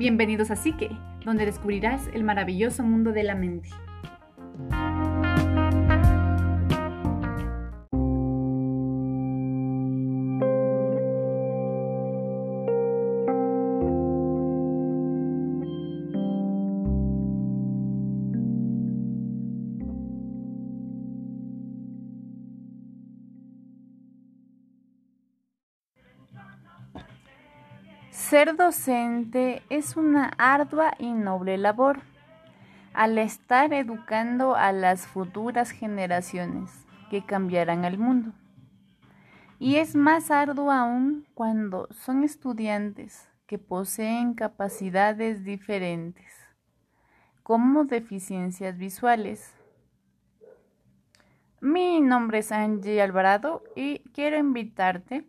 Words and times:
Bienvenidos 0.00 0.50
a 0.50 0.56
Psique, 0.56 0.88
donde 1.26 1.44
descubrirás 1.44 2.08
el 2.14 2.24
maravilloso 2.24 2.82
mundo 2.82 3.12
de 3.12 3.22
la 3.22 3.34
mente. 3.34 3.68
Ser 28.30 28.54
docente 28.54 29.64
es 29.70 29.96
una 29.96 30.30
ardua 30.38 30.94
y 31.00 31.10
noble 31.10 31.58
labor 31.58 31.98
al 32.92 33.18
estar 33.18 33.72
educando 33.72 34.54
a 34.54 34.70
las 34.70 35.08
futuras 35.08 35.72
generaciones 35.72 36.70
que 37.10 37.26
cambiarán 37.26 37.84
el 37.84 37.98
mundo. 37.98 38.30
Y 39.58 39.78
es 39.78 39.96
más 39.96 40.30
arduo 40.30 40.70
aún 40.70 41.26
cuando 41.34 41.88
son 41.90 42.22
estudiantes 42.22 43.28
que 43.48 43.58
poseen 43.58 44.34
capacidades 44.34 45.42
diferentes, 45.42 46.32
como 47.42 47.84
deficiencias 47.84 48.78
visuales. 48.78 49.56
Mi 51.60 52.00
nombre 52.00 52.38
es 52.38 52.52
Angie 52.52 53.02
Alvarado 53.02 53.64
y 53.74 54.04
quiero 54.14 54.38
invitarte 54.38 55.28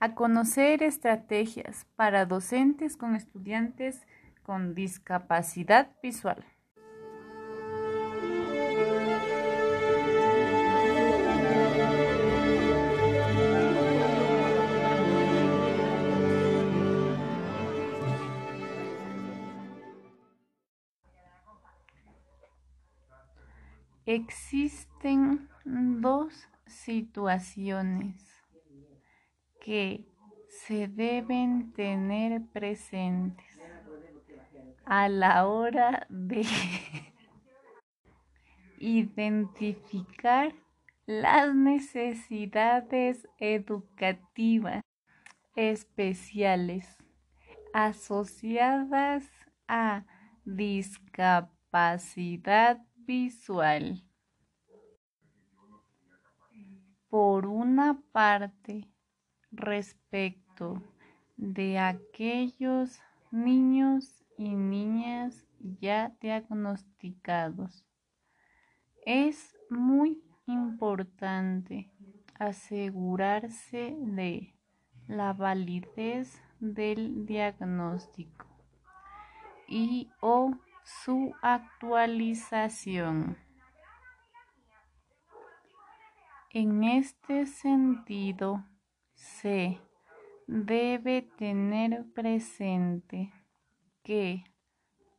a 0.00 0.14
conocer 0.14 0.82
estrategias 0.82 1.86
para 1.96 2.24
docentes 2.24 2.96
con 2.96 3.16
estudiantes 3.16 4.06
con 4.42 4.74
discapacidad 4.74 5.90
visual. 6.02 6.44
Existen 24.06 25.50
dos 25.64 26.48
situaciones 26.66 28.27
que 29.68 30.00
se 30.48 30.88
deben 30.88 31.74
tener 31.74 32.40
presentes 32.54 33.44
a 34.86 35.10
la 35.10 35.46
hora 35.46 36.06
de 36.08 36.42
identificar 38.78 40.54
las 41.04 41.54
necesidades 41.54 43.28
educativas 43.38 44.80
especiales 45.54 46.96
asociadas 47.74 49.26
a 49.66 50.06
discapacidad 50.46 52.82
visual. 52.96 54.02
Por 57.10 57.46
una 57.46 58.00
parte, 58.12 58.88
respecto 59.58 60.82
de 61.36 61.78
aquellos 61.78 63.00
niños 63.30 64.24
y 64.36 64.54
niñas 64.54 65.46
ya 65.80 66.14
diagnosticados. 66.20 67.84
Es 69.04 69.56
muy 69.68 70.22
importante 70.46 71.90
asegurarse 72.38 73.96
de 73.98 74.54
la 75.06 75.32
validez 75.32 76.40
del 76.60 77.26
diagnóstico 77.26 78.46
y 79.66 80.10
o 80.20 80.52
su 80.84 81.34
actualización. 81.42 83.36
En 86.50 86.82
este 86.84 87.46
sentido, 87.46 88.64
se 89.18 89.80
debe 90.46 91.22
tener 91.36 92.06
presente 92.14 93.32
que 94.04 94.44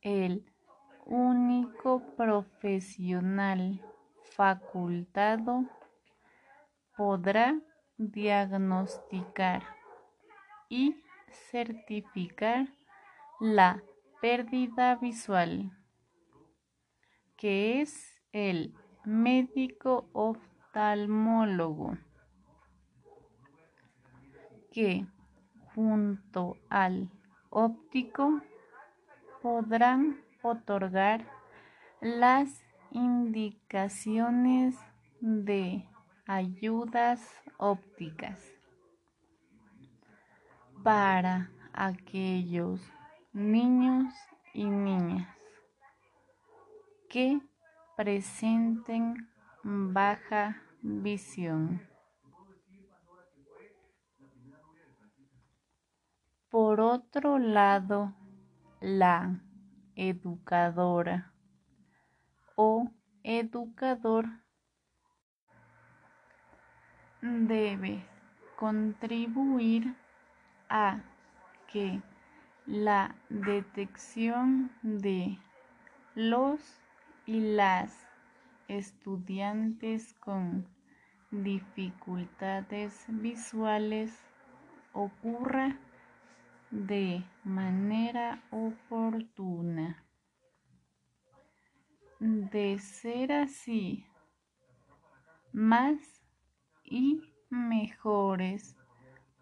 el 0.00 0.50
único 1.04 2.02
profesional 2.16 3.80
facultado 4.22 5.66
podrá 6.96 7.60
diagnosticar 7.98 9.62
y 10.70 10.96
certificar 11.50 12.68
la 13.38 13.82
pérdida 14.22 14.96
visual, 14.96 15.70
que 17.36 17.82
es 17.82 18.22
el 18.32 18.74
médico 19.04 20.08
oftalmólogo 20.14 21.98
que 24.70 25.06
junto 25.74 26.56
al 26.68 27.10
óptico 27.50 28.40
podrán 29.42 30.20
otorgar 30.42 31.26
las 32.00 32.64
indicaciones 32.90 34.76
de 35.20 35.86
ayudas 36.26 37.20
ópticas 37.58 38.40
para 40.82 41.50
aquellos 41.72 42.80
niños 43.32 44.14
y 44.54 44.64
niñas 44.64 45.28
que 47.08 47.40
presenten 47.96 49.28
baja 49.62 50.62
visión. 50.82 51.89
Por 56.50 56.80
otro 56.80 57.38
lado, 57.38 58.12
la 58.80 59.40
educadora 59.94 61.32
o 62.56 62.90
educador 63.22 64.26
debe 67.22 68.04
contribuir 68.56 69.94
a 70.68 71.00
que 71.68 72.02
la 72.66 73.14
detección 73.28 74.72
de 74.82 75.38
los 76.16 76.60
y 77.26 77.38
las 77.54 77.96
estudiantes 78.66 80.14
con 80.14 80.66
dificultades 81.30 83.04
visuales 83.06 84.18
ocurra 84.92 85.78
de 86.70 87.24
manera 87.44 88.42
oportuna. 88.50 90.04
De 92.18 92.78
ser 92.78 93.32
así, 93.32 94.04
más 95.52 95.98
y 96.84 97.20
mejores 97.48 98.76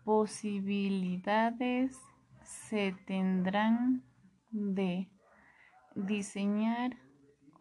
posibilidades 0.04 2.00
se 2.42 2.92
tendrán 3.06 4.04
de 4.50 5.10
diseñar 5.94 6.96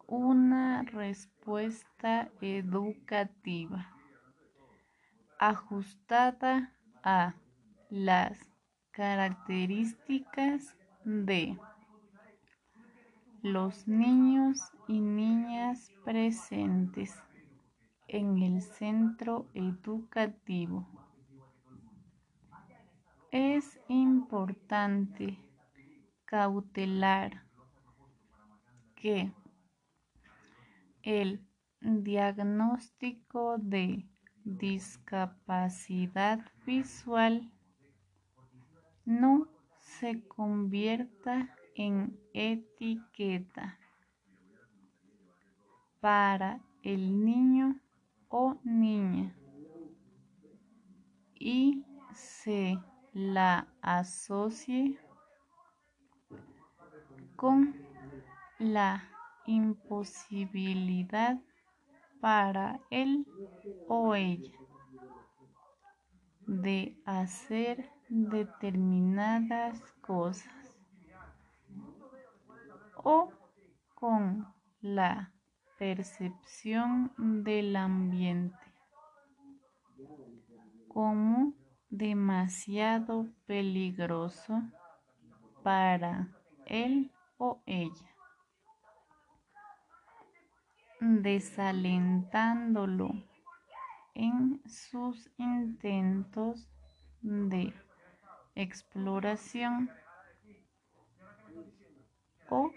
una 0.06 0.82
respuesta 0.84 2.30
educativa 2.40 3.92
ajustada 5.38 6.72
a 7.02 7.34
las 7.90 8.38
Características 8.98 10.76
de 11.04 11.56
los 13.42 13.86
niños 13.86 14.58
y 14.88 14.98
niñas 14.98 15.92
presentes 16.04 17.14
en 18.08 18.42
el 18.42 18.60
centro 18.60 19.46
educativo. 19.54 20.84
Es 23.30 23.78
importante 23.86 25.38
cautelar 26.24 27.44
que 28.96 29.32
el 31.04 31.46
diagnóstico 31.80 33.58
de 33.58 34.08
discapacidad 34.42 36.40
visual 36.66 37.52
no 39.08 39.48
se 39.80 40.22
convierta 40.28 41.56
en 41.74 42.20
etiqueta 42.34 43.78
para 45.98 46.60
el 46.82 47.24
niño 47.24 47.80
o 48.28 48.60
niña 48.64 49.34
y 51.36 51.86
se 52.12 52.78
la 53.14 53.66
asocie 53.80 54.98
con 57.34 57.74
la 58.58 59.08
imposibilidad 59.46 61.40
para 62.20 62.78
él 62.90 63.26
o 63.88 64.14
ella 64.14 64.52
de 66.46 67.00
hacer 67.06 67.97
determinadas 68.08 69.80
cosas 70.00 70.52
o 72.96 73.30
con 73.94 74.52
la 74.80 75.32
percepción 75.78 77.12
del 77.16 77.76
ambiente 77.76 78.58
como 80.88 81.54
demasiado 81.90 83.28
peligroso 83.46 84.62
para 85.62 86.28
él 86.66 87.12
o 87.38 87.62
ella, 87.66 88.14
desalentándolo 91.00 93.10
en 94.14 94.60
sus 94.66 95.30
intentos 95.38 96.68
de 97.22 97.72
exploración 98.58 99.88
o 102.50 102.70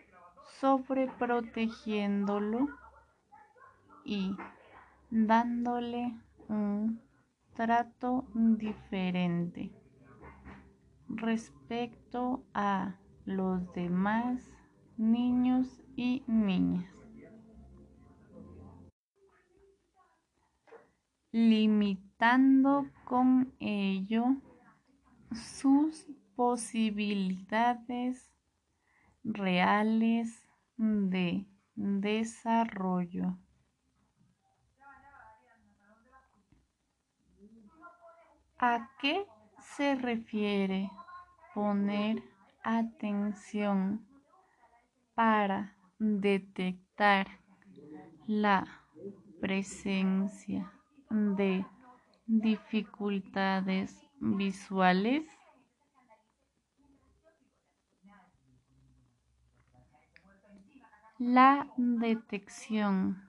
sobreprotegiéndolo 0.60 2.68
y 4.06 4.38
dándole 5.10 6.16
un 6.48 7.02
trato 7.56 8.28
diferente 8.36 9.72
respecto 11.08 12.44
a 12.54 12.98
los 13.26 13.74
demás 13.74 14.52
niños 14.98 15.82
y 15.96 16.24
niñas. 16.28 17.02
limitando 21.34 22.88
con 23.06 23.54
ello 23.60 24.36
sus 25.34 26.08
posibilidades 26.36 28.32
reales 29.24 30.48
de 30.78 31.46
desarrollo. 31.76 33.38
¿A 38.60 38.90
qué 39.00 39.26
se 39.76 39.96
refiere 39.96 40.92
poner 41.54 42.24
atención 42.64 44.06
para 45.16 45.76
detectar 45.98 47.28
la 48.28 48.66
presencia 49.40 50.72
de 51.10 51.66
dificultades 52.28 54.11
visuales? 54.22 55.28
La 61.18 61.72
detección 61.76 63.22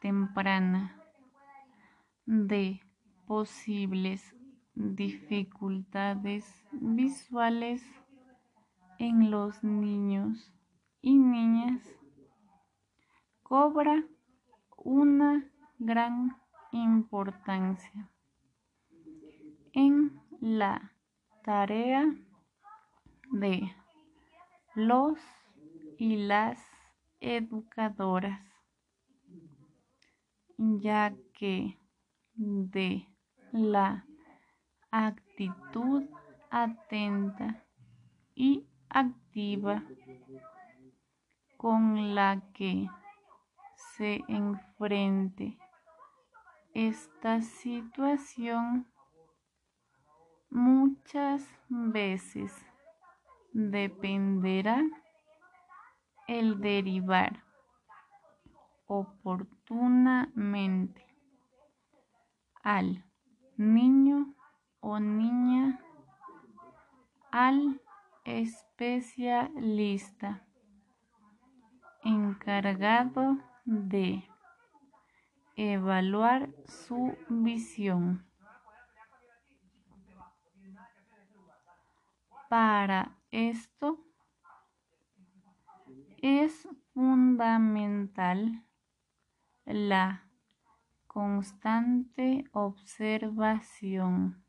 temprana 0.00 1.02
de 2.26 2.80
posibles 3.26 4.34
dificultades 4.74 6.44
visuales 6.72 7.82
en 8.98 9.30
los 9.30 9.64
niños 9.64 10.52
y 11.00 11.16
niñas 11.16 11.82
cobra 13.42 14.04
una 14.76 15.50
gran 15.78 16.36
importancia 16.72 18.08
en 19.72 20.20
la 20.40 20.92
tarea 21.44 22.04
de 23.32 23.74
los 24.74 25.18
y 25.98 26.16
las 26.16 26.58
educadoras, 27.20 28.40
ya 30.56 31.14
que 31.34 31.78
de 32.34 33.06
la 33.52 34.06
actitud 34.90 36.04
atenta 36.50 37.62
y 38.34 38.66
activa 38.88 39.84
con 41.58 42.14
la 42.14 42.42
que 42.54 42.88
se 43.96 44.24
enfrente 44.28 45.58
esta 46.72 47.42
situación 47.42 48.86
muchas 50.50 51.46
veces 51.68 52.52
dependerá 53.52 54.82
el 56.28 56.60
derivar 56.60 57.42
oportunamente 58.86 61.06
al 62.62 63.04
niño 63.56 64.34
o 64.80 64.98
niña 64.98 65.80
al 67.30 67.80
especialista 68.24 70.44
encargado 72.02 73.38
de 73.64 74.24
evaluar 75.56 76.48
su 76.64 77.16
visión. 77.28 78.29
Para 82.50 83.16
esto 83.30 84.04
es 86.20 86.66
fundamental 86.92 88.66
la 89.64 90.28
constante 91.06 92.44
observación 92.50 94.44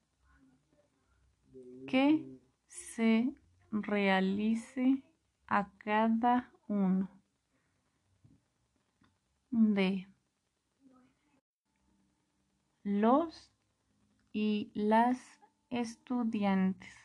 que 1.87 2.39
se 2.65 3.35
realice 3.69 5.03
a 5.45 5.69
cada 5.77 6.51
uno 6.67 7.07
de 9.51 10.07
los 12.81 13.53
y 14.33 14.71
las 14.73 15.19
estudiantes, 15.69 17.00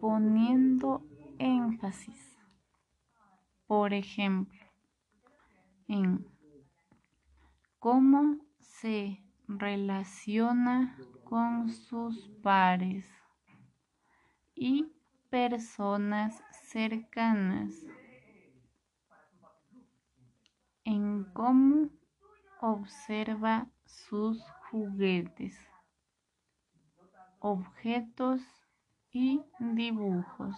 poniendo 0.00 1.02
énfasis, 1.38 2.36
por 3.66 3.92
ejemplo, 3.92 4.58
en 5.88 6.26
cómo 7.78 8.38
se 8.60 9.22
relaciona 9.46 10.96
con 11.24 11.70
sus 11.70 12.28
pares 12.42 13.06
y 14.54 14.86
personas 15.30 16.42
cercanas, 16.64 17.74
en 20.84 21.24
cómo 21.32 21.90
observa 22.60 23.68
sus 23.84 24.42
juguetes, 24.70 25.58
objetos 27.40 28.42
y 29.18 29.42
dibujos, 29.58 30.54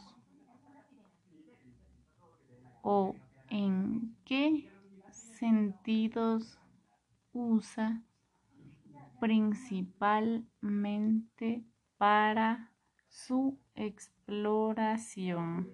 o 2.82 3.16
en 3.48 4.14
qué 4.26 4.70
sentidos 5.12 6.58
usa 7.32 8.02
principalmente 9.18 11.64
para 11.96 12.70
su 13.08 13.58
exploración. 13.74 15.66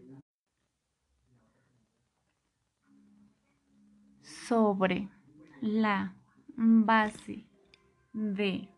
Sobre 4.23 5.09
la 5.61 6.15
base 6.57 7.49
de 8.13 8.76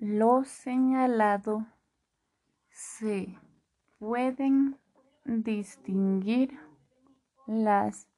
lo 0.00 0.44
señalado, 0.44 1.66
se 2.70 3.38
pueden 3.98 4.78
distinguir 5.26 6.58
las 7.46 8.08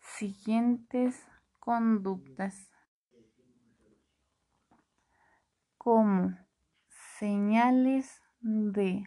siguientes 0.00 1.24
conductas. 1.60 2.72
Como 5.76 6.36
señales 7.18 8.20
de 8.40 9.04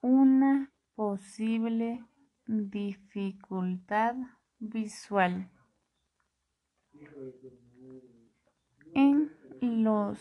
una 0.00 0.72
posible 0.94 2.02
dificultad 2.46 4.16
visual. 4.58 5.50
En 8.94 9.30
los 9.60 10.18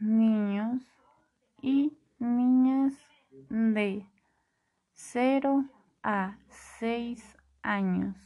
niños 0.00 0.82
y 1.62 1.96
niñas 2.18 2.94
de 3.48 4.06
0 4.92 5.64
a 6.02 6.38
6 6.78 7.36
años 7.62 8.16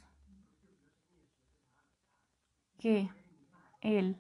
que 2.79 3.09
el 3.81 4.17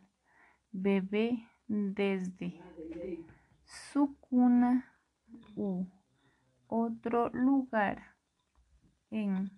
bebé 0.72 1.48
desde 1.66 2.60
su 3.64 4.16
cuna 4.20 4.92
u 5.56 5.86
otro 6.66 7.30
lugar 7.30 8.16
en 9.10 9.50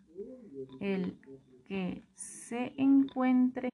el 0.81 1.19
que 1.67 2.05
se 2.15 2.73
encuentre 2.77 3.71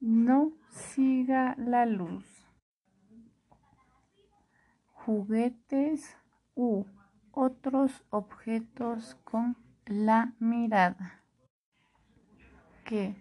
no 0.00 0.52
siga 0.70 1.54
la 1.58 1.86
luz. 1.86 2.33
Juguetes 5.04 6.16
u 6.54 6.86
otros 7.30 8.04
objetos 8.10 9.16
con 9.24 9.56
la 9.84 10.32
mirada. 10.38 11.20
Que 12.84 13.14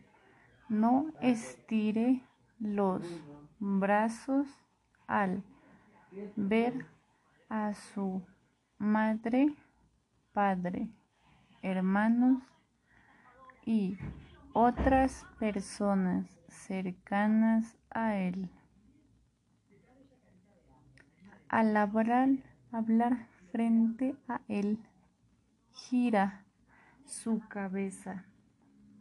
no 0.70 1.08
estire 1.20 2.22
los 2.60 3.06
brazos 3.60 4.48
al 5.08 5.44
ver 6.38 6.86
a 7.50 7.74
su 7.74 8.26
madre, 8.78 9.54
padre, 10.32 10.90
hermanos 11.62 12.42
y 13.66 13.98
otras 14.54 15.26
personas 15.38 16.40
cercanas 16.48 17.78
a 17.90 18.16
él. 18.16 18.50
Al 21.54 21.78
hablar, 21.78 23.28
frente 23.52 24.16
a 24.28 24.42
él, 24.48 24.80
gira 25.72 26.48
su 27.06 27.42
cabeza 27.48 28.26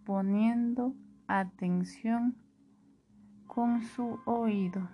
poniendo 0.05 0.95
atención 1.27 2.37
con 3.47 3.83
su 3.83 4.21
oído. 4.27 4.87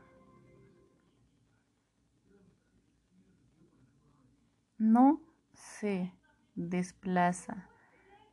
No 4.79 5.21
se 5.53 6.13
desplaza 6.55 7.69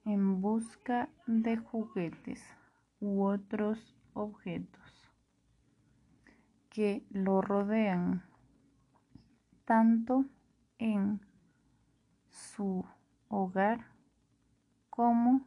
en 0.03 0.39
busca 0.39 1.09
de 1.25 1.57
juguetes 1.57 2.43
u 2.99 3.23
otros 3.23 3.97
objetos 4.13 5.11
que 6.69 7.03
lo 7.09 7.41
rodean 7.41 8.34
tanto 9.65 10.25
en 10.77 11.19
su 12.29 12.85
hogar 13.27 13.87
como 14.89 15.45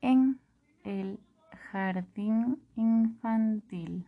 en 0.00 0.40
el 0.84 1.20
jardín 1.70 2.60
infantil. 2.76 4.06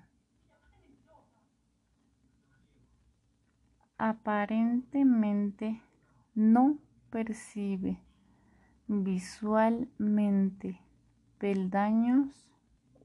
Aparentemente 3.97 5.80
no 6.35 6.78
percibe 7.11 8.02
visualmente 8.88 10.80
peldaños 11.38 12.50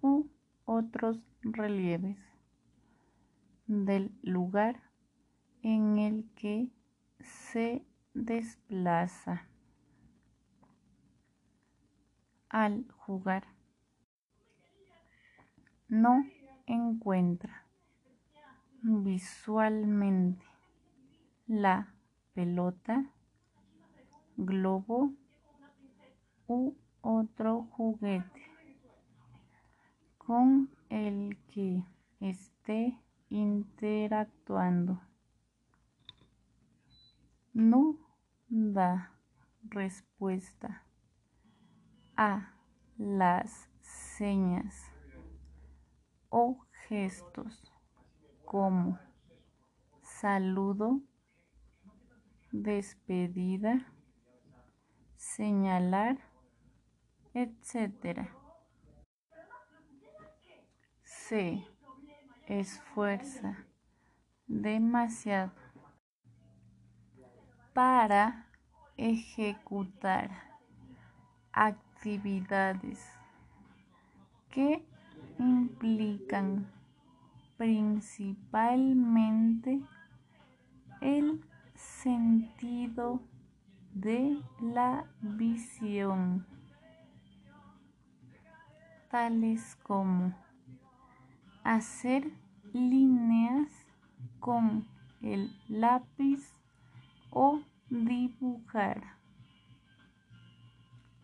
u 0.01 0.27
otros 0.65 1.21
relieves 1.41 2.17
del 3.67 4.11
lugar 4.23 4.88
en 5.61 5.97
el 5.97 6.29
que 6.35 6.69
se 7.19 7.85
desplaza 8.13 9.47
al 12.49 12.85
jugar. 12.91 13.45
No 15.87 16.23
encuentra 16.65 17.65
visualmente 18.81 20.45
la 21.47 21.93
pelota, 22.33 23.11
globo 24.37 25.13
u 26.47 26.75
otro 27.01 27.67
juguete 27.71 28.49
con 30.17 30.69
el 30.89 31.37
que 31.47 31.83
esté 32.19 32.99
interactuando. 33.29 35.01
No 37.53 37.97
da 38.47 39.11
respuesta 39.69 40.85
a 42.15 42.53
las 42.97 43.69
señas 43.81 44.75
o 46.29 46.59
gestos 46.87 47.71
como 48.45 48.99
saludo, 50.03 51.01
despedida, 52.51 53.85
señalar, 55.15 56.17
etc. 57.33 58.27
Se 61.03 61.65
esfuerza 62.47 63.65
demasiado 64.47 65.68
para 67.79 68.43
ejecutar 68.97 70.29
actividades 71.53 72.99
que 74.51 74.85
implican 75.37 76.69
principalmente 77.55 79.79
el 80.99 81.41
sentido 81.73 83.21
de 83.93 84.37
la 84.59 85.05
visión, 85.21 86.45
tales 89.09 89.77
como 89.83 90.35
hacer 91.63 92.29
líneas 92.73 93.69
con 94.41 94.85
el 95.21 95.49
lápiz 95.69 96.59
o 97.31 97.61
dibujar 97.89 99.19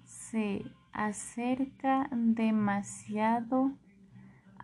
se 0.03 0.63
acerca 0.91 2.09
demasiado 2.11 3.71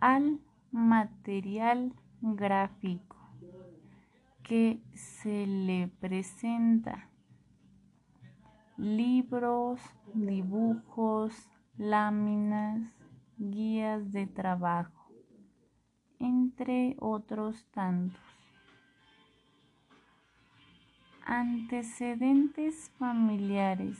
al 0.00 0.40
material 0.70 1.94
gráfico 2.20 3.16
que 4.42 4.82
se 4.94 5.46
le 5.46 5.88
presenta. 6.00 7.08
Libros, 8.76 9.80
dibujos, 10.14 11.34
láminas, 11.76 12.80
guías 13.36 14.10
de 14.12 14.26
trabajo, 14.26 15.12
entre 16.18 16.96
otros 16.98 17.66
tantos. 17.70 18.31
Antecedentes 21.24 22.90
familiares 22.98 23.96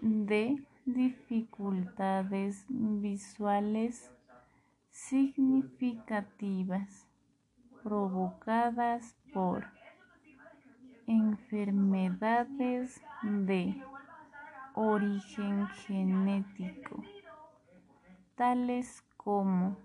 de 0.00 0.64
dificultades 0.86 2.64
visuales 2.68 4.10
significativas 4.90 7.06
provocadas 7.82 9.14
por 9.34 9.66
enfermedades 11.06 13.02
de 13.22 13.82
origen 14.74 15.68
genético, 15.68 17.04
tales 18.34 19.04
como 19.18 19.76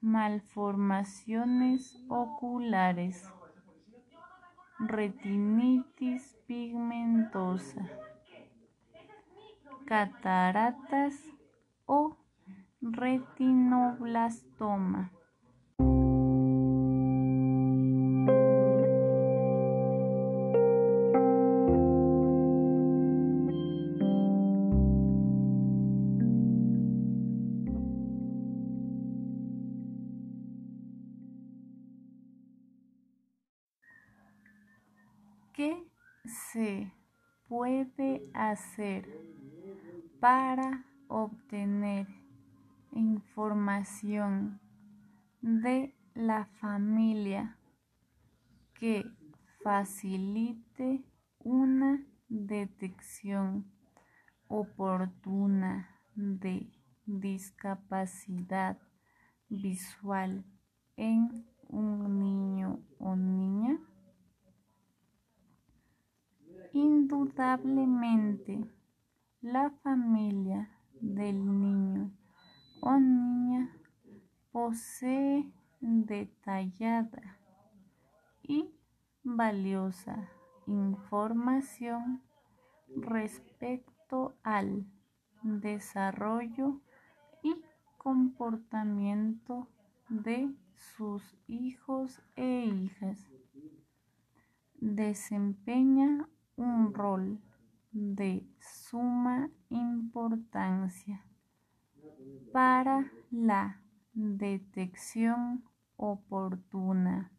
malformaciones 0.00 2.04
oculares, 2.08 3.30
retinitis 4.88 6.36
pigmentosa, 6.46 7.88
cataratas 9.86 11.14
o 11.86 12.16
retinoblastoma. 12.82 15.10
¿Qué 35.62 35.86
se 36.24 36.92
puede 37.46 38.28
hacer 38.34 39.08
para 40.18 40.84
obtener 41.06 42.08
información 42.90 44.60
de 45.40 45.94
la 46.14 46.46
familia 46.60 47.56
que 48.74 49.04
facilite 49.62 51.04
una 51.38 52.04
detección 52.28 53.70
oportuna 54.48 55.96
de 56.16 56.72
discapacidad 57.06 58.78
visual 59.48 60.44
en 60.96 61.46
un 61.68 62.18
niño 62.18 62.80
o 62.98 63.14
niña? 63.14 63.78
Indudablemente, 66.74 68.64
la 69.42 69.70
familia 69.82 70.70
del 71.00 71.60
niño 71.60 72.10
o 72.80 72.98
niña 72.98 73.76
posee 74.52 75.52
detallada 75.80 77.38
y 78.42 78.70
valiosa 79.22 80.30
información 80.66 82.22
respecto 82.96 84.34
al 84.42 84.86
desarrollo 85.42 86.80
y 87.42 87.54
comportamiento 87.98 89.68
de 90.08 90.54
sus 90.74 91.36
hijos 91.48 92.22
e 92.36 92.64
hijas. 92.64 93.30
Desempeña 94.80 96.28
un 96.56 96.92
rol 96.94 97.40
de 97.92 98.46
suma 98.60 99.50
importancia 99.68 101.24
para 102.52 103.10
la 103.30 103.80
detección 104.14 105.64
oportuna 105.96 107.32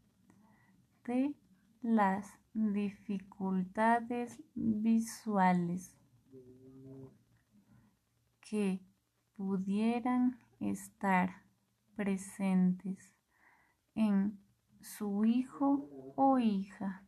de 1.05 1.35
las 1.81 2.39
dificultades 2.53 4.41
visuales 4.55 5.95
que 8.41 8.79
pudieran 9.35 10.39
estar 10.59 11.43
presentes 11.95 13.13
en 13.95 14.39
su 14.81 15.25
hijo 15.25 16.13
o 16.15 16.39
hija. 16.39 17.02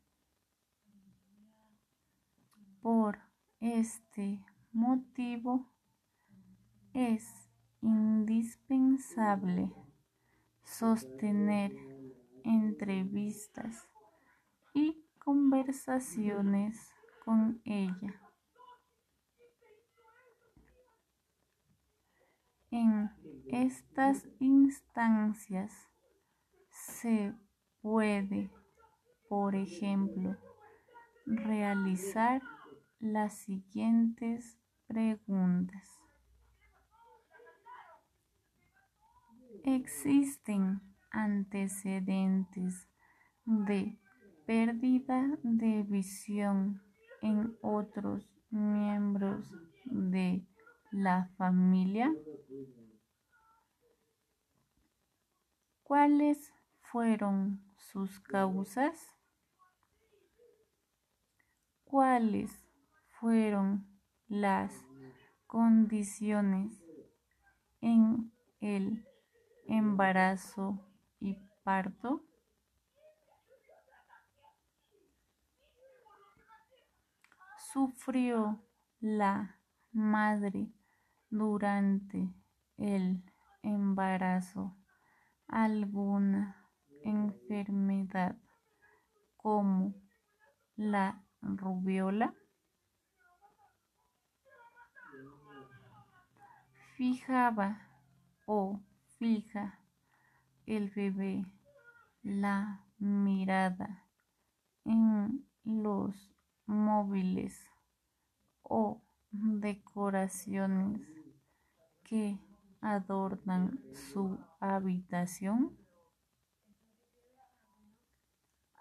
Por 2.85 3.17
este 3.61 4.45
motivo 4.71 5.73
es 6.93 7.49
indispensable 7.81 9.73
sostener 10.63 11.75
entrevistas 12.43 13.89
y 14.75 15.03
conversaciones 15.17 16.93
con 17.23 17.59
ella. 17.65 18.21
En 22.69 23.09
estas 23.47 24.27
instancias 24.37 25.73
se 26.69 27.33
puede, 27.81 28.51
por 29.27 29.55
ejemplo, 29.55 30.37
realizar 31.25 32.43
las 32.99 33.37
siguientes 33.39 34.57
preguntas. 34.87 35.87
Existen 39.63 40.81
antecedentes 41.11 42.87
de 43.45 43.97
pérdida 44.45 45.27
de 45.43 45.83
visión 45.83 46.81
en 47.21 47.57
otros 47.61 48.29
miembros 48.49 49.51
de 49.85 50.45
la 50.91 51.29
familia. 51.37 52.13
¿Cuáles 55.83 56.51
fueron 56.81 57.61
sus 57.77 58.19
causas? 58.19 59.15
¿Cuáles 61.83 62.64
fueron 63.19 63.87
las 64.27 64.73
condiciones 65.47 66.83
en 67.81 68.31
el 68.59 69.05
embarazo 69.67 70.87
y 71.19 71.37
parto? 71.63 72.23
¿Sufrió 77.71 78.63
la 79.01 79.59
madre 79.91 80.71
durante 81.29 82.33
el 82.77 83.23
embarazo 83.63 84.77
alguna 85.47 86.55
enfermedad 87.03 88.37
como 89.35 89.93
la 90.75 91.23
rubiola? 91.41 92.33
Fijaba 96.95 97.81
o 98.45 98.79
fija 99.19 99.81
el 100.65 100.89
bebé 100.91 101.45
la 102.23 102.85
mirada 102.99 104.07
en 104.85 105.45
los 105.65 106.33
móviles 106.65 107.69
o 108.63 109.01
decoraciones 109.31 111.01
que 112.05 112.39
adornan 112.79 113.77
su 113.93 114.39
habitación? 114.61 115.77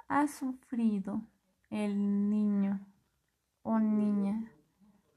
¿Ha 0.07 0.29
sufrido 0.29 1.21
el 1.69 2.31
niño 2.31 2.87
o 3.63 3.81
niña 3.81 4.53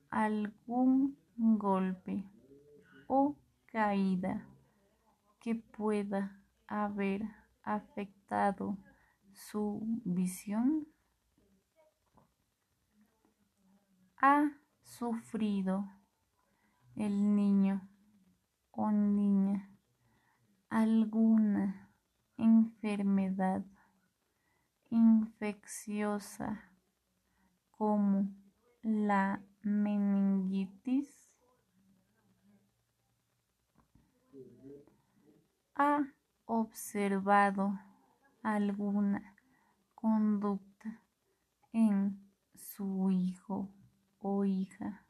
algún 0.09 1.15
golpe 1.37 2.25
o 3.07 3.35
caída 3.65 4.45
que 5.39 5.55
pueda 5.55 6.43
haber 6.67 7.23
afectado 7.63 8.77
su 9.33 9.81
visión? 10.03 10.87
¿Ha 14.21 14.51
sufrido 14.81 15.89
el 16.95 17.35
niño 17.35 17.87
o 18.71 18.91
niña 18.91 19.69
alguna 20.69 21.89
enfermedad 22.37 23.63
infecciosa 24.89 26.71
como 27.71 28.29
la 28.81 29.41
meningitis? 29.61 31.26
¿Ha 35.79 36.11
observado 36.45 37.79
alguna 38.41 39.35
conducta 39.93 41.03
en 41.71 42.19
su 42.55 43.11
hijo 43.11 43.69
o 44.17 44.43
hija 44.43 45.05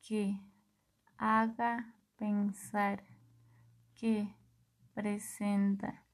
que 0.00 0.38
haga 1.16 1.96
pensar 2.16 3.02
que 3.96 4.32
presenta 4.94 6.06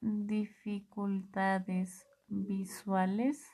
dificultades 0.00 2.06
visuales? 2.28 3.46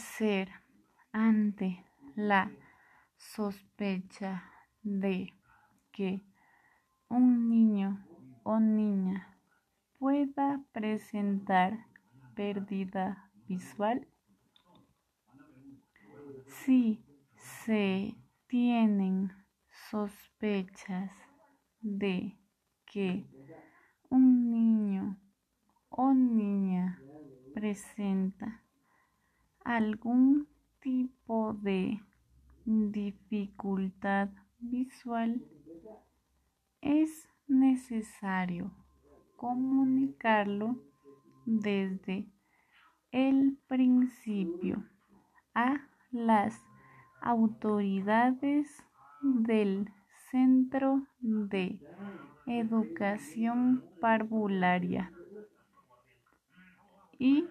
Hacer 0.00 0.48
ante 1.12 1.84
la 2.16 2.50
sospecha 3.18 4.50
de 4.82 5.30
que 5.92 6.22
un 7.10 7.50
niño 7.50 8.02
o 8.42 8.58
niña 8.60 9.36
pueda 9.98 10.64
presentar 10.72 11.86
pérdida 12.34 13.30
visual? 13.46 14.08
Si 16.46 17.04
se 17.34 18.16
tienen 18.46 19.30
sospechas 19.90 21.12
de 21.82 22.38
que 22.86 23.26
un 24.08 24.50
niño 24.50 25.20
o 25.90 26.14
niña 26.14 27.02
presenta 27.52 28.64
algún 29.76 30.48
tipo 30.80 31.52
de 31.62 32.02
dificultad 32.64 34.28
visual, 34.58 35.40
es 36.80 37.28
necesario 37.46 38.72
comunicarlo 39.36 40.76
desde 41.46 42.26
el 43.12 43.58
principio 43.68 44.84
a 45.54 45.76
las 46.10 46.60
autoridades 47.20 48.82
del 49.22 49.88
Centro 50.32 51.06
de 51.20 51.78
Educación 52.46 53.84
Parvularia 54.00 55.12
y 57.20 57.46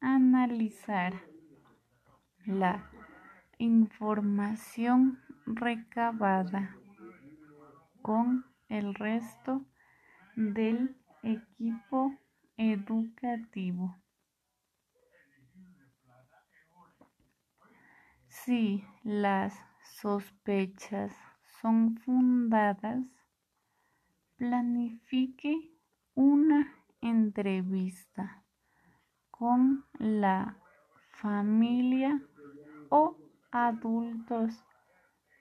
analizar 0.00 1.29
la 2.50 2.90
información 3.58 5.20
recabada 5.46 6.76
con 8.02 8.44
el 8.68 8.94
resto 8.94 9.64
del 10.34 10.96
equipo 11.22 12.16
educativo. 12.56 13.96
Si 18.28 18.84
las 19.02 19.54
sospechas 19.82 21.14
son 21.60 21.96
fundadas, 21.98 23.04
planifique 24.36 25.72
una 26.14 26.74
entrevista 27.00 28.44
con 29.30 29.84
la 29.98 30.56
familia 31.12 32.22
o 32.90 33.16
adultos 33.50 34.62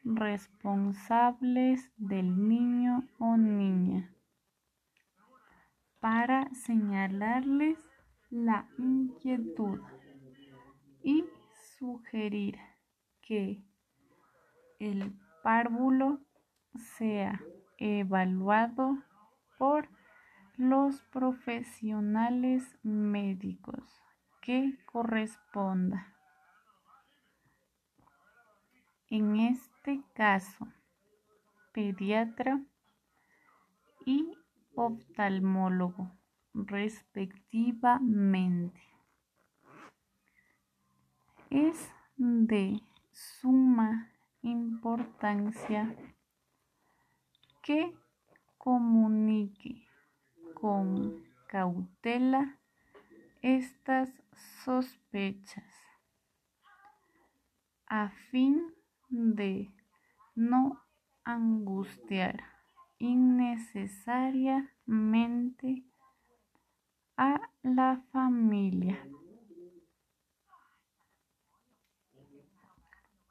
responsables 0.04 1.92
del 1.98 2.48
niño 2.48 3.04
o 3.20 3.36
niña 3.36 4.16
para 6.00 6.50
señalarles 6.54 7.78
la 8.30 8.70
inquietud 8.78 9.82
y 11.04 11.26
sugerir 11.78 12.58
que 13.22 13.64
el 14.80 15.14
párvulo 15.44 16.20
sea 16.98 17.42
evaluado 17.78 18.98
por 19.58 19.90
los 20.58 21.02
profesionales 21.04 22.78
médicos 22.84 23.84
que 24.42 24.78
corresponda. 24.86 26.19
En 29.12 29.38
este 29.38 30.04
caso, 30.14 30.68
pediatra 31.74 32.64
y 34.06 34.38
oftalmólogo 34.76 36.12
respectivamente. 36.54 38.80
Es 41.50 41.92
de 42.18 42.80
suma 43.12 44.12
importancia 44.44 45.96
que 47.64 47.98
comunique 48.60 49.88
con 50.54 51.24
cautela 51.48 52.60
estas 53.42 54.12
sospechas 54.64 55.74
a 57.88 58.10
fin 58.30 58.62
de 59.10 59.74
no 60.36 60.80
angustiar 61.24 62.44
innecesariamente 63.00 65.84
a 67.18 67.50
la 67.64 68.04
familia. 68.12 69.04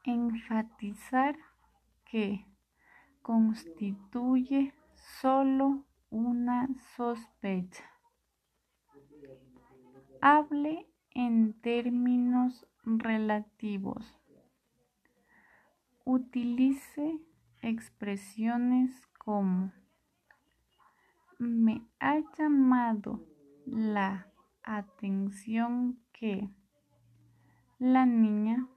Enfatizar 0.03 1.37
que 2.05 2.45
constituye 3.21 4.73
solo 5.21 5.85
una 6.09 6.67
sospecha. 6.95 7.85
Hable 10.21 10.87
en 11.11 11.53
términos 11.61 12.65
relativos. 12.83 14.18
Utilice 16.11 17.19
expresiones 17.61 18.99
como 19.19 19.71
me 21.37 21.85
ha 21.99 22.17
llamado 22.35 23.23
la 23.67 24.27
atención 24.63 25.99
que 26.11 26.49
la 27.77 28.07
niña 28.07 28.67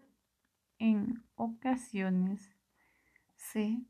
en 0.79 1.25
ocasiones 1.35 2.55
se 3.35 3.83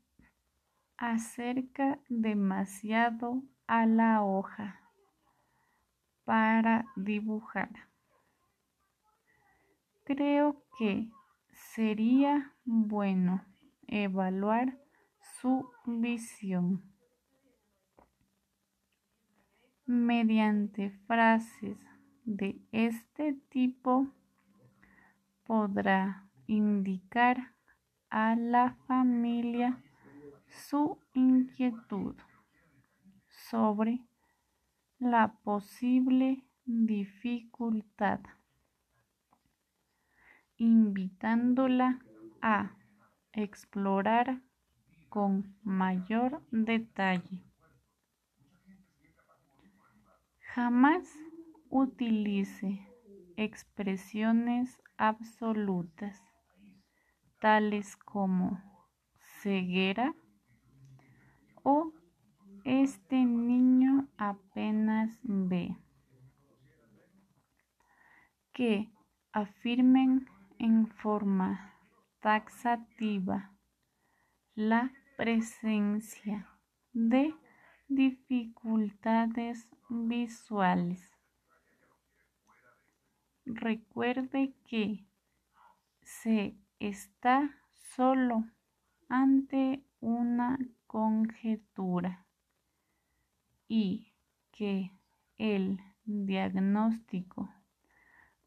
acerca 0.95 1.99
demasiado 2.07 3.43
a 3.67 3.85
la 3.85 4.23
hoja 4.23 4.79
para 6.23 6.85
dibujar. 6.95 7.89
Creo 10.05 10.63
que 10.77 11.09
sería 11.71 12.53
bueno 12.65 13.45
evaluar 13.87 14.77
su 15.39 15.69
visión. 15.85 16.83
Mediante 19.85 20.91
frases 21.07 21.77
de 22.25 22.61
este 22.71 23.33
tipo 23.49 24.07
podrá 25.45 26.27
indicar 26.47 27.53
a 28.09 28.35
la 28.35 28.75
familia 28.87 29.81
su 30.47 30.99
inquietud 31.13 32.15
sobre 33.27 33.99
la 34.99 35.33
posible 35.43 36.43
dificultad, 36.65 38.21
invitándola 40.63 41.99
a 42.41 42.71
explorar 43.33 44.41
con 45.09 45.57
mayor 45.61 46.41
detalle. 46.51 47.43
Jamás 50.55 51.03
utilice 51.69 52.87
expresiones 53.35 54.81
absolutas, 54.97 56.23
tales 57.41 57.97
como 57.97 58.61
ceguera 59.41 60.15
o 61.63 61.91
este 62.63 63.25
niño 63.25 64.07
apenas 64.17 65.19
ve. 65.23 65.75
Que 68.53 68.93
afirmen 69.33 70.25
en 70.63 70.87
forma 70.87 71.73
taxativa 72.21 73.51
la 74.55 74.93
presencia 75.17 76.47
de 76.93 77.35
dificultades 77.89 79.67
visuales. 79.89 81.01
Recuerde 83.43 84.53
que 84.65 85.05
se 86.01 86.55
está 86.79 87.53
solo 87.73 88.45
ante 89.09 89.83
una 89.99 90.57
conjetura 90.87 92.25
y 93.67 94.13
que 94.53 94.93
el 95.35 95.81
diagnóstico 96.05 97.49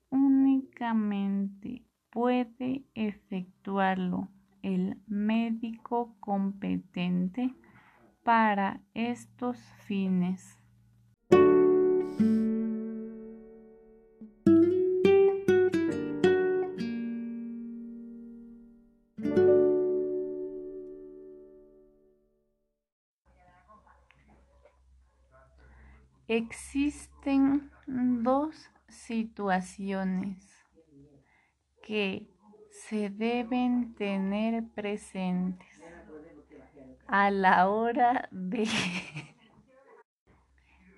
únicamente 0.08 1.84
puede 2.16 2.82
efectuarlo 2.94 4.30
el 4.62 4.96
médico 5.06 6.16
competente 6.18 7.54
para 8.22 8.80
estos 8.94 9.58
fines. 9.84 10.58
Existen 26.26 27.70
dos 28.22 28.70
situaciones 28.88 30.55
que 31.86 32.26
se 32.68 33.08
deben 33.10 33.94
tener 33.94 34.64
presentes 34.74 35.80
a 37.06 37.30
la 37.30 37.68
hora 37.68 38.28
de 38.32 38.64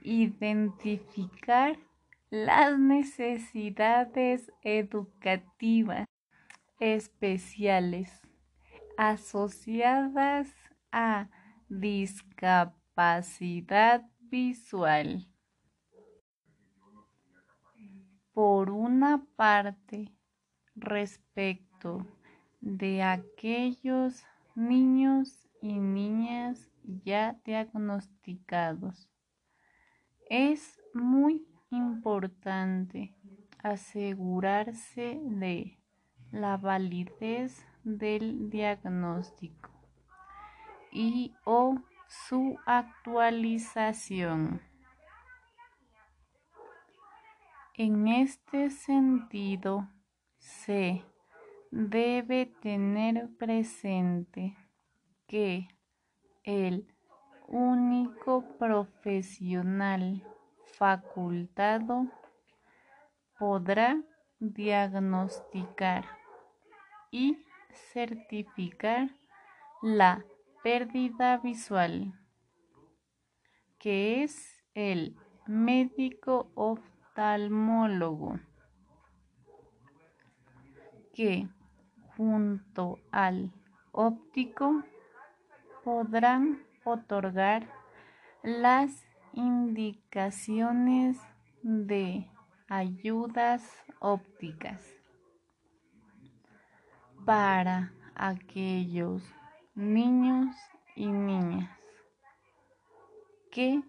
identificar 0.03 1.79
las 2.31 2.79
necesidades 2.79 4.51
educativas 4.63 6.07
especiales 6.81 8.11
asociadas 8.97 10.49
a 10.91 11.29
discapacidad 11.69 14.09
visual. 14.21 15.29
Por 18.33 18.71
una 18.71 19.27
parte, 19.37 20.18
respecto 20.81 22.07
de 22.61 23.03
aquellos 23.03 24.25
niños 24.55 25.49
y 25.61 25.79
niñas 25.79 26.71
ya 27.05 27.39
diagnosticados, 27.45 29.09
es 30.29 30.81
muy 30.95 31.47
importante 31.71 33.15
asegurarse 33.63 35.21
de 35.23 35.79
la 36.31 36.57
validez 36.57 37.65
del 37.85 38.51
diagnóstico 38.51 39.71
y 40.93 41.35
o 41.45 41.77
su 42.09 42.59
actualización. 42.67 44.61
En 47.75 48.09
este 48.09 48.71
sentido, 48.71 49.89
se 50.49 51.05
debe 51.71 52.47
tener 52.47 53.29
presente 53.37 54.57
que 55.27 55.69
el 56.43 56.87
único 57.47 58.57
profesional 58.59 60.25
facultado 60.79 62.07
podrá 63.39 64.03
diagnosticar 64.39 66.07
y 67.11 67.39
certificar 67.93 69.11
la 69.83 70.25
pérdida 70.63 71.37
visual, 71.39 72.15
que 73.79 74.23
es 74.23 74.65
el 74.75 75.15
médico 75.47 76.51
oftalmólogo, 76.55 78.41
que 81.19 81.49
junto 82.17 83.01
al 83.11 83.51
óptico 83.91 84.85
podrán 85.83 86.63
otorgar 86.85 87.67
las 88.45 89.05
indicaciones 89.33 91.19
de 91.63 92.31
ayudas 92.69 93.69
ópticas 93.99 94.81
para 97.27 97.93
aquellos 98.15 99.25
niños 99.75 100.55
y 100.95 101.09
niñas 101.09 101.69
que 103.51 103.83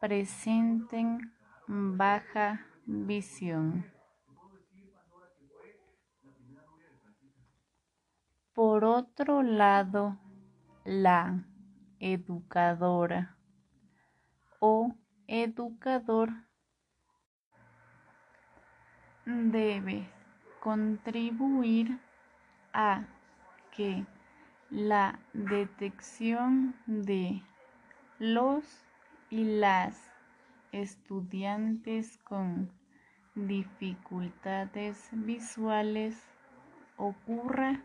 presenten 0.00 1.30
baja 1.68 2.64
visión. 2.86 3.99
Por 8.62 8.84
otro 8.84 9.42
lado, 9.42 10.18
la 10.84 11.46
educadora 11.98 13.34
o 14.58 14.92
educador 15.26 16.28
debe 19.24 20.06
contribuir 20.60 21.98
a 22.74 23.06
que 23.74 24.04
la 24.68 25.18
detección 25.32 26.76
de 26.84 27.42
los 28.18 28.84
y 29.30 29.44
las 29.58 29.96
estudiantes 30.70 32.18
con 32.24 32.70
dificultades 33.34 35.08
visuales 35.12 36.22
ocurra 36.98 37.82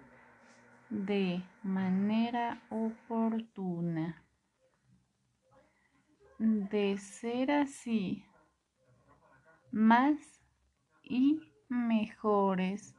de 0.89 1.43
manera 1.63 2.61
oportuna. 2.69 4.23
De 6.37 6.97
ser 6.97 7.51
así, 7.51 8.25
más 9.71 10.17
y 11.01 11.39
mejores 11.69 12.95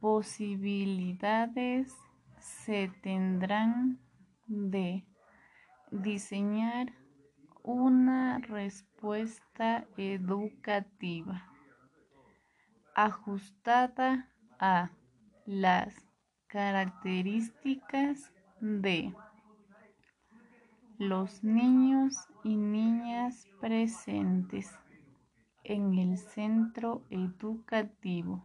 posibilidades 0.00 1.94
se 2.38 2.88
tendrán 3.02 3.98
de 4.46 5.04
diseñar 5.90 6.92
una 7.62 8.38
respuesta 8.38 9.84
educativa 9.96 11.44
ajustada 12.94 14.28
a 14.58 14.90
las 15.44 16.09
características 16.50 18.32
de 18.60 19.14
los 20.98 21.44
niños 21.44 22.14
y 22.42 22.56
niñas 22.56 23.46
presentes 23.60 24.68
en 25.62 25.94
el 25.94 26.18
centro 26.18 27.04
educativo. 27.08 28.42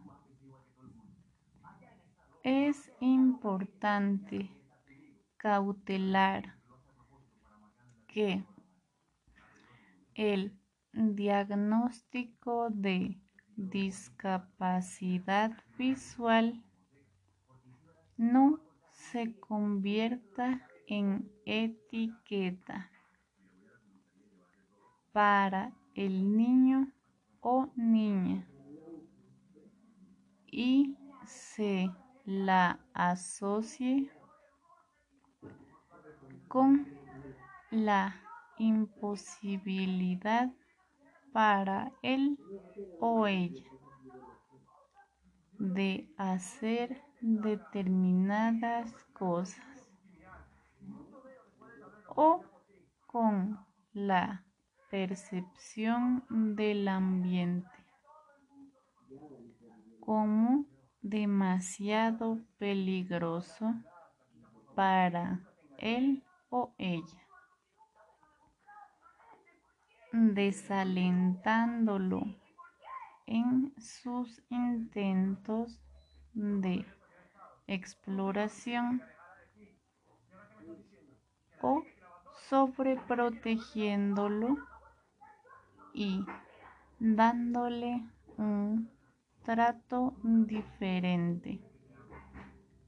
Es 2.44 2.92
importante 3.00 4.50
cautelar 5.36 6.56
que 8.06 8.44
el 10.14 10.56
diagnóstico 10.92 12.68
de 12.70 13.20
discapacidad 13.56 15.50
visual 15.76 16.65
no 18.16 18.60
se 18.92 19.38
convierta 19.38 20.68
en 20.86 21.30
etiqueta 21.44 22.90
para 25.12 25.72
el 25.94 26.36
niño 26.36 26.92
o 27.40 27.70
niña 27.76 28.46
y 30.46 30.96
se 31.26 31.90
la 32.24 32.80
asocie 32.94 34.10
con 36.48 36.86
la 37.70 38.14
imposibilidad 38.58 40.50
para 41.32 41.92
él 42.02 42.38
o 43.00 43.26
ella 43.26 43.70
de 45.58 46.08
hacer 46.16 47.05
determinadas 47.26 48.94
cosas 49.12 49.90
o 52.08 52.44
con 53.08 53.58
la 53.92 54.44
percepción 54.90 56.24
del 56.30 56.86
ambiente 56.86 57.68
como 59.98 60.66
demasiado 61.02 62.38
peligroso 62.58 63.74
para 64.76 65.40
él 65.78 66.22
o 66.48 66.72
ella, 66.78 67.26
desalentándolo 70.12 72.22
en 73.26 73.74
sus 73.80 74.40
intentos 74.48 75.82
de 76.32 76.86
exploración 77.66 79.02
o 81.60 81.82
sobreprotegiéndolo 82.48 84.56
y 85.92 86.24
dándole 86.98 88.02
un 88.36 88.90
trato 89.42 90.14
diferente 90.22 91.60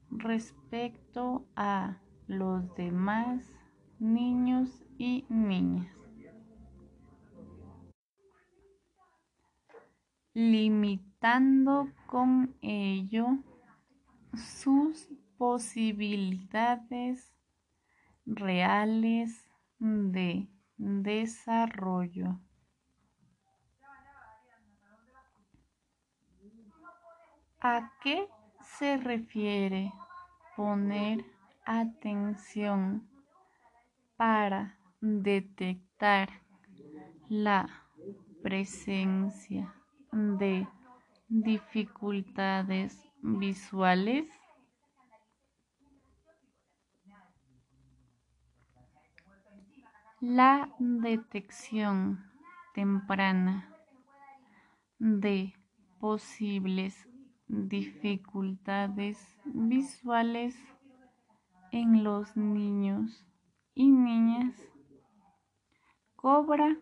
respecto 0.09 1.45
a 1.55 1.99
los 2.27 2.73
demás 2.75 3.53
niños 3.99 4.83
y 4.97 5.25
niñas. 5.29 5.99
limitando 10.39 11.89
con 12.05 12.55
ello 12.61 13.39
sus 14.35 15.07
posibilidades 15.37 17.31
reales 18.25 19.43
de 19.79 20.47
desarrollo. 20.77 22.39
¿A 27.61 27.91
qué 28.01 28.27
se 28.77 28.97
refiere 28.97 29.91
poner 30.55 31.25
atención 31.65 33.09
para 34.15 34.77
detectar 35.01 36.29
la 37.27 37.67
presencia 38.41 39.73
de 40.11 40.67
dificultades 41.27 43.08
visuales? 43.21 44.29
La 50.21 50.73
detección 50.79 52.23
temprana 52.73 53.73
de 54.97 55.53
posibles 55.99 57.07
dificultades 57.47 59.17
visuales 59.45 60.55
en 61.71 62.03
los 62.03 62.35
niños 62.35 63.25
y 63.73 63.89
niñas 63.89 64.55
cobra 66.15 66.77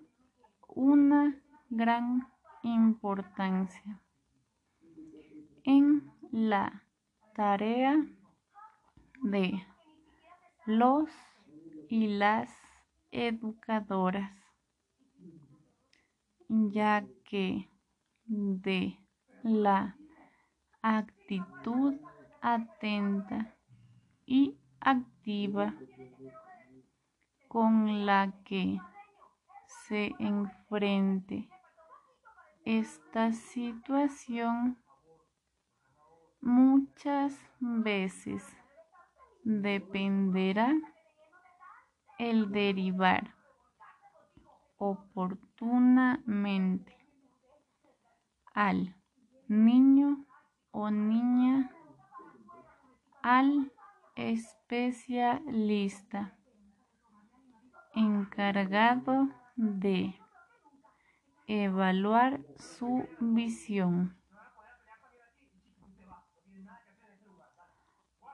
una 0.68 1.40
gran 1.70 2.28
importancia 2.64 4.02
en 5.64 6.12
la 6.32 6.84
tarea 7.36 7.96
de 9.24 9.64
los 10.66 11.10
y 11.90 12.08
las 12.08 12.50
educadoras, 13.12 14.32
ya 16.50 17.06
que 17.24 17.70
de 18.26 19.00
la 19.44 19.98
actitud 20.82 21.96
atenta 22.42 23.56
y 24.26 24.58
activa 24.80 25.74
con 27.48 28.06
la 28.06 28.34
que 28.44 28.80
se 29.88 30.14
enfrente 30.20 31.50
esta 32.66 33.32
situación 33.32 34.78
muchas 36.42 37.40
veces 37.60 38.44
dependerá 39.44 40.74
el 42.18 42.52
derivar 42.52 43.36
oportunamente 44.78 46.98
al 48.54 48.96
niño 49.48 50.26
o 50.72 50.90
niña 50.92 51.72
al 53.22 53.72
especialista 54.16 56.34
encargado 57.94 59.30
de 59.56 60.20
evaluar 61.48 62.42
su 62.58 63.08
visión. 63.20 64.16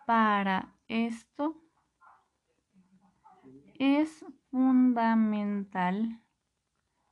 Para 0.05 0.75
esto 0.87 1.61
es 3.79 4.25
fundamental 4.51 6.21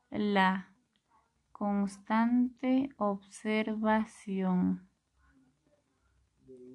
la 0.09 0.75
constante 1.51 2.89
observación 2.97 4.89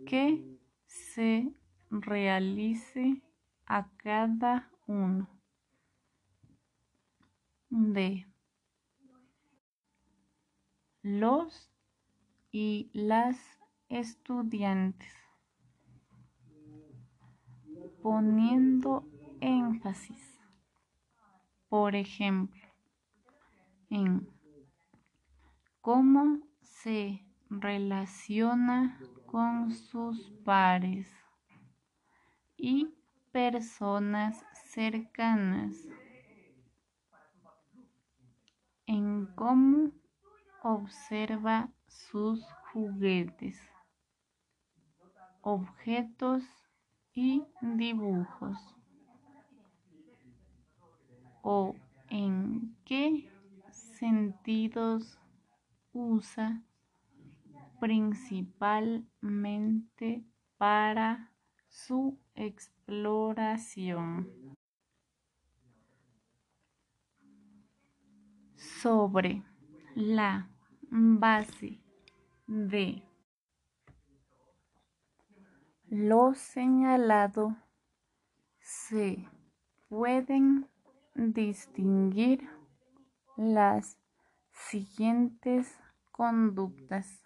que 0.06 0.58
se 0.86 1.52
realice 1.90 3.22
a 3.66 3.90
cada 3.98 4.70
uno 4.86 5.28
de 7.68 8.26
los 11.02 11.70
y 12.52 12.90
las 12.92 13.36
estudiantes, 13.88 15.12
poniendo 18.06 19.04
énfasis, 19.40 20.40
por 21.68 21.96
ejemplo, 21.96 22.62
en 23.90 24.30
cómo 25.80 26.38
se 26.62 27.26
relaciona 27.50 29.00
con 29.26 29.72
sus 29.72 30.30
pares 30.44 31.12
y 32.56 32.94
personas 33.32 34.40
cercanas, 34.70 35.74
en 38.86 39.26
cómo 39.34 39.90
observa 40.62 41.72
sus 41.88 42.46
juguetes, 42.72 43.60
objetos 45.40 46.44
y 47.16 47.42
dibujos, 47.62 48.56
o 51.42 51.74
en 52.10 52.76
qué 52.84 53.28
sentidos 53.72 55.18
usa 55.94 56.62
principalmente 57.80 60.22
para 60.58 61.32
su 61.68 62.18
exploración. 62.34 64.28
Sobre 68.56 69.42
la 69.94 70.50
base 70.90 71.80
de 72.46 73.02
lo 75.88 76.34
señalado 76.34 77.56
se 78.58 79.28
pueden 79.88 80.68
distinguir 81.14 82.48
las 83.36 83.98
siguientes 84.50 85.78
conductas. 86.10 87.22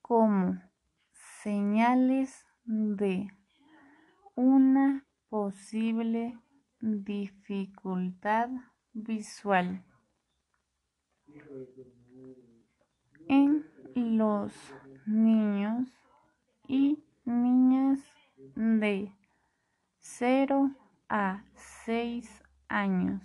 Como 0.00 0.62
señales 1.42 2.46
de 2.64 3.28
una 4.34 5.06
posible 5.28 6.38
dificultad 6.80 8.48
visual. 8.92 9.84
En 13.28 13.66
los 13.94 14.52
niños 15.08 15.88
y 16.66 17.02
niñas 17.24 17.98
de 18.54 19.10
0 19.98 20.70
a 21.08 21.44
6 21.54 22.42
años 22.68 23.22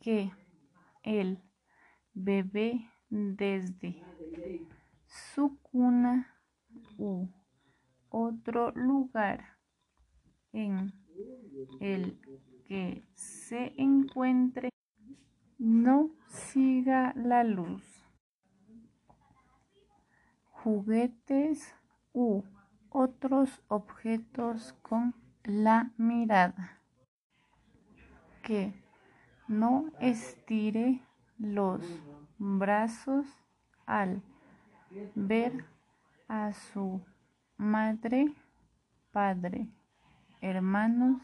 que 0.00 0.32
el 1.04 1.38
bebé 2.12 2.90
desde 3.08 4.02
su 5.06 5.58
cuna 5.62 6.34
u 6.96 7.28
otro 8.08 8.72
lugar 8.72 9.58
en 10.52 10.92
el 11.80 12.20
que 12.66 13.04
se 13.14 13.74
encuentre 13.76 14.70
no 15.58 16.10
siga 16.26 17.12
la 17.16 17.44
luz. 17.44 17.97
Juguetes 20.62 21.74
u 22.12 22.42
otros 22.90 23.62
objetos 23.68 24.74
con 24.82 25.14
la 25.44 25.92
mirada. 25.96 26.80
Que 28.42 28.72
no 29.46 29.90
estire 30.00 31.00
los 31.38 31.80
brazos 32.38 33.26
al 33.86 34.22
ver 35.14 35.64
a 36.28 36.52
su 36.52 37.00
madre, 37.56 38.34
padre, 39.12 39.68
hermanos 40.40 41.20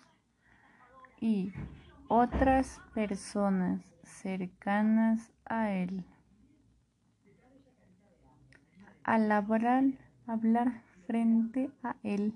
y 1.20 1.52
otras 2.08 2.80
personas 2.94 3.94
cercanas 4.02 5.32
a 5.44 5.70
él. 5.70 6.04
Al 9.04 9.30
hablar, 9.32 10.82
frente 11.06 11.70
a 11.82 11.96
él, 12.02 12.32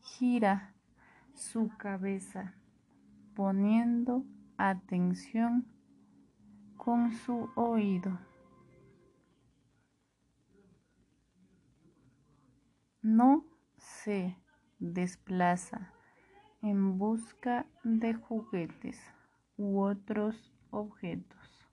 gira 0.00 0.74
su 1.34 1.70
cabeza 1.78 2.56
poniendo 3.36 4.24
atención 4.56 5.68
con 6.76 7.12
su 7.12 7.48
oído. 7.54 8.18
No 13.00 13.44
se 13.76 14.36
desplaza 14.80 15.92
en 16.60 16.98
busca 16.98 17.66
de 17.84 18.14
juguetes 18.14 19.00
u 19.56 19.78
otros 19.78 20.52
objetos 20.70 21.70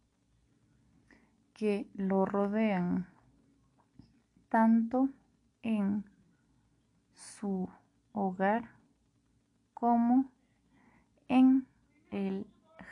que 1.56 1.90
lo 1.96 2.26
rodean 2.26 3.15
tanto 4.56 5.10
en 5.64 6.06
su 7.12 7.68
hogar 8.14 8.70
como 9.74 10.32
en 11.28 11.68
el 12.10 12.48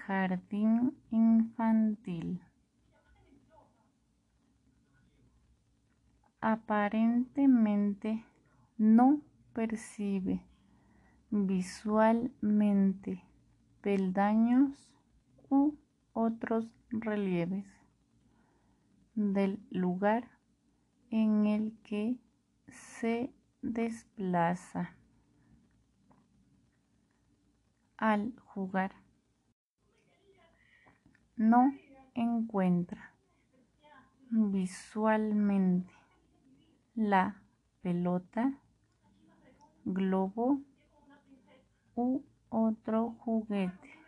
jardín 0.05 0.93
infantil. 1.09 2.41
Aparentemente 6.41 8.25
no 8.77 9.21
percibe 9.53 10.43
visualmente 11.29 13.23
peldaños 13.79 14.91
u 15.49 15.77
otros 16.11 16.67
relieves 16.89 17.65
del 19.15 19.65
lugar 19.69 20.32
en 21.13 21.45
el 21.45 21.77
que 21.83 22.17
se 22.69 23.31
desplaza 23.61 24.95
al 27.97 28.33
jugar. 28.39 28.95
No 31.35 31.71
encuentra 32.15 33.13
visualmente 34.31 35.93
la 36.95 37.43
pelota, 37.83 38.59
globo 39.85 40.61
u 41.93 42.23
otro 42.49 43.11
juguete 43.19 43.99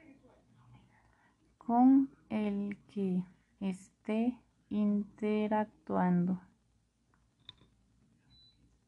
con 1.60 2.10
el 2.30 2.80
que 2.88 3.24
esté 3.60 4.40
interactuando 4.70 6.42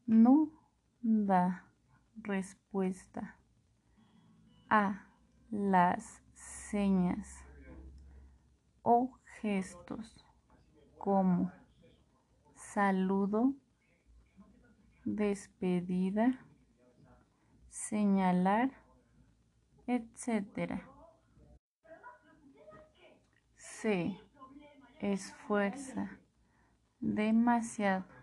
no 0.08 0.50
da 1.02 1.66
respuesta 2.22 3.36
a 4.70 5.06
las 5.50 6.22
señas 6.32 7.44
o 8.82 9.12
gestos 9.42 10.16
como 10.96 11.52
saludo, 12.54 13.54
despedida, 15.04 16.42
señalar, 17.68 18.70
etc. 19.86 20.80
Se 23.58 24.18
esfuerza 25.00 26.18
demasiado 26.98 28.17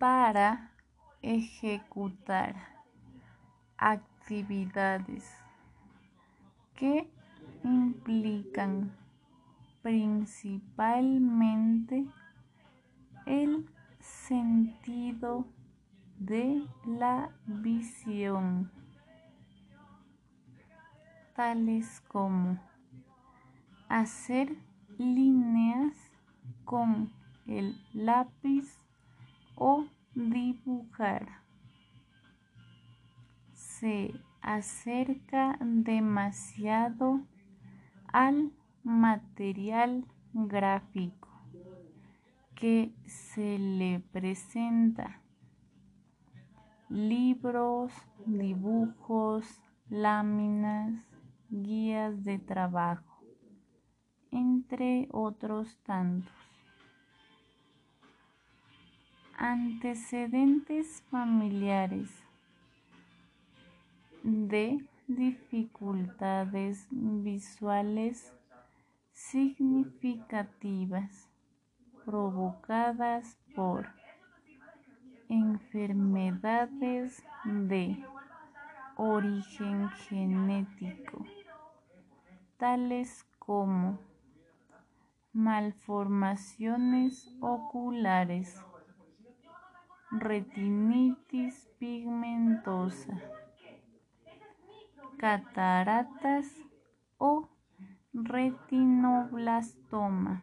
para 0.00 0.72
ejecutar 1.20 2.56
actividades 3.76 5.30
que 6.74 7.12
implican 7.62 8.96
principalmente 9.82 12.06
el 13.26 13.68
sentido 13.98 15.44
de 16.18 16.66
la 16.86 17.28
visión, 17.44 18.72
tales 21.36 22.00
como 22.08 22.58
hacer 23.90 24.56
líneas 24.96 25.94
con 26.64 27.12
el 27.46 27.78
lápiz 27.92 28.79
o 29.60 29.84
dibujar. 30.14 31.42
Se 33.52 34.12
acerca 34.40 35.58
demasiado 35.60 37.20
al 38.10 38.52
material 38.82 40.06
gráfico 40.32 41.28
que 42.54 42.94
se 43.04 43.58
le 43.58 44.00
presenta. 44.12 45.20
Libros, 46.88 47.92
dibujos, 48.24 49.46
láminas, 49.90 51.04
guías 51.50 52.24
de 52.24 52.38
trabajo, 52.38 53.22
entre 54.30 55.06
otros 55.12 55.78
tantos. 55.82 56.49
Antecedentes 59.42 61.02
familiares 61.10 62.10
de 64.22 64.86
dificultades 65.06 66.86
visuales 66.90 68.34
significativas 69.12 71.30
provocadas 72.04 73.38
por 73.56 73.88
enfermedades 75.30 77.24
de 77.46 77.96
origen 78.98 79.88
genético, 80.06 81.24
tales 82.58 83.24
como 83.38 83.98
malformaciones 85.32 87.34
oculares 87.40 88.62
retinitis 90.18 91.70
pigmentosa, 91.78 93.14
cataratas 95.18 96.46
o 97.18 97.48
retinoblastoma. 98.12 100.42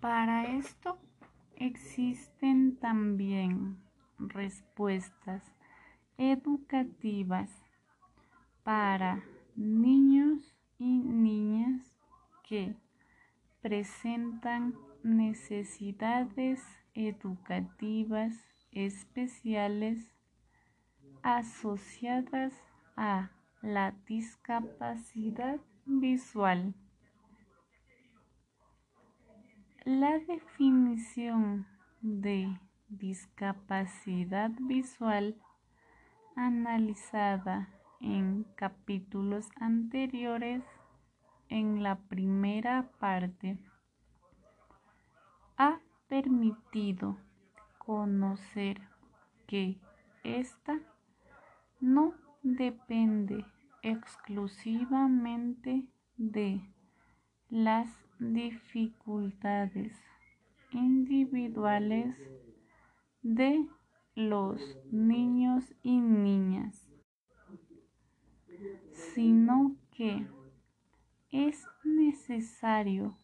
Para 0.00 0.44
esto 0.44 0.98
existen 1.56 2.76
también 2.76 3.76
respuestas 4.18 5.42
educativas 6.18 7.50
para 8.62 9.22
niños 9.54 10.56
y 10.78 10.98
niñas 10.98 11.94
que 12.42 12.74
presentan 13.60 14.74
necesidades 15.02 16.62
educativas 16.94 18.34
especiales 18.72 20.12
asociadas 21.22 22.52
a 22.96 23.30
la 23.62 23.92
discapacidad 24.06 25.60
visual. 25.86 26.74
La 29.84 30.18
definición 30.18 31.66
de 32.00 32.58
discapacidad 32.88 34.50
visual 34.60 35.36
analizada 36.36 37.68
en 38.00 38.44
capítulos 38.54 39.48
anteriores 39.58 40.62
en 41.48 41.82
la 41.82 41.96
primera 41.96 42.90
parte 43.00 43.58
ha 45.56 45.80
permitido 46.08 47.16
conocer 47.78 48.80
que 49.46 49.78
esta 50.22 50.78
no 51.80 52.12
depende 52.42 53.44
exclusivamente 53.82 55.86
de 56.16 56.60
las 57.48 57.88
dificultades 58.18 59.92
individuales 60.72 62.16
de 63.22 63.66
los 64.16 64.60
niños 64.90 65.74
y 65.82 66.00
niñas, 66.00 66.88
sino 68.92 69.76
que 69.92 70.26
es 71.30 71.64
necesario 71.84 73.18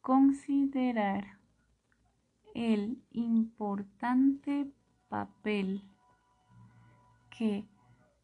considerar 0.00 1.38
el 2.54 3.02
importante 3.10 4.72
papel 5.08 5.82
que 7.28 7.68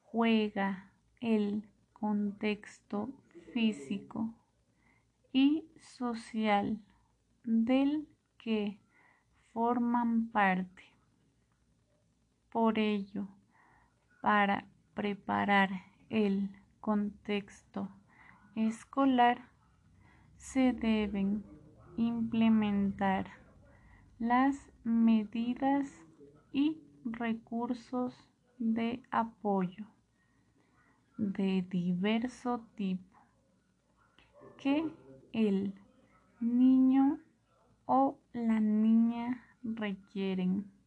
juega 0.04 0.90
el 1.20 1.68
contexto 1.92 3.10
físico 3.52 4.34
y 5.32 5.68
social 5.78 6.80
del 7.44 8.08
que 8.38 8.80
forman 9.52 10.30
parte. 10.30 10.89
Por 12.50 12.78
ello, 12.78 13.28
para 14.20 14.66
preparar 14.94 15.70
el 16.08 16.50
contexto 16.80 17.88
escolar 18.56 19.48
se 20.36 20.72
deben 20.72 21.44
implementar 21.96 23.26
las 24.18 24.56
medidas 24.84 25.88
y 26.52 26.82
recursos 27.04 28.14
de 28.58 29.02
apoyo 29.10 29.86
de 31.16 31.62
diverso 31.62 32.66
tipo 32.74 33.26
que 34.58 34.90
el 35.32 35.74
niño 36.40 37.18
o 37.86 38.18
la 38.32 38.60
niña 38.60 39.42
requieren 39.62 40.79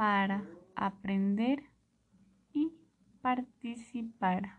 para 0.00 0.42
aprender 0.76 1.62
y 2.54 2.72
participar 3.20 4.56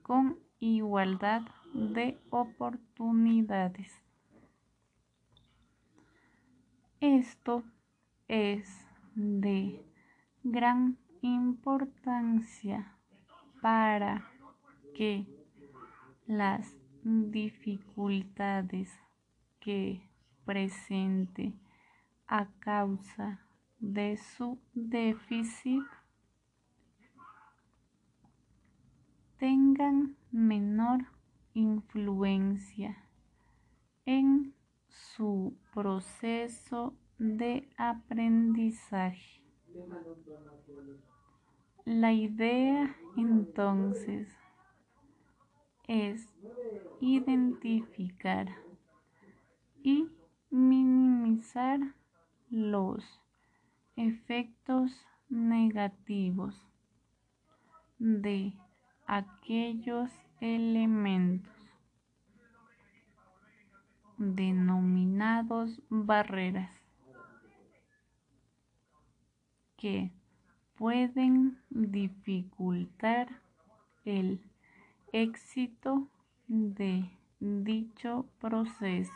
con 0.00 0.38
igualdad 0.58 1.42
de 1.74 2.18
oportunidades. 2.30 3.92
Esto 6.98 7.62
es 8.26 8.86
de 9.14 9.84
gran 10.44 10.96
importancia 11.20 12.96
para 13.60 14.30
que 14.94 15.26
las 16.26 16.74
dificultades 17.02 18.98
que 19.60 20.08
presente 20.46 21.52
a 22.26 22.46
causa 22.60 23.46
de 23.80 24.16
su 24.16 24.58
déficit 24.74 25.82
tengan 29.38 30.16
menor 30.30 31.06
influencia 31.54 32.96
en 34.04 34.54
su 34.88 35.56
proceso 35.72 36.94
de 37.18 37.68
aprendizaje. 37.78 39.42
La 41.86 42.12
idea 42.12 42.94
entonces 43.16 44.28
es 45.88 46.28
identificar 47.00 48.48
y 49.82 50.06
minimizar 50.50 51.80
los 52.50 53.20
efectos 54.00 54.90
negativos 55.28 56.66
de 57.98 58.54
aquellos 59.06 60.10
elementos 60.40 61.52
denominados 64.16 65.82
barreras 65.90 66.72
que 69.76 70.10
pueden 70.76 71.58
dificultar 71.68 73.28
el 74.06 74.40
éxito 75.12 76.08
de 76.48 77.10
dicho 77.38 78.26
proceso. 78.38 79.12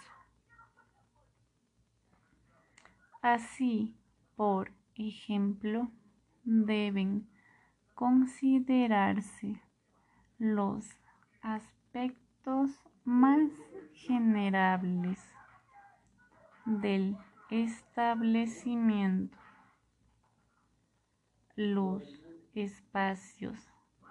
Así, 3.22 3.95
por 4.37 4.72
ejemplo, 4.95 5.91
deben 6.45 7.28
considerarse 7.95 9.61
los 10.39 10.85
aspectos 11.43 12.70
más 13.05 13.51
generables 13.93 15.18
del 16.64 17.16
establecimiento, 17.51 19.39
los 21.57 22.03
espacios 22.55 23.59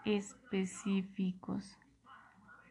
específicos 0.05 1.77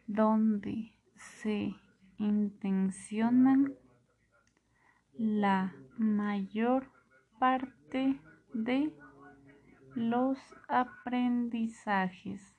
donde 0.07 0.93
se 1.15 1.75
intencionan 2.17 3.73
la 5.13 5.73
mayor 5.97 6.92
parte 7.43 8.21
de 8.53 8.93
los 9.95 10.37
aprendizajes. 10.69 12.55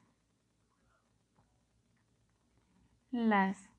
Las 3.10 3.70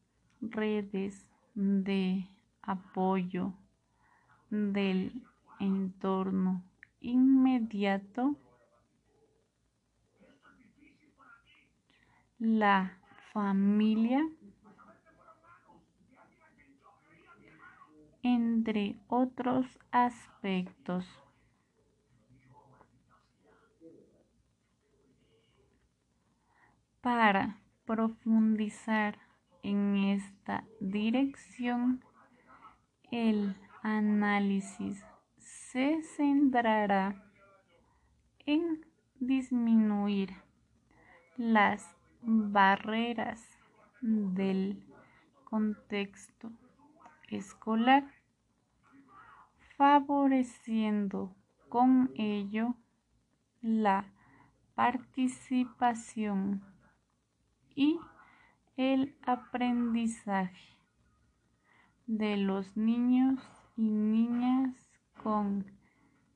redes 0.42 1.28
de 1.54 2.28
apoyo 2.64 3.54
del 4.50 5.22
entorno 5.60 6.64
inmediato 7.02 8.36
la 12.40 12.98
familia, 13.32 14.28
entre 18.26 18.98
otros 19.08 19.68
aspectos. 19.92 21.06
Para 27.02 27.62
profundizar 27.86 29.20
en 29.62 29.96
esta 30.06 30.64
dirección, 30.80 32.04
el 33.12 33.56
análisis 33.84 35.06
se 35.38 36.02
centrará 36.02 37.32
en 38.48 38.88
disminuir 39.20 40.34
las 41.38 41.96
barreras 42.24 43.48
del 44.02 44.84
contexto 45.44 46.50
escolar, 47.30 48.15
favoreciendo 49.78 51.36
con 51.70 52.12
ello 52.16 52.76
la 53.62 54.12
participación 54.76 56.64
y 57.76 58.00
el 58.78 59.18
aprendizaje 59.26 60.76
de 62.08 62.38
los 62.38 62.78
niños 62.78 63.40
y 63.76 63.90
niñas 63.90 64.76
con 65.22 65.66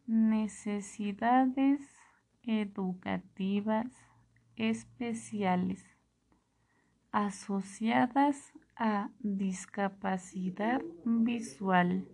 necesidades 0.08 1.82
educativas 2.44 3.88
especiales 4.56 5.86
asociadas 7.12 8.54
a 8.76 9.10
discapacidad 9.20 10.82
visual. 11.06 12.08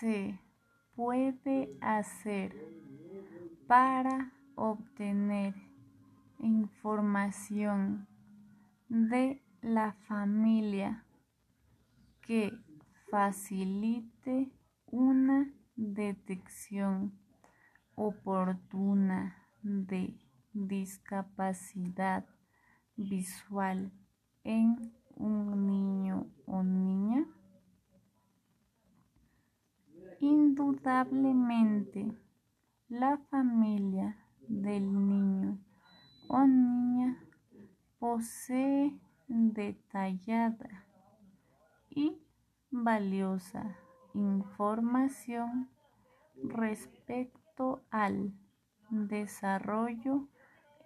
Se 0.00 0.38
puede 0.94 1.76
hacer 1.80 2.54
para 3.66 4.32
obtener 4.54 5.54
información 6.38 8.06
de 8.88 9.42
la 9.62 9.92
familia 10.06 11.04
que 12.22 12.52
facilite 13.10 14.50
una 14.86 15.52
detección 15.76 17.18
oportuna 17.94 19.48
de 19.62 20.18
discapacidad 20.52 22.26
visual 22.96 23.92
en 24.44 24.92
un 25.14 25.66
niño 25.66 26.26
o 26.46 26.62
niña? 26.62 27.26
Indudablemente, 30.20 32.10
la 32.88 33.18
familia 33.30 34.16
del 34.48 35.08
niño 35.08 35.58
o 36.28 36.46
niña 36.46 37.22
posee 37.98 38.98
detallada 39.28 40.86
y 41.90 42.16
valiosa 42.70 43.76
información 44.14 45.68
respecto 46.42 47.82
al 47.90 48.32
desarrollo 48.90 50.28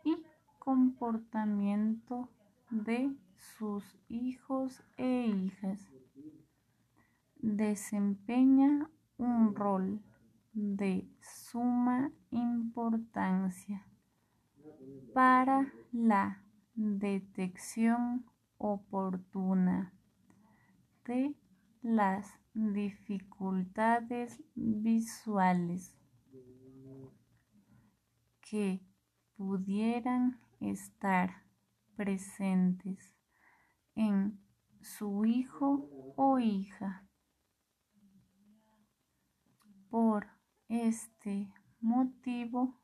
y 0.04 0.16
comportamiento 0.58 2.28
de 2.70 3.14
sus 3.36 3.96
hijos 4.08 4.82
e 4.96 5.26
hijas. 5.26 5.88
Desempeña 7.36 8.90
un 9.20 9.54
rol 9.54 10.00
de 10.54 11.06
suma 11.20 12.10
importancia 12.30 13.86
para 15.12 15.70
la 15.92 16.42
detección 16.74 18.24
oportuna 18.56 19.92
de 21.04 21.34
las 21.82 22.40
dificultades 22.54 24.42
visuales 24.54 25.94
que 28.40 28.80
pudieran 29.36 30.40
estar 30.60 31.44
presentes 31.94 33.14
en 33.94 34.40
su 34.80 35.26
hijo 35.26 36.14
o 36.16 36.38
hija. 36.38 37.09
Por 39.90 40.28
este 40.68 41.52
motivo 41.80 42.80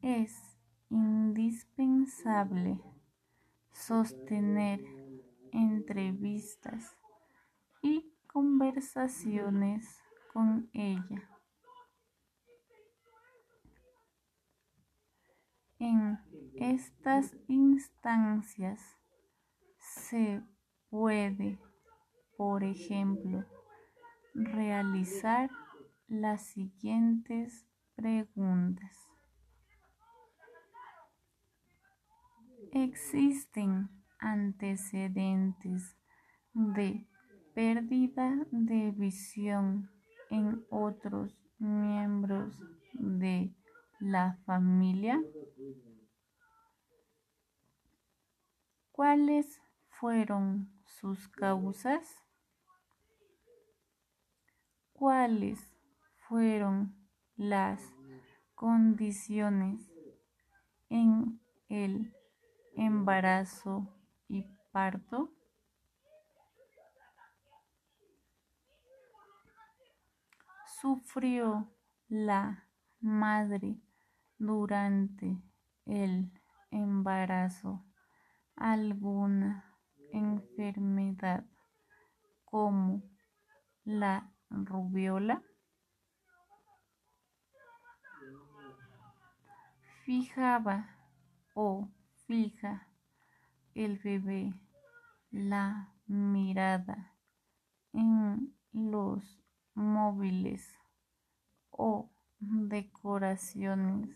es 0.00 0.56
indispensable 0.88 2.80
sostener 3.72 4.80
entrevistas 5.50 6.96
y 7.82 8.14
conversaciones 8.28 9.98
con 10.32 10.70
ella. 10.72 11.28
En 15.80 16.20
estas 16.54 17.36
instancias 17.48 18.80
se 19.78 20.40
puede, 20.88 21.58
por 22.36 22.62
ejemplo, 22.62 23.44
realizar 24.34 25.50
las 26.10 26.44
siguientes 26.44 27.68
preguntas. 27.94 28.96
¿Existen 32.72 33.88
antecedentes 34.18 35.96
de 36.52 37.06
pérdida 37.54 38.44
de 38.50 38.90
visión 38.90 39.88
en 40.30 40.66
otros 40.68 41.32
miembros 41.58 42.60
de 42.94 43.54
la 44.00 44.36
familia? 44.46 45.22
¿Cuáles 48.90 49.60
fueron 49.90 50.72
sus 50.84 51.28
causas? 51.28 52.16
¿Cuáles 54.92 55.69
fueron 56.30 56.94
las 57.34 57.92
condiciones 58.54 59.80
en 60.88 61.40
el 61.68 62.14
embarazo 62.76 63.92
y 64.28 64.46
parto? 64.70 65.34
¿Sufrió 70.80 71.68
la 72.08 72.68
madre 73.00 73.80
durante 74.38 75.36
el 75.84 76.30
embarazo 76.70 77.84
alguna 78.54 79.76
enfermedad 80.12 81.44
como 82.44 83.02
la 83.84 84.32
rubiola? 84.48 85.42
Fijaba 90.10 90.88
o 91.54 91.88
fija 92.26 92.88
el 93.76 93.96
bebé 93.98 94.52
la 95.30 95.94
mirada 96.08 97.14
en 97.92 98.52
los 98.72 99.22
móviles 99.72 100.68
o 101.70 102.10
decoraciones 102.40 104.10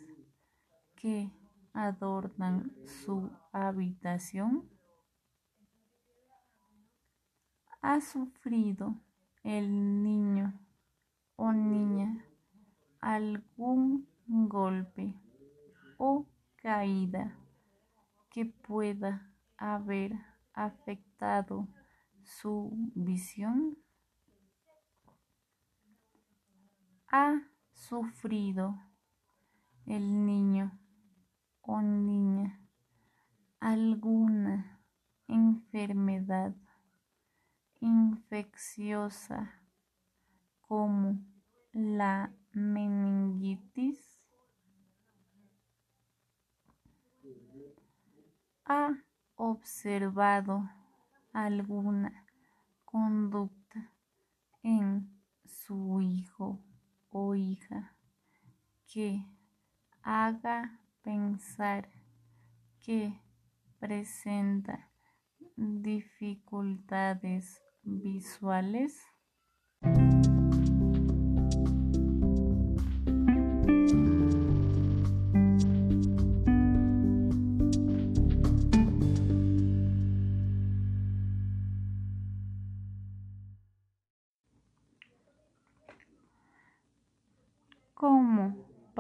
que 0.97 1.31
adornan 1.73 2.73
su 3.05 3.31
habitación? 3.53 4.69
¿Ha 7.83 8.01
sufrido 8.01 9.01
el 9.45 10.03
niño 10.03 10.59
o 11.37 11.53
niña 11.53 12.25
algún 13.01 14.09
golpe 14.27 15.15
caída 16.57 17.37
que 18.31 18.45
pueda 18.47 19.31
haber 19.57 20.13
afectado 20.53 21.69
su 22.23 22.73
visión? 22.95 23.79
¿Ha 27.11 27.43
sufrido 27.73 28.77
el 29.87 30.27
niño 30.27 30.79
o 31.61 31.81
niña 31.81 32.61
alguna 33.61 34.81
enfermedad 35.29 36.55
infecciosa 37.81 39.63
como 40.61 41.25
la 41.73 42.35
meningitis? 42.53 44.24
Ha 48.67 48.97
observado 49.37 50.69
alguna 51.33 52.27
conducta 52.85 53.93
en 54.63 55.11
su 55.45 56.01
hijo 56.01 56.61
o 57.11 57.35
hija 57.35 57.95
que 58.87 59.27
haga 60.03 60.81
pensar 61.03 61.89
que 62.81 63.21
presenta 63.79 64.89
dificultades 65.57 67.61
visuales? 67.83 69.03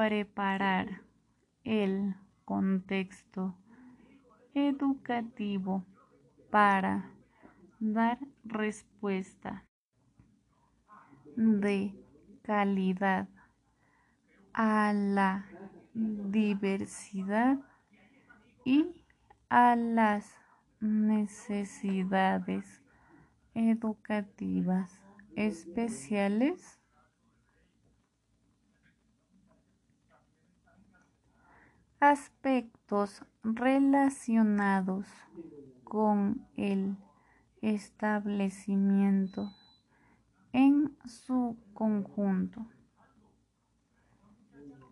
Preparar 0.06 1.00
el 1.64 2.14
contexto 2.44 3.56
educativo 4.52 5.82
para 6.50 7.10
dar 7.80 8.18
respuesta 8.44 9.64
de 11.36 11.94
calidad 12.42 13.28
a 14.52 14.92
la 14.92 15.46
diversidad 15.94 17.56
y 18.62 19.06
a 19.48 19.74
las 19.74 20.38
necesidades 20.80 22.82
educativas 23.54 25.00
especiales 25.34 26.83
aspectos 32.10 33.22
relacionados 33.42 35.06
con 35.84 36.46
el 36.54 36.96
establecimiento 37.62 39.50
en 40.52 40.94
su 41.06 41.56
conjunto, 41.72 42.66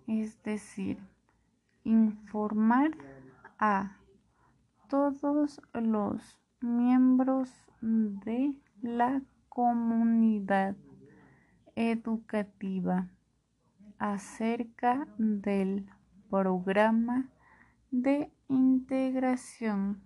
es 0.06 0.42
decir, 0.42 0.98
informar 1.84 2.92
a 3.58 3.98
todos 4.88 5.60
los 5.74 6.38
miembros 6.60 7.50
de 7.82 8.54
la 8.80 9.20
comunidad 9.50 10.76
educativa 11.74 13.10
acerca 13.98 15.06
del 15.18 15.86
programa 16.32 17.28
de 17.90 18.32
integración 18.48 20.00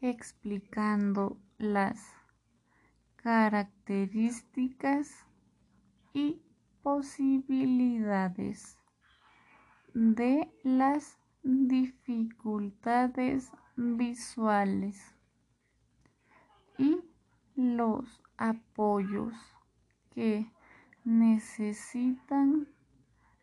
explicando 0.00 1.36
las 1.58 2.00
características 3.16 5.26
y 6.14 6.40
posibilidades 6.82 8.78
de 9.92 10.50
las 10.64 11.18
dificultades 11.42 13.52
visuales 13.76 15.14
y 16.78 16.98
los 17.56 18.22
apoyos 18.38 19.34
que 20.14 20.50
necesitan 21.04 22.68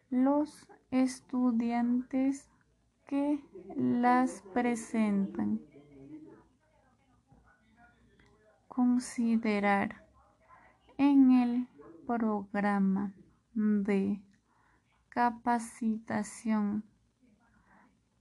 los 0.09 0.67
estudiantes 0.91 2.49
que 3.05 3.43
las 3.75 4.43
presentan. 4.53 5.61
Considerar 8.67 10.05
en 10.97 11.31
el 11.31 11.67
programa 12.07 13.13
de 13.53 14.21
capacitación 15.09 16.83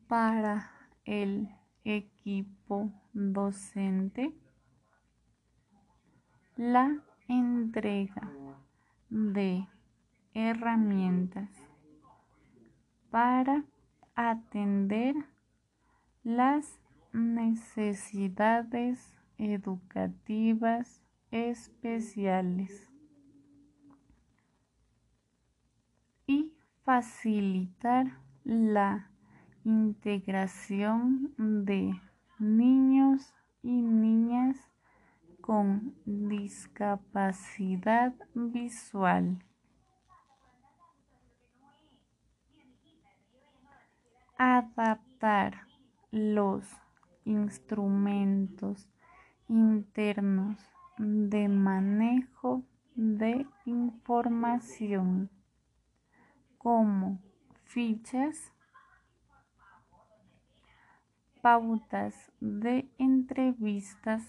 para 0.08 0.72
el 1.04 1.48
equipo 1.84 2.92
docente 3.12 4.34
la 6.56 7.02
entrega 7.28 8.30
de 9.10 9.66
herramientas 10.34 11.67
para 13.10 13.64
atender 14.14 15.14
las 16.24 16.78
necesidades 17.12 19.14
educativas 19.38 21.02
especiales 21.30 22.90
y 26.26 26.54
facilitar 26.84 28.18
la 28.44 29.10
integración 29.64 31.34
de 31.36 32.00
niños 32.38 33.34
y 33.62 33.82
niñas 33.82 34.56
con 35.40 35.94
discapacidad 36.04 38.14
visual. 38.34 39.38
Adaptar 44.38 45.66
los 46.12 46.64
instrumentos 47.24 48.88
internos 49.48 50.56
de 50.96 51.48
manejo 51.48 52.62
de 52.94 53.46
información 53.66 55.30
como 56.56 57.20
fichas, 57.64 58.52
pautas 61.42 62.14
de 62.40 62.88
entrevistas, 62.98 64.22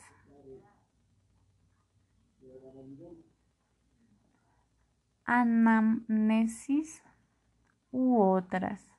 anamnesis 5.26 7.04
u 7.92 8.20
otras. 8.20 8.99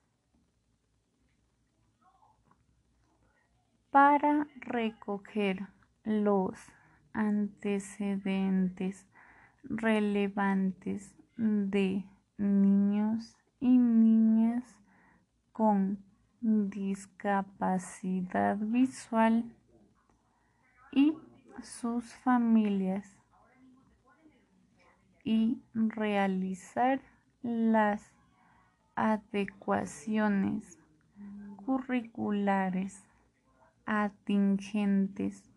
Para 3.90 4.46
recoger 4.56 5.68
los 6.04 6.58
antecedentes 7.12 9.06
relevantes 9.64 11.14
de 11.36 12.06
niños 12.38 13.36
y 13.58 13.76
niñas 13.76 14.64
con 15.52 15.98
discapacidad 16.40 18.56
visual 18.56 19.52
y 20.92 21.18
sus 21.62 22.14
familias 22.14 23.18
y 25.24 25.60
realizar 25.74 27.02
las 27.42 28.14
adecuaciones 28.94 30.78
curriculares 31.66 33.04
atingentes 33.90 35.50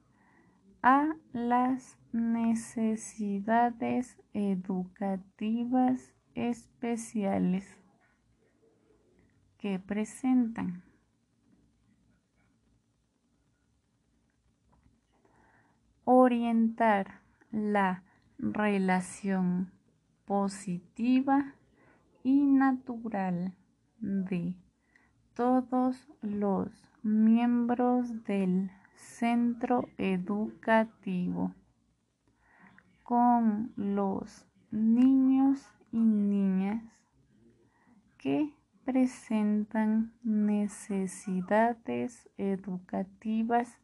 a 0.82 1.16
las 1.34 2.00
necesidades 2.12 4.18
educativas 4.34 6.16
especiales 6.34 7.78
que 9.60 9.78
presentan. 9.78 10.82
Orientar 16.04 17.22
la 17.52 18.02
relación 18.40 19.72
positiva 20.26 21.54
y 22.24 22.48
natural 22.48 23.54
de 24.00 24.56
todos 25.36 26.08
los 26.22 26.70
miembros 27.02 28.24
del 28.26 28.70
centro 28.96 29.90
educativo 29.98 31.54
con 33.04 33.74
los 33.76 34.46
niños 34.72 35.68
y 35.92 36.00
niñas 36.00 36.84
que 38.18 38.54
presentan 38.86 40.14
necesidades 40.24 42.30
educativas 42.38 43.78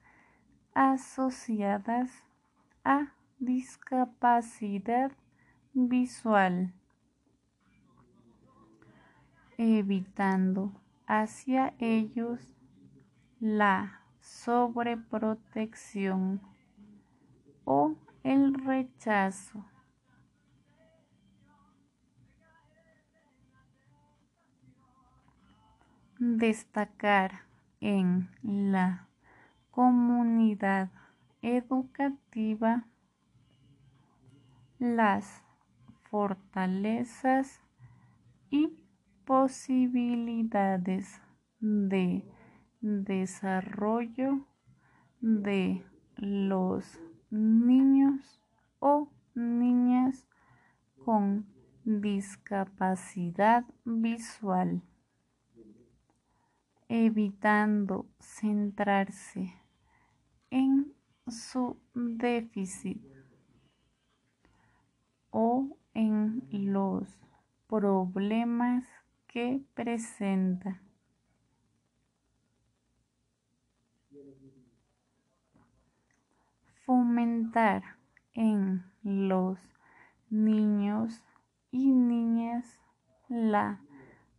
asociadas 0.74 2.12
a 2.84 3.14
discapacidad 3.39 5.12
visual, 5.74 6.74
evitando 9.58 10.72
hacia 11.10 11.74
ellos 11.80 12.55
la 13.39 14.01
sobreprotección 14.22 16.39
o 17.66 17.95
el 18.22 18.53
rechazo. 18.53 19.66
Destacar 26.20 27.45
en 27.82 28.30
la 28.43 29.07
comunidad 29.72 30.91
educativa 31.41 32.86
las 34.78 35.41
fortalezas 36.12 37.62
y 38.51 38.78
posibilidades 39.30 41.21
de 41.59 42.25
desarrollo 42.82 44.47
de 45.21 45.86
los 46.15 46.99
niños 47.30 48.41
o 48.80 49.07
niñas 49.36 50.27
con 51.05 51.45
discapacidad 51.84 53.65
visual, 53.86 54.82
evitando 56.88 58.07
centrarse 58.19 59.53
en 60.49 60.91
su 61.27 61.80
déficit 61.93 62.99
o 65.30 65.77
en 65.93 66.47
los 66.51 67.07
problemas 67.67 68.99
que 69.30 69.61
presenta. 69.75 70.82
Fomentar 76.86 77.84
en 78.34 78.84
los 79.03 79.59
niños 80.32 81.23
y 81.71 81.91
niñas 81.91 82.80
la 83.27 83.80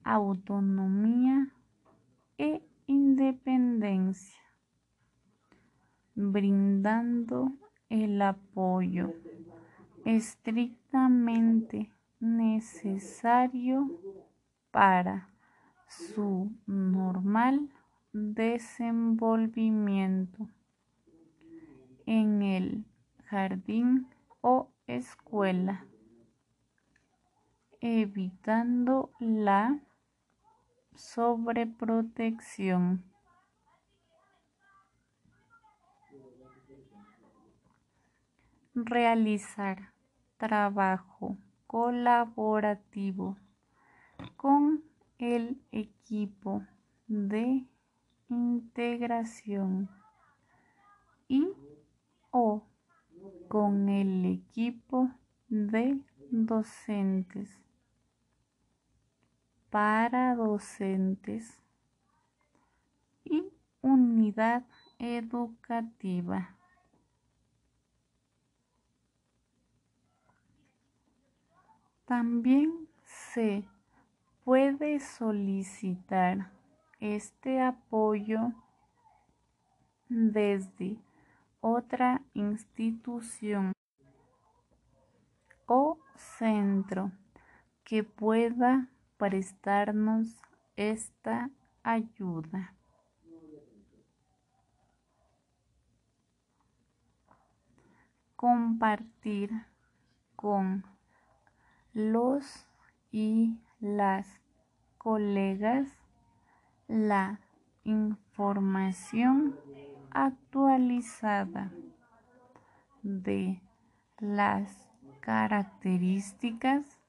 autonomía 0.03 1.55
e 2.39 2.61
independencia, 2.87 4.43
brindando 6.17 7.53
el 7.89 8.21
apoyo 8.21 9.15
estrictamente 10.05 11.93
necesario 12.19 13.89
para 14.71 15.29
su 15.87 16.51
normal 16.67 17.71
desenvolvimiento 18.13 20.49
en 22.07 22.43
el 22.43 22.85
jardín 23.25 24.09
o 24.41 24.71
escuela, 24.87 25.85
evitando 27.81 29.11
la 29.21 29.79
sobreprotección. 30.95 33.05
Realizar 38.75 39.93
trabajo 40.39 41.37
colaborativo 41.67 43.37
con 44.41 44.83
el 45.19 45.61
equipo 45.71 46.65
de 47.07 47.67
integración 48.31 49.91
y 51.29 51.47
o 52.31 52.67
con 53.49 53.91
el 53.91 54.25
equipo 54.25 55.11
de 55.51 56.03
docentes 56.31 57.61
para 59.69 60.35
docentes 60.37 61.61
y 63.23 63.45
unidad 63.83 64.65
educativa. 64.99 66.57
También 72.07 72.89
se 73.05 73.69
puede 74.51 74.99
solicitar 74.99 76.51
este 76.99 77.61
apoyo 77.63 78.53
desde 80.09 80.99
otra 81.61 82.21
institución 82.35 83.73
o 85.67 85.99
centro 86.17 87.13
que 87.85 88.03
pueda 88.03 88.89
prestarnos 89.19 90.43
esta 90.75 91.49
ayuda. 91.85 92.75
Compartir 98.35 99.53
con 100.35 100.85
los 101.93 102.67
y 103.13 103.57
las 103.79 104.40
colegas 105.01 105.89
la 106.87 107.41
información 107.85 109.59
actualizada 110.11 111.73
de 113.03 113.63
las 114.19 114.91
características, 115.21 117.01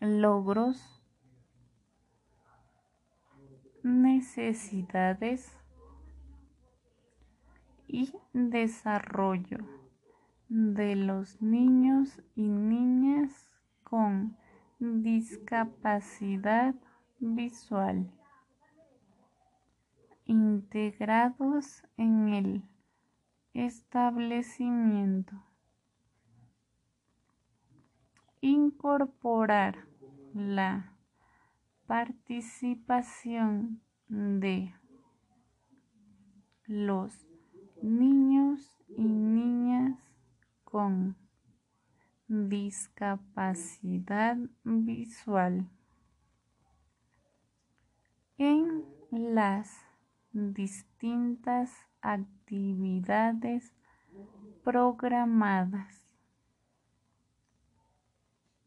logros, 0.00 1.00
necesidades 3.84 5.56
y 7.86 8.12
desarrollo 8.32 9.58
de 10.48 10.96
los 10.96 11.40
niños 11.40 12.20
y 12.34 12.48
niñas 12.48 13.48
con 13.84 14.36
discapacidad 14.78 16.74
visual 17.18 18.10
integrados 20.28 21.82
en 21.96 22.28
el 22.28 22.62
establecimiento. 23.54 25.34
Incorporar 28.40 29.86
la 30.34 30.92
participación 31.86 33.80
de 34.08 34.74
los 36.66 37.26
niños 37.82 38.78
y 38.88 39.02
niñas 39.02 39.98
con 40.64 41.16
discapacidad 42.28 44.36
visual. 44.62 45.68
En 48.36 48.84
las 49.10 49.74
distintas 50.32 51.72
actividades 52.02 53.72
programadas 54.62 56.08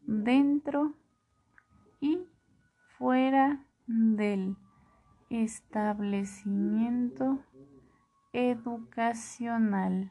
dentro 0.02 0.94
y 2.00 2.18
fuera 2.98 3.64
del 3.86 4.56
establecimiento 5.30 7.38
educacional 8.32 10.10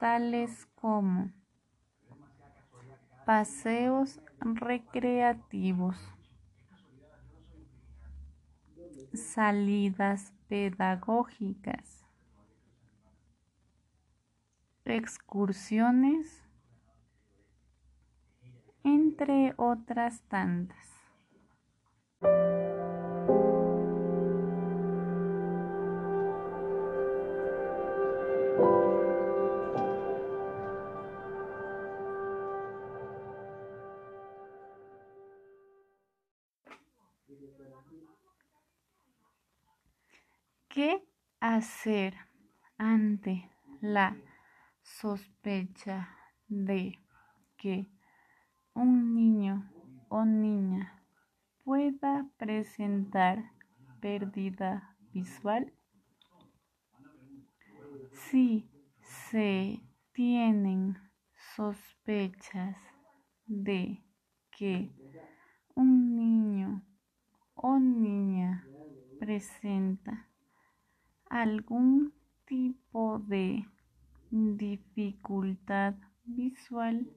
tales 0.00 0.66
como 0.76 1.30
paseos 3.26 4.18
recreativos, 4.40 5.96
salidas 9.12 10.32
pedagógicas, 10.48 12.06
excursiones, 14.86 16.42
entre 18.82 19.52
otras 19.58 20.22
tantas. 20.22 20.90
Hacer 41.60 42.14
ante 42.78 43.50
la 43.82 44.16
sospecha 44.80 46.08
de 46.48 46.98
que 47.58 47.86
un 48.72 49.14
niño 49.14 49.70
o 50.08 50.24
niña 50.24 51.04
pueda 51.62 52.26
presentar 52.38 53.52
pérdida 54.00 54.96
visual? 55.12 55.70
Si 58.10 58.70
se 59.02 59.82
tienen 60.12 60.96
sospechas 61.56 62.78
de 63.44 64.02
que 64.50 64.90
un 65.74 66.16
niño 66.16 66.82
o 67.54 67.78
niña 67.78 68.66
presenta 69.18 70.29
algún 71.30 72.12
tipo 72.44 73.20
de 73.20 73.64
dificultad 74.30 75.94
visual, 76.24 77.08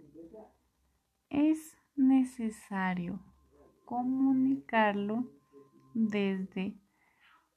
es 1.30 1.76
necesario 1.96 3.20
comunicarlo 3.86 5.30
desde 5.96 6.78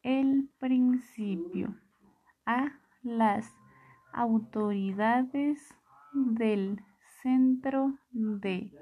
el 0.03 0.49
principio 0.59 1.77
a 2.47 2.73
las 3.03 3.55
autoridades 4.13 5.59
del 6.13 6.83
Centro 7.23 7.99
de 8.13 8.73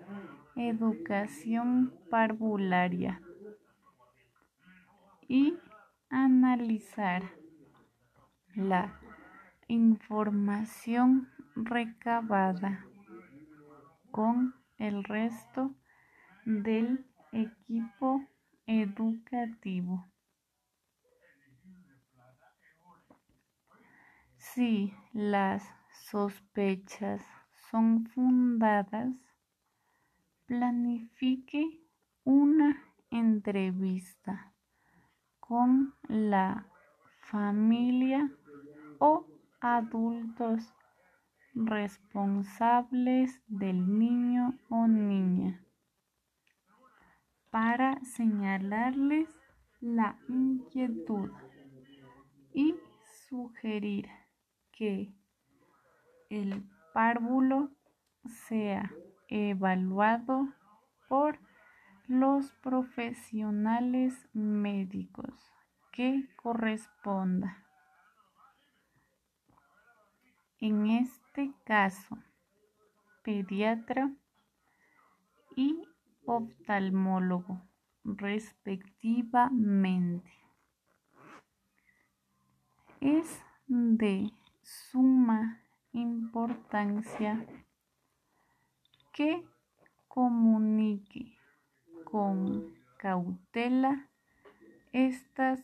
Educación 0.55 1.93
Parvularia 2.09 3.21
y 5.27 5.55
analizar 6.09 7.44
la 8.57 9.01
información 9.69 11.29
recabada 11.57 12.87
con 14.11 14.55
el 14.79 15.03
resto 15.05 15.75
del 16.45 17.07
equipo 17.33 18.25
educativo. 18.67 20.07
Si 24.37 24.95
las 25.13 25.65
sospechas 26.11 27.25
son 27.71 28.07
fundadas, 28.07 29.11
planifique 30.47 31.83
una 32.23 32.85
entrevista 33.11 34.53
con 35.41 35.95
la 36.09 36.69
familia 37.23 38.31
o 38.99 39.27
adultos 39.61 40.75
responsables 41.55 43.41
del 43.47 43.99
niño 43.99 44.59
o 44.69 44.87
niña 44.87 45.65
para 47.55 48.01
señalarles 48.05 49.29
la 49.81 50.19
inquietud 50.29 51.31
y 52.53 52.75
sugerir 53.29 54.09
que 54.73 55.15
el 56.31 56.65
párvulo 56.93 57.71
sea 58.49 58.91
evaluado 59.29 60.49
por 61.09 61.39
los 62.09 62.51
profesionales 62.63 64.29
médicos 64.33 65.35
que 65.93 66.29
corresponda. 66.37 67.64
En 70.67 70.87
este 70.87 71.53
caso, 71.65 72.17
pediatra 73.23 74.11
y 75.55 75.87
oftalmólogo 76.25 77.61
respectivamente. 78.03 80.33
Es 83.03 83.43
de 83.67 84.33
suma 84.63 85.61
importancia 85.93 87.47
que 89.13 89.47
comunique 90.09 91.37
con 92.05 92.75
cautela 92.97 94.09
estas 94.93 95.61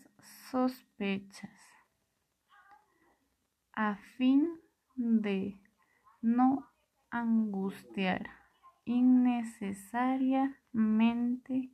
sospechas 0.51 1.59
a 3.73 3.97
fin 4.19 4.60
de 5.01 5.59
no 6.21 6.69
angustiar 7.11 8.29
innecesariamente 8.85 11.71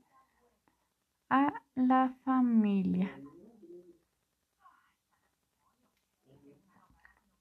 a 1.28 1.52
la 1.74 2.14
familia. 2.24 3.10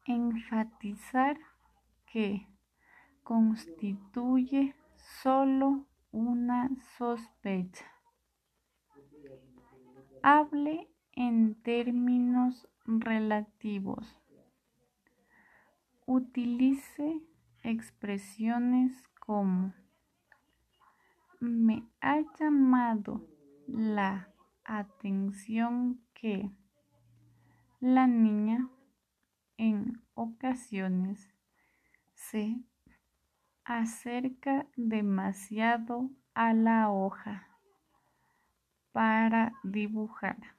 Enfatizar 0.06 1.38
que 2.12 2.48
constituye 3.24 4.76
solo 5.22 5.86
una 6.12 6.72
sospecha. 6.98 7.86
Hable 10.24 10.90
en 11.12 11.54
términos 11.62 12.68
relativos. 12.86 14.25
Utilice 16.08 17.22
expresiones 17.64 18.92
como 19.20 19.74
me 21.40 21.84
ha 22.00 22.22
llamado 22.40 23.28
la 23.68 24.30
atención 24.64 26.00
que 26.14 26.52
la 27.80 28.06
niña 28.06 28.70
en 29.58 30.02
ocasiones 30.14 31.34
se 32.14 32.56
acerca 33.64 34.68
demasiado 34.76 36.12
a 36.36 36.54
la 36.54 36.92
hoja 36.92 37.48
para 38.92 39.54
dibujar. 39.64 40.56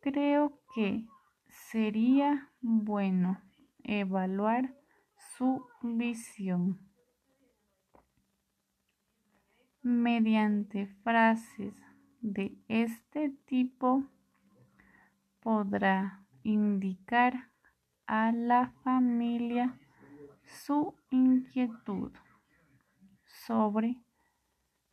Creo 0.00 0.60
que 0.74 1.06
sería 1.74 2.52
bueno 2.60 3.42
evaluar 3.82 4.76
su 5.36 5.66
visión. 5.82 6.78
Mediante 9.82 10.86
frases 11.02 11.74
de 12.20 12.56
este 12.68 13.30
tipo 13.44 14.04
podrá 15.40 16.24
indicar 16.44 17.50
a 18.06 18.30
la 18.30 18.70
familia 18.84 19.76
su 20.44 20.94
inquietud 21.10 22.12
sobre 23.46 23.96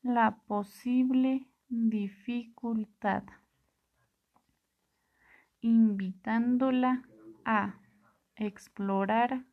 la 0.02 0.36
posible 0.48 1.46
dificultad, 1.70 3.24
invitándola 5.62 7.04
a 7.46 7.76
explorar 8.36 9.46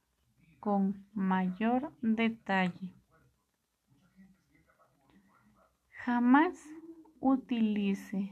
con 0.60 1.06
mayor 1.12 1.92
detalle. 2.00 2.94
Jamás 6.04 6.58
utilice 7.20 8.30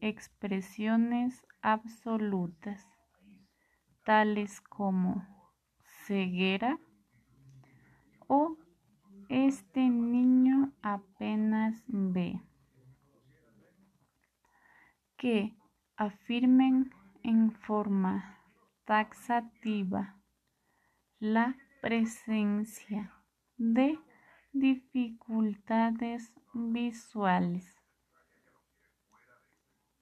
expresiones 0.00 1.46
absolutas, 1.60 2.84
tales 4.04 4.60
como 4.60 5.24
ceguera 6.06 6.78
o 8.26 8.56
este 9.28 9.88
niño 9.88 10.72
apenas 10.82 11.84
ve. 11.86 12.40
Que 15.16 15.54
afirmen 15.96 16.90
en 17.24 17.52
forma 17.52 18.38
taxativa 18.84 20.16
la 21.18 21.56
presencia 21.80 23.12
de 23.56 23.98
dificultades 24.52 26.32
visuales. 26.52 27.76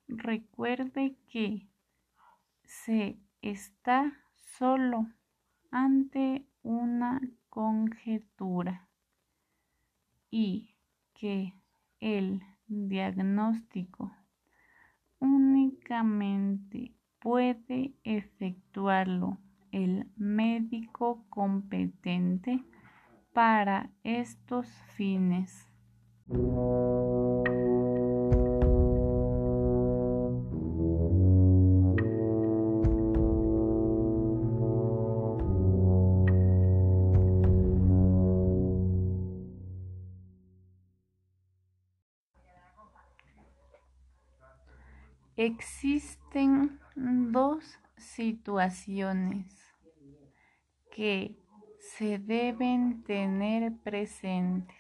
Recuerde 0.08 1.16
que 1.28 1.68
se 2.64 3.18
está 3.42 4.12
solo 4.58 5.06
ante 5.70 6.46
una 6.62 7.20
conjetura 7.48 8.88
y 10.30 10.74
que 11.14 11.54
el 12.00 12.42
diagnóstico 12.66 14.16
únicamente 15.18 16.94
puede 17.20 17.92
efectuarlo 18.02 19.38
el 19.72 20.06
médico 20.16 21.24
competente 21.28 22.64
para 23.32 23.90
estos 24.02 24.66
fines. 24.96 25.66
Existen 45.36 46.79
situaciones 48.14 49.46
que 50.90 51.34
se 51.78 52.18
deben 52.18 53.02
tener 53.04 53.72
presentes 53.82 54.76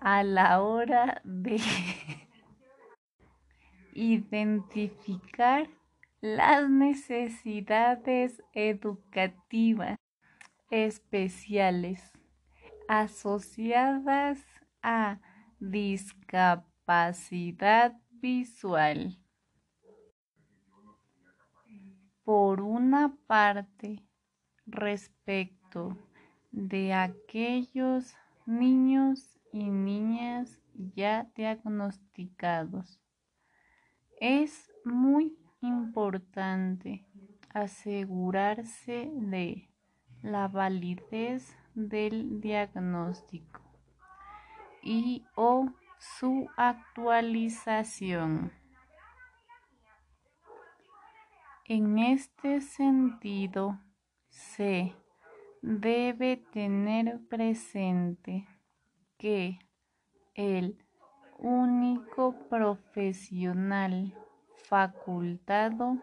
a 0.00 0.22
la 0.22 0.62
hora 0.62 1.20
de 1.24 1.58
identificar 3.94 5.68
las 6.20 6.68
necesidades 6.68 8.42
educativas 8.52 9.98
especiales 10.70 12.02
asociadas 12.88 14.38
a 14.82 15.20
discapacidad 15.60 17.94
visual. 18.10 19.16
Por 22.24 22.62
una 22.62 23.14
parte, 23.26 24.02
respecto 24.64 25.98
de 26.52 26.94
aquellos 26.94 28.16
niños 28.46 29.38
y 29.52 29.68
niñas 29.68 30.58
ya 30.74 31.30
diagnosticados, 31.36 32.98
es 34.20 34.72
muy 34.86 35.36
importante 35.60 37.04
asegurarse 37.52 39.10
de 39.12 39.68
la 40.22 40.48
validez 40.48 41.54
del 41.74 42.40
diagnóstico 42.40 43.60
y 44.82 45.26
o 45.34 45.68
su 45.98 46.48
actualización. 46.56 48.63
En 51.66 51.98
este 51.98 52.60
sentido, 52.60 53.80
se 54.28 54.94
debe 55.62 56.36
tener 56.52 57.26
presente 57.30 58.46
que 59.16 59.58
el 60.34 60.76
único 61.38 62.34
profesional 62.50 64.12
facultado 64.68 65.96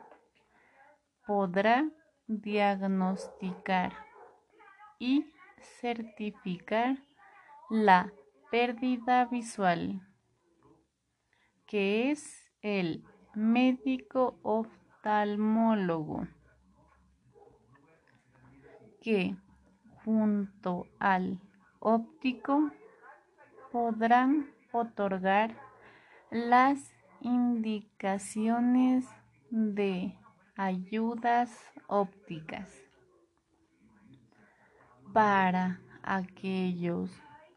podrá 1.27 1.87
diagnosticar 2.25 3.93
y 4.97 5.31
certificar 5.79 6.97
la 7.69 8.11
pérdida 8.49 9.25
visual, 9.25 10.01
que 11.67 12.09
es 12.09 12.51
el 12.63 13.03
médico 13.35 14.39
oftalmólogo, 15.01 16.27
que 19.01 19.35
junto 20.05 20.85
al 20.99 21.39
óptico 21.79 22.71
podrán 23.71 24.51
otorgar 24.71 25.57
las 26.29 26.93
indicaciones 27.19 29.05
de 29.49 30.15
ayudas 30.55 31.49
ópticas 31.87 32.69
para 35.13 35.81
aquellos 36.03 37.09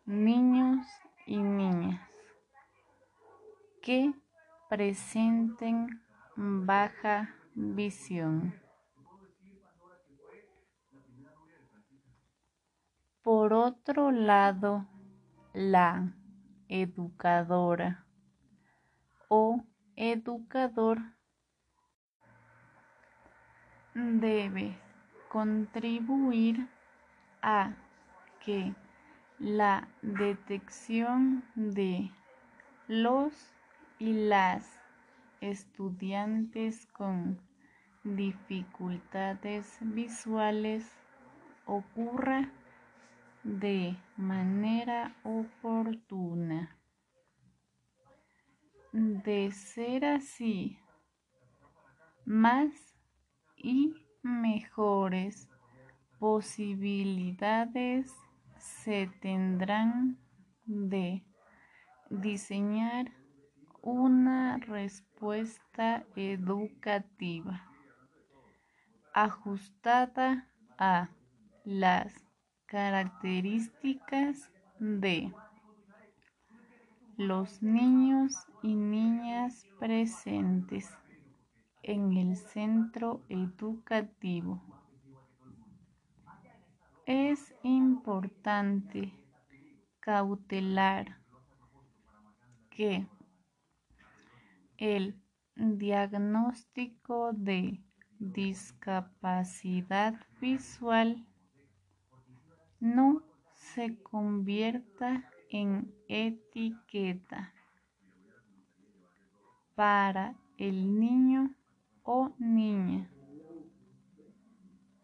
niños 0.06 0.86
y 1.26 1.36
niñas 1.36 2.00
que 3.82 4.14
presenten 4.70 6.03
baja 6.36 7.34
visión. 7.54 8.54
Por 13.22 13.52
otro 13.52 14.10
lado, 14.10 14.86
la 15.54 16.12
educadora 16.68 18.04
o 19.28 19.64
educador 19.96 20.98
debe 23.94 24.76
contribuir 25.28 26.68
a 27.40 27.74
que 28.44 28.74
la 29.38 29.88
detección 30.02 31.44
de 31.54 32.10
los 32.88 33.32
y 33.98 34.12
las 34.12 34.83
estudiantes 35.50 36.86
con 36.86 37.40
dificultades 38.02 39.78
visuales 39.80 40.90
ocurra 41.66 42.50
de 43.42 43.96
manera 44.16 45.14
oportuna. 45.22 46.78
De 48.92 49.50
ser 49.50 50.04
así, 50.04 50.78
más 52.24 52.70
y 53.56 53.94
mejores 54.22 55.48
posibilidades 56.18 58.14
se 58.58 59.08
tendrán 59.20 60.18
de 60.64 61.22
diseñar 62.08 63.12
una 63.84 64.56
respuesta 64.56 66.06
educativa 66.16 67.68
ajustada 69.12 70.48
a 70.78 71.10
las 71.64 72.14
características 72.64 74.50
de 74.78 75.30
los 77.18 77.62
niños 77.62 78.34
y 78.62 78.74
niñas 78.74 79.66
presentes 79.78 80.88
en 81.82 82.16
el 82.16 82.36
centro 82.38 83.20
educativo. 83.28 84.62
Es 87.04 87.54
importante 87.62 89.12
cautelar 90.00 91.18
que 92.70 93.06
el 94.78 95.20
diagnóstico 95.56 97.32
de 97.32 97.80
discapacidad 98.18 100.14
visual 100.40 101.26
no 102.80 103.22
se 103.54 103.96
convierta 104.02 105.30
en 105.50 105.94
etiqueta 106.08 107.52
para 109.74 110.34
el 110.58 110.98
niño 110.98 111.54
o 112.02 112.32
niña 112.38 113.10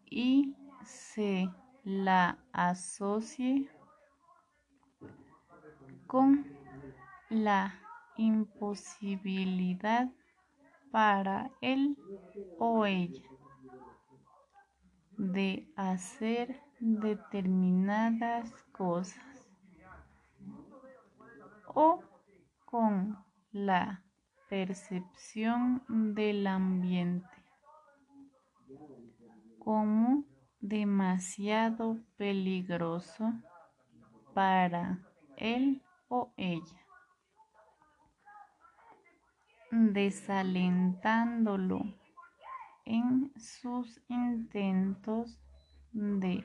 y 0.06 0.54
se 0.84 1.48
la 1.84 2.38
asocie 2.52 3.70
con 6.06 6.46
la 7.28 7.74
imposibilidad 8.20 10.10
para 10.92 11.50
él 11.62 11.96
o 12.58 12.84
ella 12.84 13.28
de 15.16 15.72
hacer 15.76 16.60
determinadas 16.80 18.52
cosas 18.72 19.24
o 21.74 22.02
con 22.66 23.16
la 23.52 24.04
percepción 24.48 25.82
del 25.88 26.46
ambiente 26.46 27.28
como 29.58 30.24
demasiado 30.60 31.98
peligroso 32.16 33.32
para 34.34 34.98
él 35.36 35.82
o 36.08 36.32
ella, 36.36 36.79
desalentándolo 39.70 41.82
en 42.84 43.32
sus 43.36 44.02
intentos 44.08 45.40
de 45.92 46.44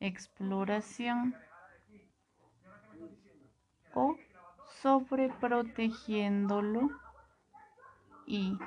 exploración 0.00 1.34
o 3.94 4.16
sobreprotegiéndolo 4.82 6.90
y 8.26 8.58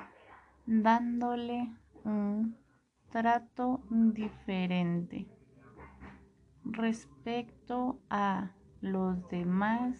dándole 0.66 1.72
un 2.04 2.56
trato 3.10 3.82
diferente 3.90 5.28
respecto 6.64 8.00
a 8.10 8.50
los 8.80 9.28
demás 9.28 9.98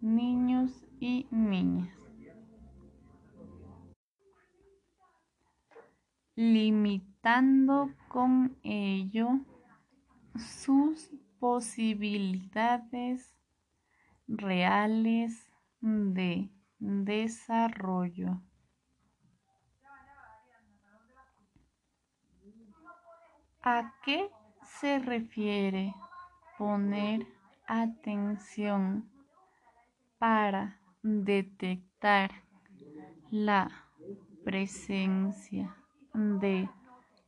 niños 0.00 0.84
y 1.00 1.26
niñas. 1.30 2.05
Limitando 6.38 7.94
con 8.08 8.58
ello 8.62 9.40
sus 10.36 11.10
posibilidades 11.40 13.34
reales 14.28 15.50
de 15.80 16.50
desarrollo. 16.78 18.42
¿A 23.62 23.94
qué 24.04 24.28
se 24.62 24.98
refiere 24.98 25.94
poner 26.58 27.26
atención 27.66 29.10
para 30.18 30.82
detectar 31.02 32.30
la 33.30 33.70
presencia 34.44 35.74
de 36.16 36.68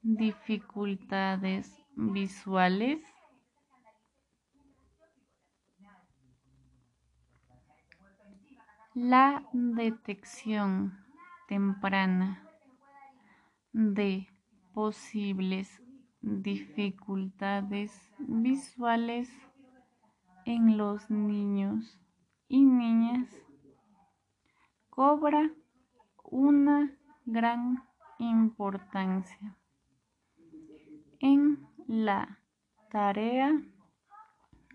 dificultades 0.02 1.70
visuales? 1.94 3.02
La 8.94 9.46
detección 9.52 10.98
temprana 11.48 12.42
de 13.72 14.26
posibles 14.72 15.80
dificultades 16.20 17.92
visuales 18.18 19.30
en 20.46 20.78
los 20.78 21.10
niños 21.10 22.00
y 22.48 22.64
niñas 22.64 23.28
cobra 24.88 25.52
una 26.24 26.96
gran 27.26 27.87
importancia 28.18 29.56
en 31.20 31.66
la 31.86 32.38
tarea 32.90 33.52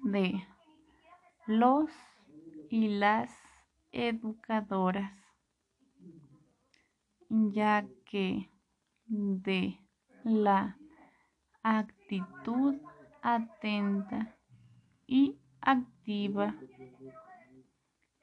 de 0.04 0.46
los 1.48 1.90
y 2.70 2.88
las 2.88 3.32
educadoras, 3.92 5.14
ya 7.30 7.86
que 8.06 8.50
de 9.06 9.80
la 10.24 10.78
actitud 11.62 12.76
atenta 13.22 14.36
y 15.06 15.38
activa 15.62 16.56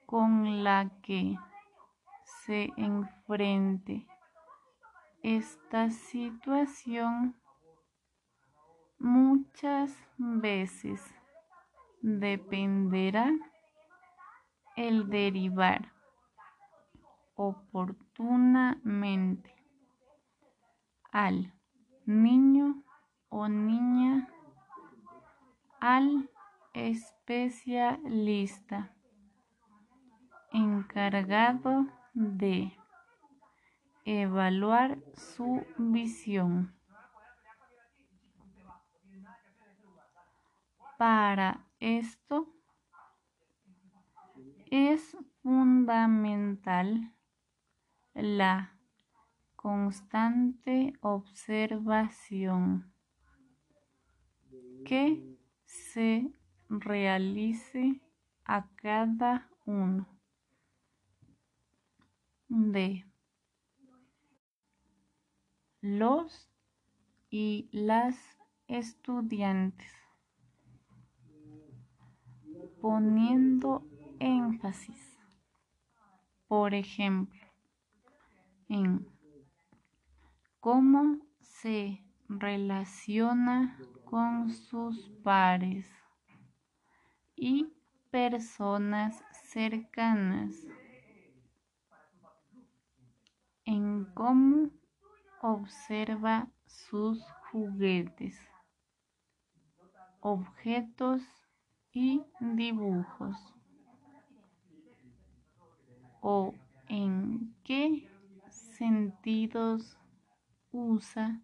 con 0.06 0.64
la 0.64 0.90
que 1.02 1.36
se 2.44 2.70
enfrente 2.76 4.06
esta 5.22 5.90
situación 5.90 7.36
muchas 8.98 9.94
veces 10.16 11.02
dependerá 12.00 13.30
el 14.76 15.10
derivar 15.10 15.92
oportunamente 17.34 19.54
al 21.12 21.52
niño 22.06 22.82
o 23.28 23.46
niña 23.48 24.26
al 25.80 26.30
especialista 26.72 28.94
encargado 30.52 31.86
de 32.14 32.79
evaluar 34.18 34.98
su 35.14 35.64
visión. 35.78 36.74
Para 40.98 41.64
esto 41.78 42.52
es 44.68 45.16
fundamental 45.42 47.14
la 48.14 48.76
constante 49.54 50.92
observación 51.02 52.92
que 54.84 55.38
se 55.64 56.32
realice 56.68 58.00
a 58.44 58.68
cada 58.74 59.48
uno 59.66 60.08
de 62.48 63.09
los 65.80 66.50
y 67.30 67.68
las 67.72 68.16
estudiantes, 68.68 69.90
poniendo 72.80 73.86
énfasis, 74.18 75.18
por 76.48 76.74
ejemplo, 76.74 77.40
en 78.68 79.06
cómo 80.60 81.18
se 81.40 82.04
relaciona 82.28 83.78
con 84.04 84.50
sus 84.50 85.08
pares 85.22 85.86
y 87.36 87.72
personas 88.10 89.22
cercanas, 89.44 90.66
en 93.64 94.04
cómo 94.14 94.79
observa 95.40 96.48
sus 96.66 97.24
juguetes, 97.50 98.38
objetos 100.20 101.22
y 101.92 102.22
dibujos, 102.40 103.36
o 106.20 106.54
en 106.88 107.54
qué 107.64 108.08
sentidos 108.50 109.98
usa 110.70 111.42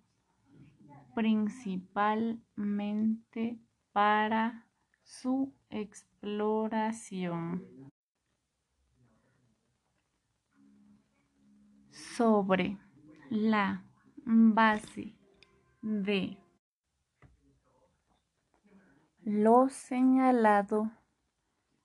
principalmente 1.15 3.59
para 3.93 4.67
su 5.03 5.55
exploración. 5.71 7.65
Sobre 11.91 12.79
la 13.31 13.86
base 14.29 15.15
de 15.83 16.37
lo 19.23 19.69
señalado 19.69 20.91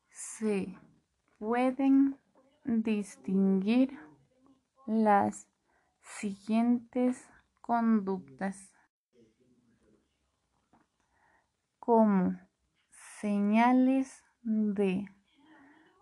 se 0.10 0.76
pueden 1.38 2.18
distinguir 2.66 3.96
las 4.88 5.48
siguientes 6.02 7.30
conductas. 7.62 8.74
Como 11.78 12.40
señales 13.20 14.24
de 14.42 15.06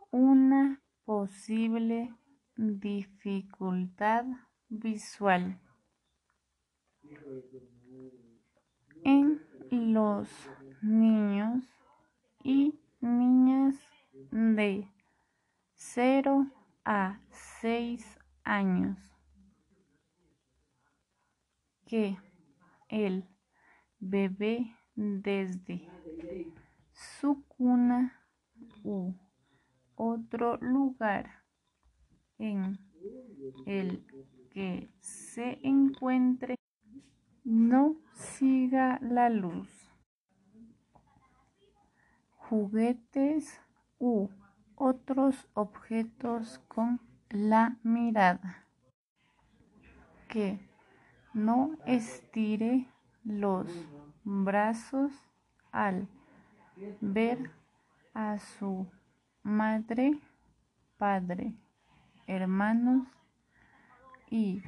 una 0.09 0.81
posible 1.03 2.15
dificultad 2.55 4.23
visual 4.69 5.59
en 9.03 9.41
los 9.71 10.27
niños 10.81 11.63
y 12.43 12.79
niñas 13.01 13.75
de 14.31 14.87
0 15.73 16.47
a 16.85 17.19
6 17.61 18.19
años 18.43 18.97
que 21.85 22.17
el 22.89 23.25
bebé 23.99 24.75
desde 24.95 25.87
su 26.93 27.43
cuna 27.47 28.21
u 28.83 29.13
otro 29.95 30.57
lugar 30.57 31.43
en 32.37 32.77
el 33.65 34.05
que 34.51 34.89
se 34.99 35.59
encuentre 35.63 36.58
no 37.49 37.95
siga 38.13 38.99
la 39.01 39.27
luz, 39.27 39.67
juguetes 42.35 43.59
u 43.97 44.29
otros 44.75 45.47
objetos 45.55 46.59
con 46.67 47.01
la 47.31 47.75
mirada, 47.81 48.67
que 50.27 50.59
no 51.33 51.71
estire 51.87 52.85
los 53.23 53.65
brazos 54.23 55.11
al 55.71 56.07
ver 57.01 57.49
a 58.13 58.37
su 58.37 58.85
madre, 59.41 60.19
padre, 60.99 61.55
hermanos 62.27 63.07
y 64.29 64.61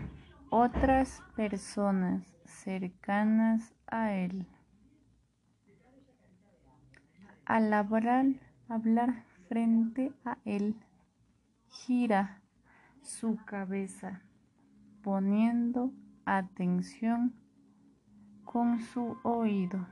otras 0.49 1.22
personas 1.36 2.40
cercanas 2.52 3.73
a 3.88 4.14
él. 4.14 4.45
Al 7.45 7.73
hablar, 7.73 8.28
hablar 8.69 9.23
frente 9.48 10.14
a 10.23 10.38
él, 10.45 10.76
gira 11.69 12.41
su 13.02 13.38
cabeza 13.45 14.22
poniendo 15.02 15.91
atención 16.26 17.34
con 18.45 18.80
su 18.80 19.18
oído. 19.23 19.88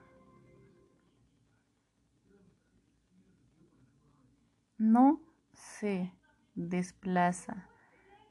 No 4.77 5.19
se 5.53 6.13
desplaza 6.55 7.67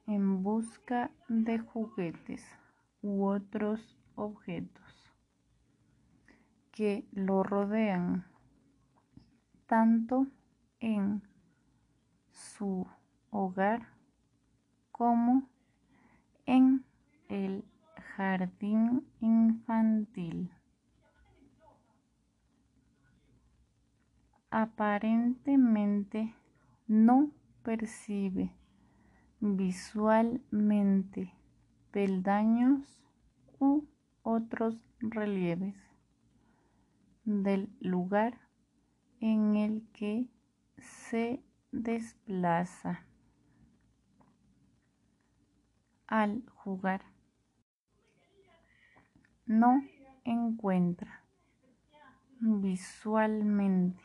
en 0.06 0.42
busca 0.42 1.10
de 1.28 1.58
juguetes 1.58 2.42
u 3.02 3.26
otros 3.26 3.97
objetos 4.18 5.14
que 6.72 7.06
lo 7.12 7.42
rodean 7.42 8.26
tanto 9.66 10.26
en 10.80 11.22
su 12.30 12.86
hogar 13.30 13.88
como 14.90 15.48
en 16.46 16.84
el 17.28 17.64
jardín 18.16 19.06
infantil. 19.20 20.50
Aparentemente 24.50 26.34
no 26.86 27.30
percibe 27.62 28.52
visualmente 29.40 31.34
peldaños 31.90 33.04
otros 34.22 34.76
relieves 35.00 35.74
del 37.24 37.70
lugar 37.80 38.40
en 39.20 39.56
el 39.56 39.86
que 39.92 40.28
se 40.78 41.42
desplaza 41.72 43.04
al 46.06 46.48
jugar. 46.50 47.02
No 49.46 49.82
encuentra 50.24 51.24
visualmente 52.40 54.02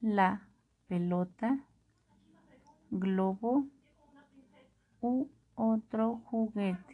la 0.00 0.48
pelota, 0.86 1.64
globo 2.90 3.66
u 5.00 5.28
otro 5.54 6.22
juguete 6.26 6.93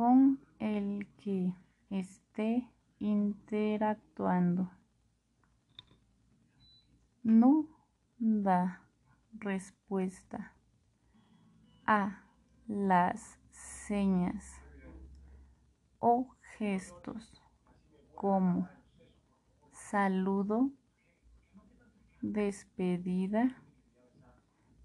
con 0.00 0.40
el 0.58 1.06
que 1.18 1.52
esté 1.90 2.66
interactuando. 3.00 4.70
No 7.22 7.66
da 8.18 8.82
respuesta 9.32 10.56
a 11.84 12.24
las 12.66 13.38
señas 13.50 14.62
o 15.98 16.34
gestos 16.56 17.42
como 18.14 18.70
saludo, 19.70 20.70
despedida, 22.22 23.62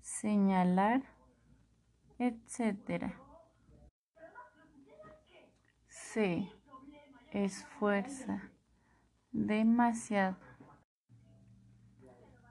señalar, 0.02 1.04
etc. 2.20 3.25
Se 6.16 6.48
esfuerza 7.32 8.42
demasiado 9.34 10.38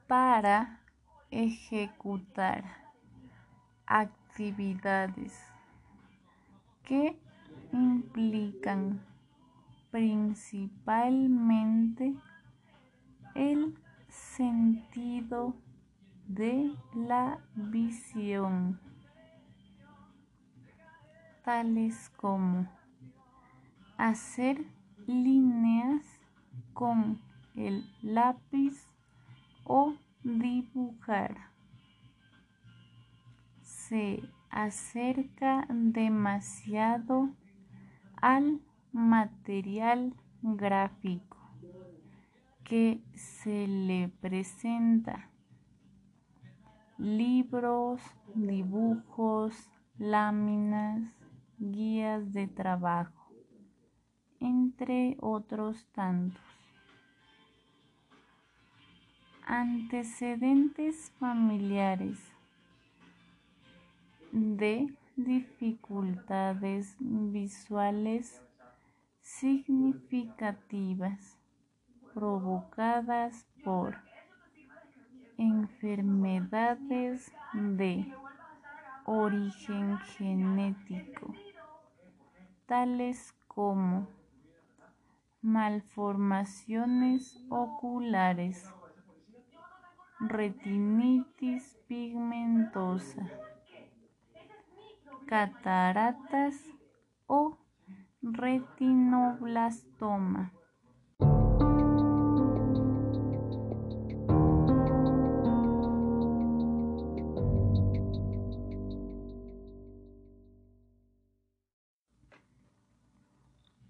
para 0.07 0.81
ejecutar 1.31 2.63
actividades 3.87 5.33
que 6.83 7.19
implican 7.73 9.01
principalmente 9.91 12.15
el 13.35 13.79
sentido 14.11 15.57
de 16.29 16.71
la 16.95 17.39
visión, 17.55 18.79
tales 21.43 22.11
como 22.19 22.84
hacer 24.09 24.63
líneas 25.07 26.05
con 26.75 27.23
el 27.57 27.91
lápiz 28.03 28.87
o 29.65 29.95
dibujar. 30.23 31.35
Se 33.63 34.23
acerca 34.51 35.67
demasiado 35.71 37.31
al 38.17 38.61
material 38.93 40.15
gráfico 40.43 41.39
que 42.63 43.03
se 43.15 43.67
le 43.67 44.11
presenta. 44.21 45.31
Libros, 46.99 48.03
dibujos, 48.35 49.71
láminas, 49.97 51.11
guías 51.59 52.35
de 52.35 52.49
trabajo, 52.49 53.24
entre 54.45 55.17
otros 55.21 55.87
tantos. 55.95 56.43
Antecedentes 59.47 61.11
familiares 61.19 62.19
de 64.33 64.95
dificultades 65.17 66.95
visuales 67.01 68.43
significativas 69.23 71.39
provocadas 72.13 73.47
por 73.65 73.97
enfermedades 75.39 77.33
de 77.55 78.13
origen 79.07 79.97
genético, 79.99 81.35
tales 82.67 83.35
como 83.49 84.07
malformaciones 85.45 87.39
oculares, 87.51 88.73
retinitis 90.19 91.79
pigmentosa, 91.87 93.31
cataratas 95.27 96.57
o 97.27 97.59
retinoblastoma. 98.23 100.51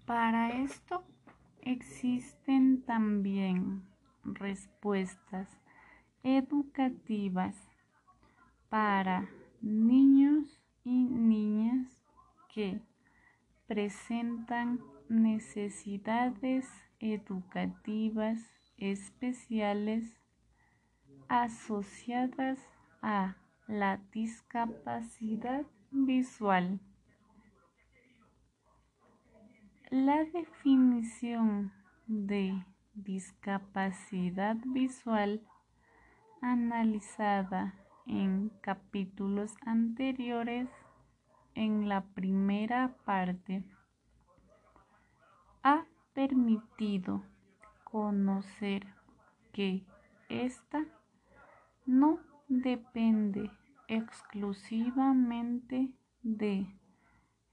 Para 0.05 0.49
esto 0.49 1.14
existen 1.65 2.83
también 2.83 3.83
respuestas 4.23 5.49
educativas 6.23 7.55
para 8.69 9.27
niños 9.61 10.61
y 10.83 11.05
niñas 11.05 12.03
que 12.53 12.79
presentan 13.67 14.79
necesidades 15.09 16.67
educativas 16.99 18.39
especiales 18.77 20.17
asociadas 21.27 22.59
a 23.01 23.35
la 23.67 23.99
discapacidad 24.11 25.65
visual. 25.91 26.79
La 29.91 30.25
definición 30.25 31.71
de 32.07 32.65
discapacidad 32.95 34.57
visual 34.65 35.47
analizada 36.41 37.75
en 38.07 38.49
capítulos 38.61 39.53
anteriores 39.63 40.67
en 41.53 41.87
la 41.87 42.03
primera 42.03 42.97
parte 43.05 43.63
ha 45.61 45.85
permitido 46.13 47.23
conocer 47.83 48.87
que 49.53 49.85
ésta 50.29 50.83
no 51.85 52.17
depende 52.47 53.51
exclusivamente 53.87 55.93
de 56.23 56.75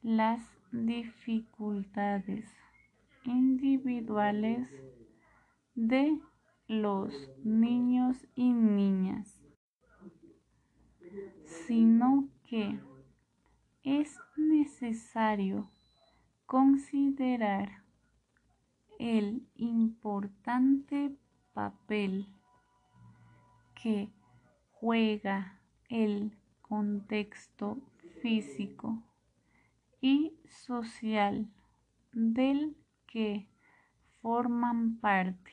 las 0.01 0.41
dificultades 0.73 2.47
individuales 3.25 4.69
de 5.75 6.19
los 6.67 7.15
niños 7.45 8.27
y 8.35 8.53
niñas, 8.53 9.41
sino 11.45 12.29
que 12.45 12.81
es 13.83 14.19
necesario 14.37 15.71
considerar 16.47 17.83
el 18.99 19.47
importante 19.57 21.17
papel 21.53 22.27
que 23.75 24.11
juega 24.73 25.61
el 25.89 26.37
contexto 26.63 27.79
físico 28.23 29.03
y 30.03 30.37
social 30.49 31.49
del 32.13 32.77
que 33.07 33.49
forman 34.21 34.99
parte. 34.99 35.53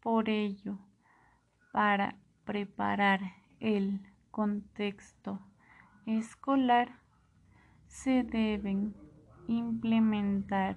Por 0.00 0.28
ello, 0.28 0.78
para 1.72 2.16
preparar 2.44 3.20
el 3.58 4.00
contexto 4.30 5.40
escolar, 6.04 7.00
se 7.86 8.22
deben 8.22 8.94
implementar 9.48 10.76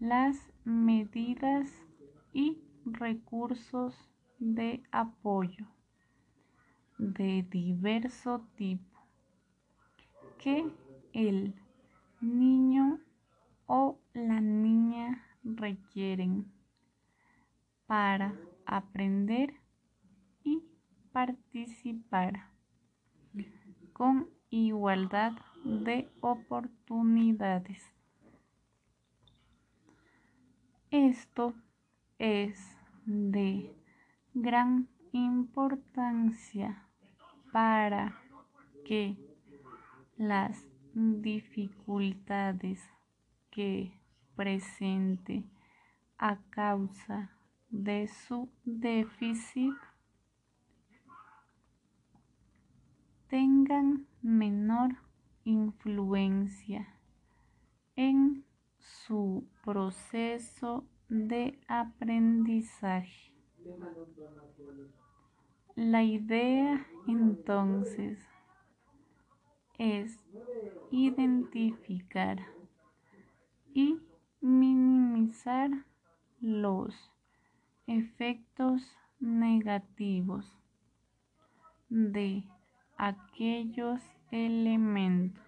las 0.00 0.36
medidas 0.64 1.68
y 2.32 2.60
recursos 2.84 4.10
de 4.40 4.82
apoyo 4.90 5.66
de 6.98 7.46
diverso 7.48 8.46
tipo 8.56 8.94
que 10.38 10.70
el 11.14 11.54
niño 12.20 12.98
o 13.66 13.98
la 14.12 14.40
niña 14.40 15.24
requieren 15.44 16.52
para 17.86 18.34
aprender 18.66 19.54
y 20.42 20.62
participar 21.12 22.50
con 23.92 24.28
igualdad 24.50 25.32
de 25.64 26.10
oportunidades. 26.20 27.80
Esto 30.90 31.54
es 32.18 32.76
de 33.06 33.72
gran 34.34 34.88
importancia 35.12 36.88
para 37.52 38.20
que 38.84 39.16
las 40.16 40.73
dificultades 40.94 42.80
que 43.50 43.92
presente 44.36 45.44
a 46.18 46.36
causa 46.50 47.30
de 47.68 48.08
su 48.08 48.48
déficit 48.64 49.74
tengan 53.28 54.06
menor 54.22 54.96
influencia 55.44 56.86
en 57.96 58.44
su 58.78 59.48
proceso 59.64 60.86
de 61.08 61.60
aprendizaje. 61.68 63.32
La 65.74 66.04
idea 66.04 66.86
entonces 67.08 68.18
es 69.78 70.23
identificar 70.94 72.38
y 73.74 73.98
minimizar 74.40 75.68
los 76.40 76.94
efectos 77.88 78.80
negativos 79.18 80.46
de 81.88 82.44
aquellos 82.96 84.00
elementos 84.30 85.42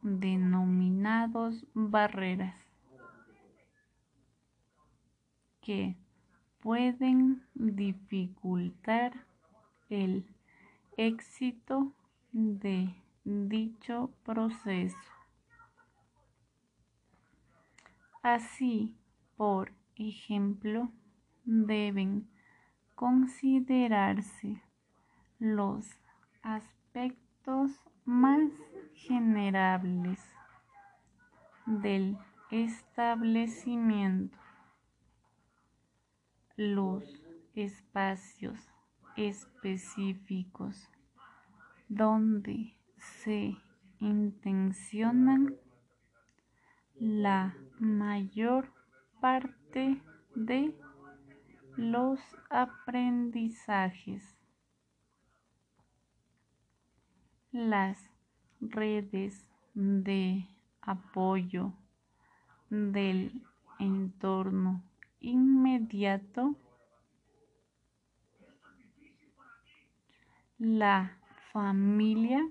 denominados 0.00 1.66
barreras 1.74 2.56
que 5.60 5.94
pueden 6.62 7.42
dificultar 7.54 9.26
el 9.90 10.24
éxito 10.96 11.92
de 12.32 12.94
dicho 13.24 14.10
proceso. 14.24 14.96
Así, 18.22 18.94
por 19.36 19.72
ejemplo, 19.96 20.90
deben 21.44 22.28
considerarse 22.94 24.62
los 25.38 25.86
aspectos 26.42 27.70
más 28.04 28.50
generables 28.94 30.20
del 31.66 32.18
establecimiento, 32.50 34.38
los 36.56 37.04
espacios 37.54 38.58
específicos 39.16 40.90
donde 41.88 42.76
se 42.96 43.56
intencionan 43.98 45.56
la 46.94 47.56
mayor 47.78 48.72
parte 49.20 50.02
de 50.34 50.74
los 51.76 52.20
aprendizajes. 52.50 54.36
Las 57.52 57.98
redes 58.60 59.46
de 59.74 60.46
apoyo 60.82 61.72
del 62.68 63.42
entorno 63.78 64.82
inmediato, 65.20 66.56
la 70.58 71.17
familia, 71.58 72.48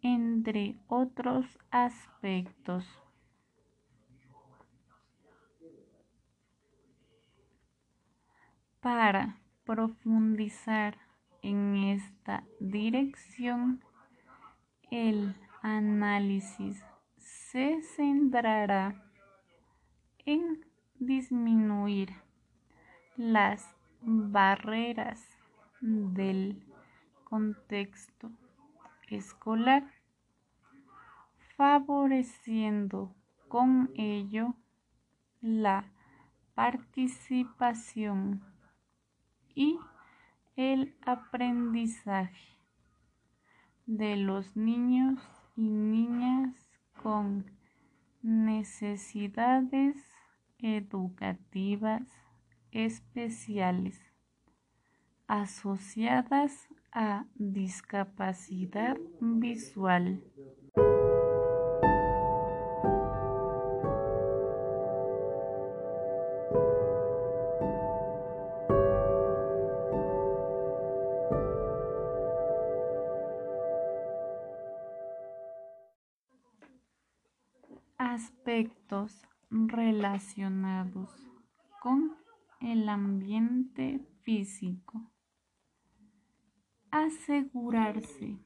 entre 0.00 0.78
otros 0.86 1.58
aspectos. 1.72 2.86
Para 8.78 9.40
profundizar 9.64 10.96
en 11.42 11.74
esta 11.74 12.44
dirección, 12.60 13.82
el 14.92 15.34
análisis 15.62 16.80
se 17.16 17.82
centrará 17.82 19.02
en 20.24 20.64
disminuir 21.00 22.14
las 23.16 23.77
barreras 24.02 25.20
del 25.80 26.62
contexto 27.24 28.30
escolar, 29.08 29.90
favoreciendo 31.56 33.14
con 33.48 33.90
ello 33.94 34.54
la 35.40 35.90
participación 36.54 38.42
y 39.54 39.78
el 40.56 40.94
aprendizaje 41.06 42.58
de 43.86 44.16
los 44.16 44.56
niños 44.56 45.20
y 45.56 45.70
niñas 45.70 46.54
con 47.02 47.50
necesidades 48.22 49.96
educativas 50.58 52.02
especiales 52.72 54.00
asociadas 55.26 56.68
a 56.92 57.26
discapacidad 57.34 58.96
visual. 59.20 60.22
Aspectos 77.98 79.22
relacionados 79.50 81.10
con 81.80 82.17
el 82.60 82.88
ambiente 82.88 84.00
físico. 84.22 85.10
Asegurarse 86.90 88.38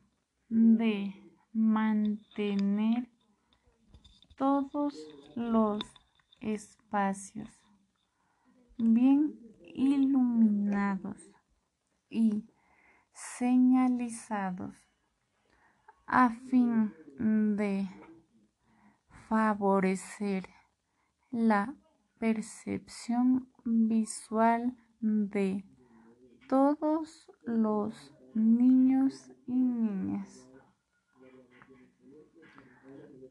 de 0.48 1.14
mantener 1.52 3.08
todos 4.36 4.94
los 5.36 5.82
espacios 6.40 7.48
bien 8.76 9.38
iluminados 9.74 11.30
y 12.10 12.44
señalizados 13.12 14.74
a 16.06 16.30
fin 16.30 16.92
de 17.56 17.88
favorecer 19.28 20.48
la 21.30 21.74
percepción 22.18 23.51
visual 23.64 24.76
de 25.00 25.64
todos 26.48 27.30
los 27.44 28.14
niños 28.34 29.30
y 29.46 29.54
niñas. 29.54 30.48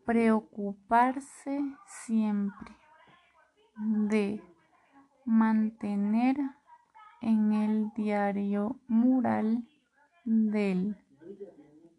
Preocuparse 0.06 1.62
siempre 1.86 2.76
de 3.78 4.44
mantener 5.26 6.38
en 7.22 7.54
el 7.54 7.92
diario 7.96 8.80
mural 8.88 9.64
del 10.26 10.98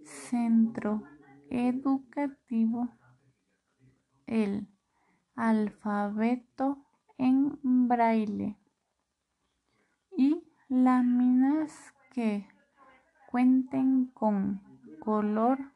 centro 0.04 1.02
educativo 1.50 2.88
el 4.26 4.68
alfabeto 5.34 6.78
en 7.22 7.86
braille 7.86 8.56
y 10.16 10.42
láminas 10.68 11.94
que 12.10 12.48
cuenten 13.30 14.06
con 14.06 14.60
color 14.98 15.72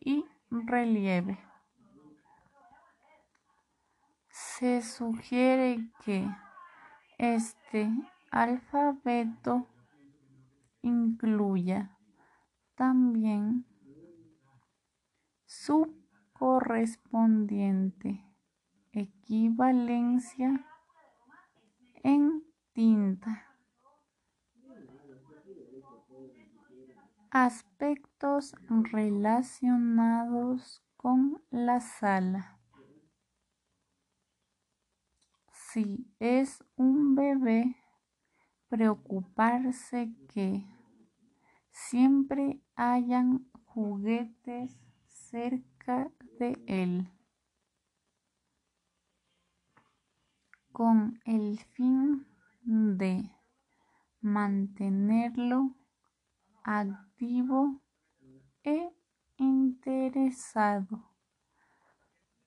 y 0.00 0.24
relieve. 0.50 1.38
Se 4.30 4.80
sugiere 4.80 5.90
que 6.04 6.26
este 7.18 7.90
alfabeto 8.30 9.66
incluya 10.80 11.98
también 12.76 13.66
su 15.44 15.94
correspondiente 16.32 18.24
equivalencia 18.92 20.64
en 22.08 22.42
tinta. 22.72 23.44
Aspectos 27.30 28.54
relacionados 28.90 30.82
con 30.96 31.42
la 31.50 31.80
sala. 31.80 32.58
Si 35.52 36.10
es 36.18 36.64
un 36.76 37.14
bebé, 37.14 37.76
preocuparse 38.70 40.14
que 40.32 40.64
siempre 41.70 42.62
hayan 42.74 43.50
juguetes 43.66 44.78
cerca 45.06 46.10
de 46.38 46.58
él. 46.66 47.17
Con 50.78 51.20
el 51.24 51.58
fin 51.58 52.24
de 52.62 53.28
mantenerlo 54.20 55.74
activo 56.62 57.80
e 58.62 58.88
interesado 59.38 61.02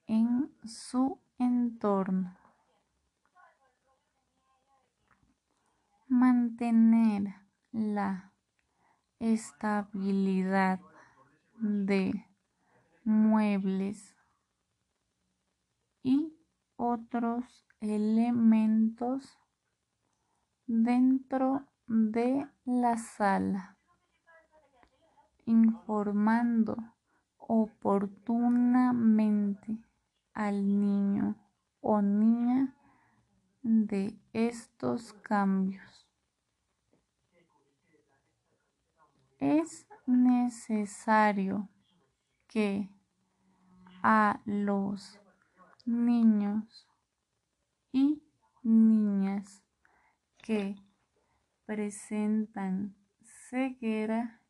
en 0.06 0.50
su 0.64 1.20
entorno. 1.36 2.34
Mantener 6.08 7.34
la 7.70 8.32
estabilidad 9.18 10.80
de 11.58 12.26
muebles 13.04 14.16
y 16.02 16.32
otros 16.76 17.66
elementos 17.82 19.36
dentro 20.66 21.66
de 21.88 22.48
la 22.64 22.96
sala, 22.96 23.76
informando 25.46 26.76
oportunamente 27.38 29.78
al 30.32 30.80
niño 30.80 31.34
o 31.80 32.00
niña 32.00 32.76
de 33.62 34.16
estos 34.32 35.12
cambios. 35.14 36.06
Es 39.40 39.88
necesario 40.06 41.68
que 42.46 42.88
a 44.04 44.40
los 44.44 45.18
niños 45.84 46.86
y 47.92 48.22
niñas 48.62 49.62
que 50.38 50.76
presentan 51.64 52.96
ceguera 53.48 54.40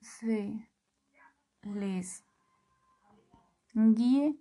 se 0.00 0.70
les 1.62 2.24
guíe 3.72 4.38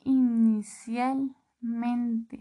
inicialmente 0.00 2.40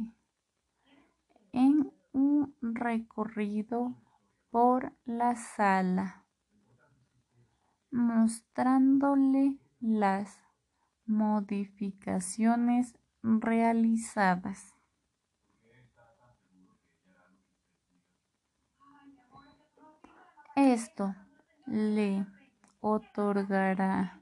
en 1.52 1.94
un 2.12 2.56
recorrido 2.62 3.96
por 4.50 4.94
la 5.06 5.36
sala, 5.36 6.26
mostrándole 7.92 9.60
las 9.80 10.40
modificaciones 11.06 12.98
realizadas. 13.22 14.74
Esto 20.56 21.16
le 21.66 22.28
otorgará 22.80 24.22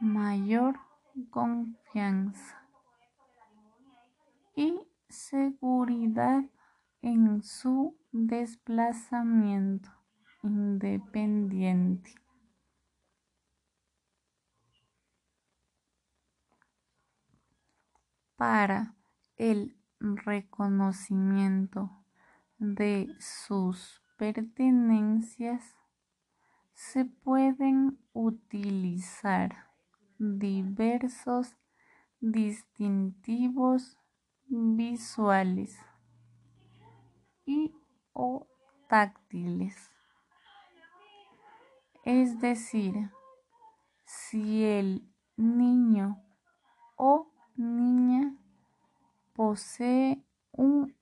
mayor 0.00 0.80
confianza 1.28 2.66
y 4.56 4.80
seguridad 5.10 6.42
en 7.02 7.42
su 7.42 7.98
desplazamiento 8.12 9.90
independiente. 10.42 12.14
Para 18.36 18.94
el 19.36 19.76
reconocimiento 20.00 21.90
de 22.56 23.14
sus 23.20 24.00
pertenencias 24.18 25.76
se 26.74 27.04
pueden 27.04 27.98
utilizar 28.12 29.70
diversos 30.18 31.56
distintivos 32.20 33.96
visuales 34.48 35.78
y 37.46 37.72
o 38.12 38.48
táctiles. 38.88 39.90
Es 42.04 42.40
decir, 42.40 43.10
si 44.04 44.64
el 44.64 45.08
niño 45.36 46.20
o 46.96 47.30
niña 47.54 48.36
posee 49.34 50.24
un 50.50 50.97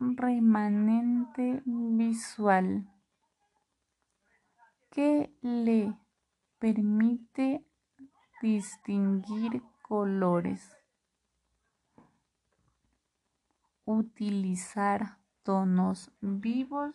remanente 0.00 1.62
visual 1.64 2.86
que 4.90 5.32
le 5.42 5.96
permite 6.58 7.64
distinguir 8.40 9.62
colores, 9.82 10.76
utilizar 13.84 15.18
tonos 15.42 16.10
vivos 16.20 16.94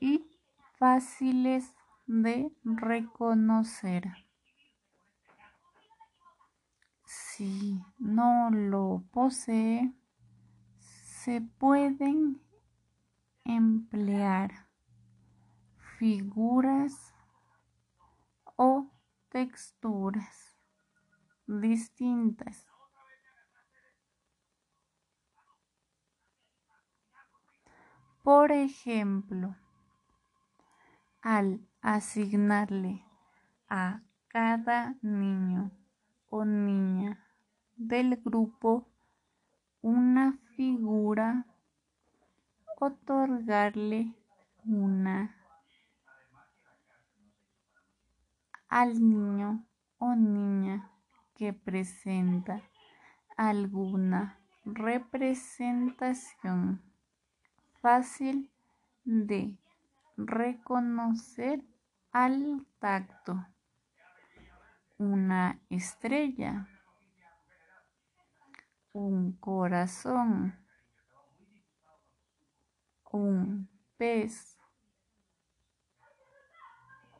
y 0.00 0.24
fáciles 0.78 1.74
de 2.06 2.52
reconocer. 2.62 4.04
Si 7.04 7.80
no 7.98 8.50
lo 8.50 9.02
posee, 9.10 9.92
se 11.24 11.40
pueden 11.40 12.38
emplear 13.44 14.68
figuras 15.98 17.14
o 18.56 18.90
texturas 19.30 20.54
distintas. 21.46 22.66
Por 28.22 28.52
ejemplo, 28.52 29.56
al 31.22 31.66
asignarle 31.80 33.02
a 33.70 34.02
cada 34.28 34.96
niño 35.00 35.70
o 36.28 36.44
niña 36.44 37.26
del 37.76 38.16
grupo 38.16 38.86
una 39.80 40.38
figura, 40.56 41.46
otorgarle 42.78 44.14
una 44.64 45.36
al 48.68 49.00
niño 49.00 49.64
o 49.98 50.14
niña 50.14 50.90
que 51.36 51.52
presenta 51.52 52.62
alguna 53.36 54.38
representación 54.64 56.80
fácil 57.80 58.50
de 59.04 59.56
reconocer 60.16 61.62
al 62.12 62.64
tacto. 62.78 63.46
Una 64.98 65.60
estrella, 65.68 66.68
un 68.94 69.32
corazón, 69.32 70.56
un 73.10 73.68
pez, 73.96 74.56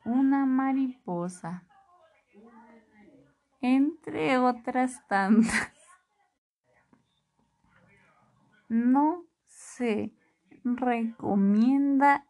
una 0.05 0.46
mariposa, 0.46 1.66
entre 3.60 4.38
otras 4.38 5.05
tantas. 5.09 5.72
No 8.68 9.24
se 9.46 10.14
recomienda 10.62 12.24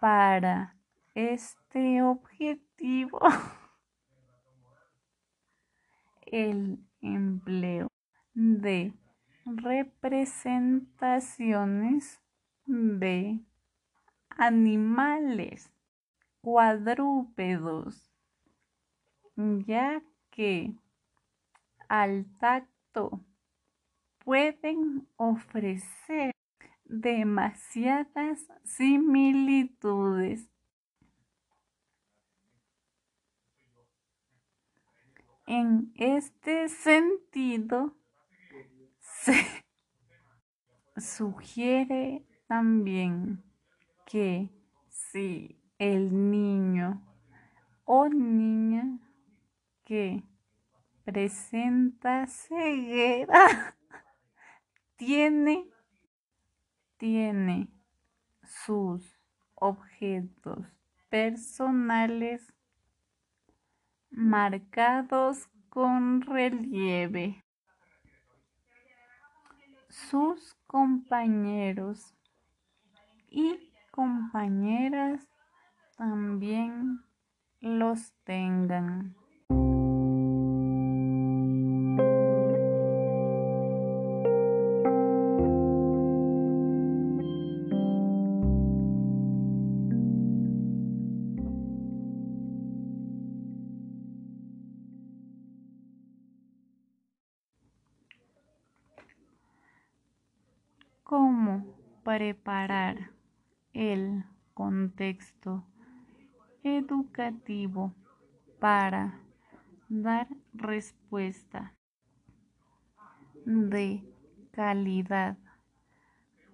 para 0.00 0.74
este 1.14 2.02
objetivo 2.02 3.20
el 6.22 6.78
empleo 7.04 7.88
de 8.34 8.92
representaciones 9.44 12.20
de 12.66 13.40
animales 14.30 15.70
cuadrúpedos, 16.40 18.10
ya 19.36 20.02
que 20.30 20.74
al 21.88 22.24
tacto 22.38 23.20
pueden 24.24 25.06
ofrecer 25.16 26.32
demasiadas 26.84 28.48
similitudes. 28.64 30.48
En 35.56 35.92
este 35.94 36.68
sentido, 36.68 37.96
se 38.98 39.34
sugiere 40.96 42.26
también 42.48 43.44
que 44.04 44.50
si 44.88 45.56
el 45.78 46.32
niño 46.32 47.06
o 47.84 48.08
niña 48.08 48.98
que 49.84 50.24
presenta 51.04 52.26
ceguera 52.26 53.76
tiene 54.96 55.68
tiene 56.96 57.68
sus 58.42 59.20
objetos 59.54 60.66
personales 61.08 62.52
marcados 64.16 65.48
con 65.68 66.22
relieve. 66.22 67.44
Sus 69.88 70.54
compañeros 70.66 72.14
y 73.28 73.72
compañeras 73.90 75.28
también 75.96 77.00
los 77.60 78.12
tengan. 78.24 79.16
Preparar 102.24 103.10
el 103.74 104.24
contexto 104.54 105.62
educativo 106.62 107.94
para 108.58 109.20
dar 109.90 110.26
respuesta 110.54 111.74
de 113.44 114.02
calidad 114.52 115.36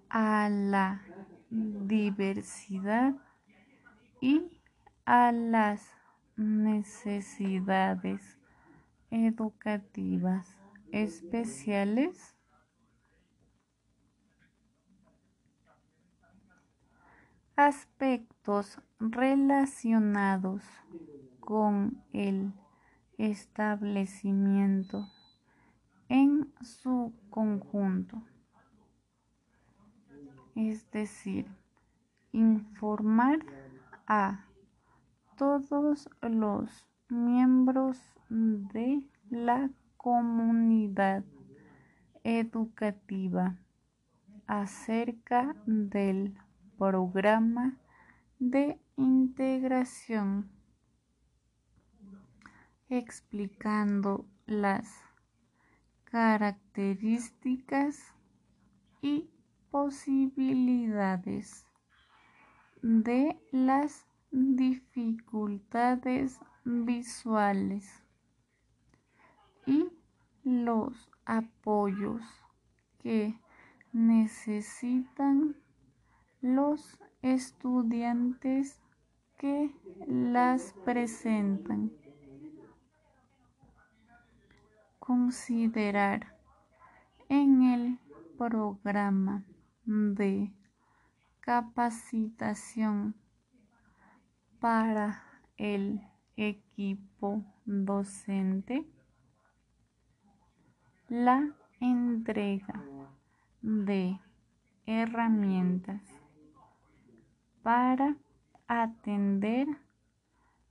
a 0.09 0.49
la 0.49 1.03
diversidad 1.49 3.15
y 4.19 4.61
a 5.05 5.31
las 5.31 5.89
necesidades 6.35 8.21
educativas 9.09 10.53
especiales 10.91 12.35
aspectos 17.55 18.79
relacionados 18.99 20.63
con 21.39 22.03
el 22.13 22.53
establecimiento 23.17 25.07
en 26.09 26.53
su 26.61 27.13
conjunto, 27.29 28.21
es 30.55 30.89
decir, 30.91 31.45
informar 32.31 33.39
a 34.07 34.45
todos 35.37 36.09
los 36.21 36.87
miembros 37.09 37.99
de 38.29 39.07
la 39.29 39.69
comunidad 39.97 41.23
educativa 42.23 43.57
acerca 44.47 45.55
del 45.65 46.35
programa 46.81 47.77
de 48.39 48.81
integración 48.97 50.49
explicando 52.89 54.25
las 54.47 54.87
características 56.05 57.99
y 58.99 59.29
posibilidades 59.69 61.67
de 62.81 63.39
las 63.51 64.07
dificultades 64.31 66.39
visuales 66.63 68.01
y 69.67 69.87
los 70.43 71.11
apoyos 71.25 72.23
que 73.03 73.39
necesitan 73.93 75.55
los 76.41 76.99
estudiantes 77.21 78.81
que 79.37 79.71
las 80.07 80.73
presentan. 80.85 81.91
Considerar 84.99 86.35
en 87.29 87.63
el 87.63 87.99
programa 88.37 89.43
de 89.85 90.51
capacitación 91.41 93.15
para 94.59 95.23
el 95.57 96.01
equipo 96.37 97.43
docente 97.65 98.87
la 101.09 101.55
entrega 101.79 102.83
de 103.61 104.19
herramientas 104.85 106.20
para 107.63 108.15
atender 108.67 109.67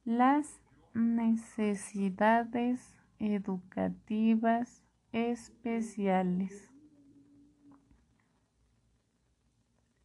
las 0.04 0.60
necesidades 0.94 2.96
educativas 3.18 4.84
especiales 5.12 6.70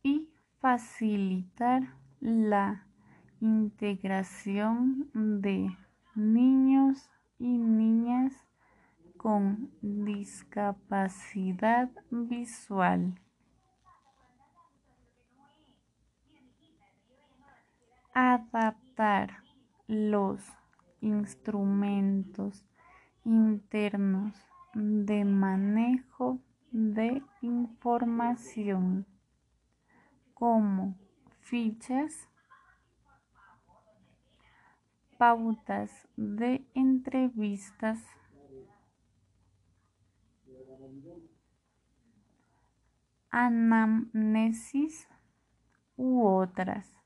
y 0.04 0.30
facilitar 0.60 1.96
la 2.20 2.86
integración 3.40 5.10
de 5.14 5.70
niños 6.16 7.10
y 7.40 7.58
niñas 7.58 8.34
con 9.18 9.72
discapacidad 9.82 11.90
visual. 12.10 13.18
Adaptar 18.18 19.44
los 19.88 20.42
instrumentos 21.02 22.64
internos 23.26 24.34
de 24.74 25.26
manejo 25.26 26.40
de 26.72 27.22
información 27.42 29.06
como 30.34 30.98
fichas, 31.42 32.30
pautas 35.18 36.08
de 36.16 36.66
entrevistas, 36.74 38.00
anamnesis 43.30 45.06
u 45.98 46.26
otras. 46.26 47.05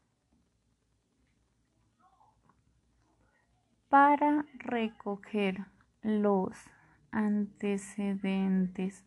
Para 3.90 4.46
recoger 4.60 5.66
los 6.04 6.56
antecedentes 7.10 9.04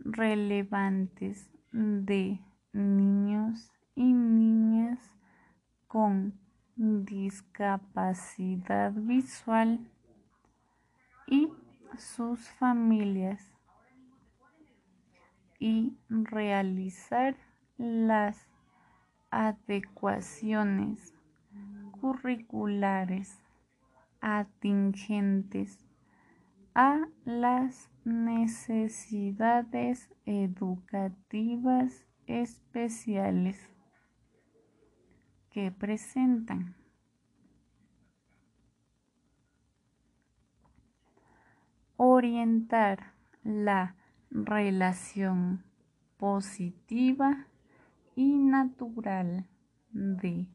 relevantes 0.00 1.48
de 1.70 2.40
niños 2.72 3.70
y 3.94 4.12
niñas 4.12 4.98
con 5.86 6.34
discapacidad 6.74 8.90
visual 8.92 9.88
y 11.28 11.52
sus 11.96 12.50
familias 12.50 13.54
y 15.60 15.96
realizar 16.08 17.36
las 17.78 18.48
adecuaciones 19.30 21.14
curriculares 22.00 23.45
atingentes 24.20 25.78
a 26.74 27.08
las 27.24 27.90
necesidades 28.04 30.10
educativas 30.26 32.06
especiales 32.26 33.58
que 35.50 35.72
presentan. 35.72 36.76
Orientar 41.96 43.14
la 43.42 43.96
relación 44.30 45.64
positiva 46.18 47.46
y 48.14 48.36
natural 48.36 49.48
de 49.92 50.46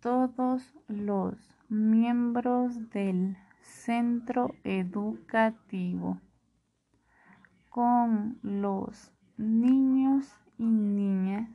todos 0.00 0.74
los 0.88 1.34
miembros 1.68 2.90
del 2.90 3.36
centro 3.60 4.54
educativo 4.64 6.18
con 7.68 8.38
los 8.42 9.12
niños 9.36 10.26
y 10.58 10.64
niñas 10.64 11.50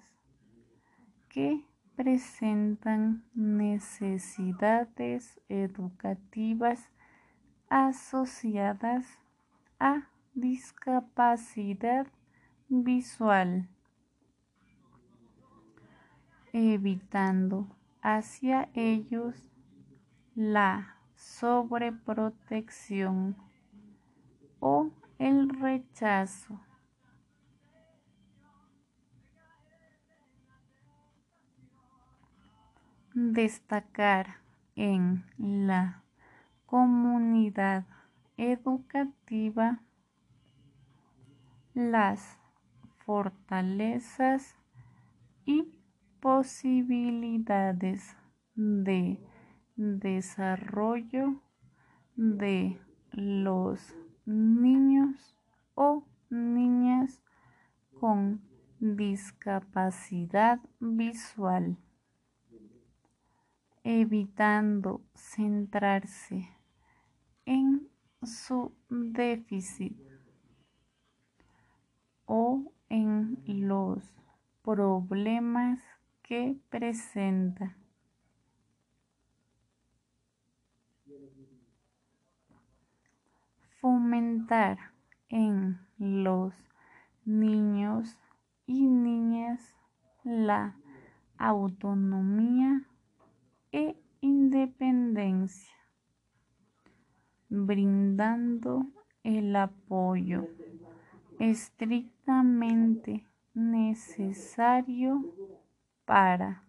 que 1.28 1.66
presentan 1.96 3.24
necesidades 3.34 4.62
educativas 5.50 6.88
asociadas 7.70 9.06
a 9.80 10.08
discapacidad 10.34 12.08
visual, 12.70 13.68
evitando 16.54 17.75
hacia 18.06 18.70
ellos 18.76 19.50
la 20.36 21.00
sobreprotección 21.16 23.36
o 24.60 24.92
el 25.18 25.50
rechazo. 25.50 26.62
destacar 33.18 34.42
en 34.76 35.24
la 35.38 36.04
comunidad 36.66 37.86
educativa 38.36 39.80
las 41.74 42.38
fortalezas 43.06 44.58
y 45.46 45.75
posibilidades 46.26 48.18
de 48.56 49.20
desarrollo 49.76 51.40
de 52.16 52.82
los 53.12 53.96
niños 54.26 55.38
o 55.76 56.04
niñas 56.32 57.22
con 58.00 58.42
discapacidad 58.80 60.60
visual 60.80 61.78
evitando 63.84 65.04
centrarse 65.14 66.50
en 67.46 67.88
su 68.24 68.74
déficit 68.90 69.96
o 72.26 72.74
en 72.90 73.44
los 73.46 74.04
problemas 74.64 75.95
que 76.28 76.58
presenta. 76.70 77.78
Fomentar 83.80 84.80
en 85.30 85.80
los 86.00 86.56
niños 87.26 88.18
y 88.66 88.88
niñas 88.88 89.76
la 90.24 90.76
autonomía 91.38 92.82
e 93.72 93.96
independencia, 94.22 95.76
brindando 97.50 98.88
el 99.24 99.56
apoyo 99.56 100.48
estrictamente 101.38 103.28
necesario 103.54 105.24
para 106.06 106.64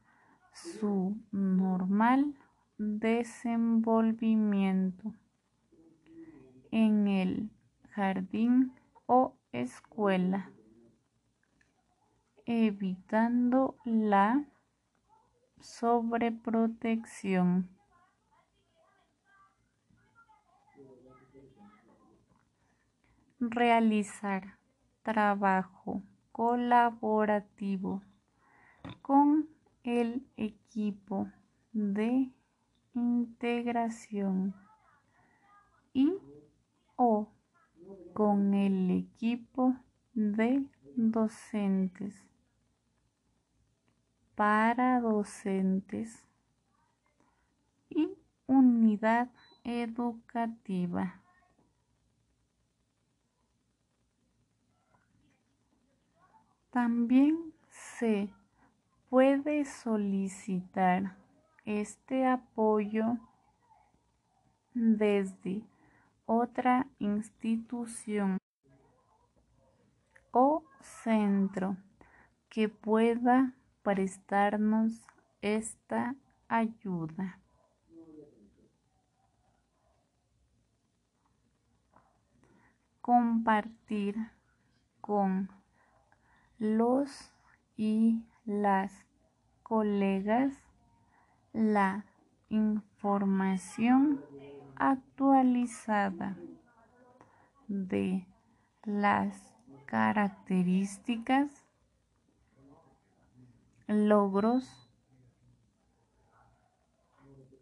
su 0.52 1.16
normal 1.30 2.34
desenvolvimiento 2.78 5.14
en 6.70 7.06
el 7.06 7.50
jardín 7.90 8.72
o 9.06 9.34
escuela, 9.52 10.50
evitando 12.44 13.76
la 13.84 14.44
sobreprotección. 15.60 17.70
Realizar 23.38 24.56
trabajo 25.02 26.02
colaborativo 26.32 28.02
con 29.06 29.48
el 29.84 30.26
equipo 30.36 31.30
de 31.72 32.28
integración 32.92 34.52
y 35.92 36.12
o 36.96 37.28
con 38.14 38.52
el 38.52 38.90
equipo 38.90 39.76
de 40.12 40.66
docentes 40.96 42.26
para 44.34 45.00
docentes 45.00 46.26
y 47.88 48.08
unidad 48.48 49.30
educativa. 49.62 51.22
También 56.72 57.54
se 57.70 58.35
puede 59.16 59.64
solicitar 59.64 61.16
este 61.64 62.26
apoyo 62.26 63.16
desde 64.74 65.64
otra 66.26 66.86
institución 66.98 68.36
o 70.32 70.64
centro 70.82 71.78
que 72.50 72.68
pueda 72.68 73.54
prestarnos 73.82 74.92
esta 75.40 76.14
ayuda. 76.46 77.40
Compartir 83.00 84.14
con 85.00 85.48
los 86.58 87.32
y 87.78 88.22
las 88.44 89.05
colegas 89.68 90.54
la 91.52 92.04
información 92.50 94.24
actualizada 94.76 96.36
de 97.66 98.28
las 98.84 99.52
características, 99.86 101.50
logros, 103.88 104.88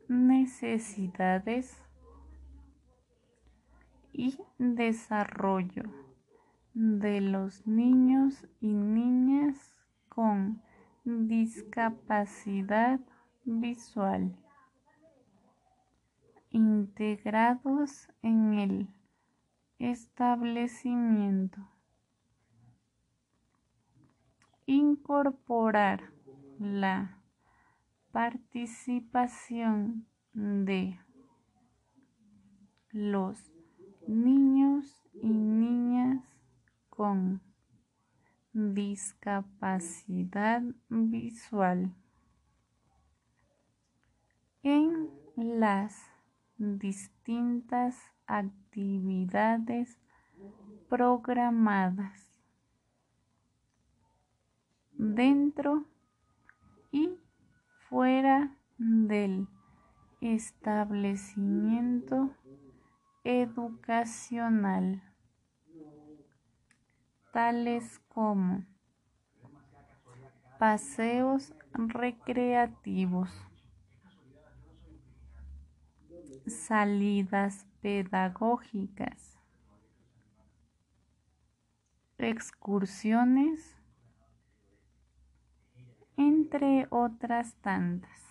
necesidades 0.06 1.82
y 4.12 4.38
desarrollo 4.58 5.84
de 6.74 7.22
los 7.22 7.66
niños 7.66 8.46
y 8.60 8.74
niñas 8.74 9.74
con 10.10 10.60
discapacidad 11.04 13.00
visual 13.44 14.36
integrados 16.54 18.08
en 18.22 18.54
el 18.54 18.88
establecimiento. 19.80 21.60
Incorporar 24.66 26.12
la 26.60 27.18
participación 28.12 30.06
de 30.32 30.98
los 32.92 33.52
niños 34.06 35.04
y 35.12 35.28
niñas 35.28 36.24
con 36.88 37.42
discapacidad 38.54 40.62
visual. 40.88 41.94
En 44.62 45.10
las 45.36 46.00
distintas 46.56 47.98
actividades 48.26 49.98
programadas 50.88 52.26
dentro 54.92 55.84
y 56.92 57.10
fuera 57.88 58.56
del 58.78 59.48
establecimiento 60.20 62.30
educacional, 63.24 65.02
tales 67.34 67.98
como 68.06 68.64
paseos 70.56 71.52
recreativos, 71.72 73.28
salidas 76.46 77.66
pedagógicas, 77.82 79.36
excursiones, 82.18 83.76
entre 86.16 86.86
otras 86.90 87.56
tantas. 87.56 88.23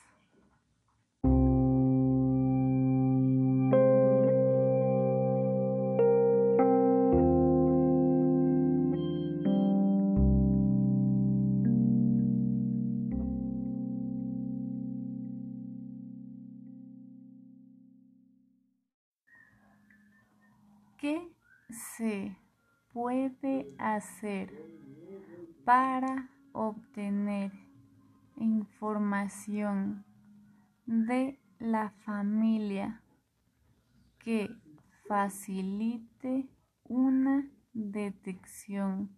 ¿Qué 21.04 21.36
se 21.70 22.38
puede 22.94 23.76
hacer 23.78 24.54
para 25.66 26.30
obtener 26.54 27.52
información 28.38 30.06
de 30.86 31.42
la 31.60 31.90
familia 32.06 33.04
que 34.18 34.48
facilite 35.06 36.48
una 36.86 37.52
detección 37.74 39.14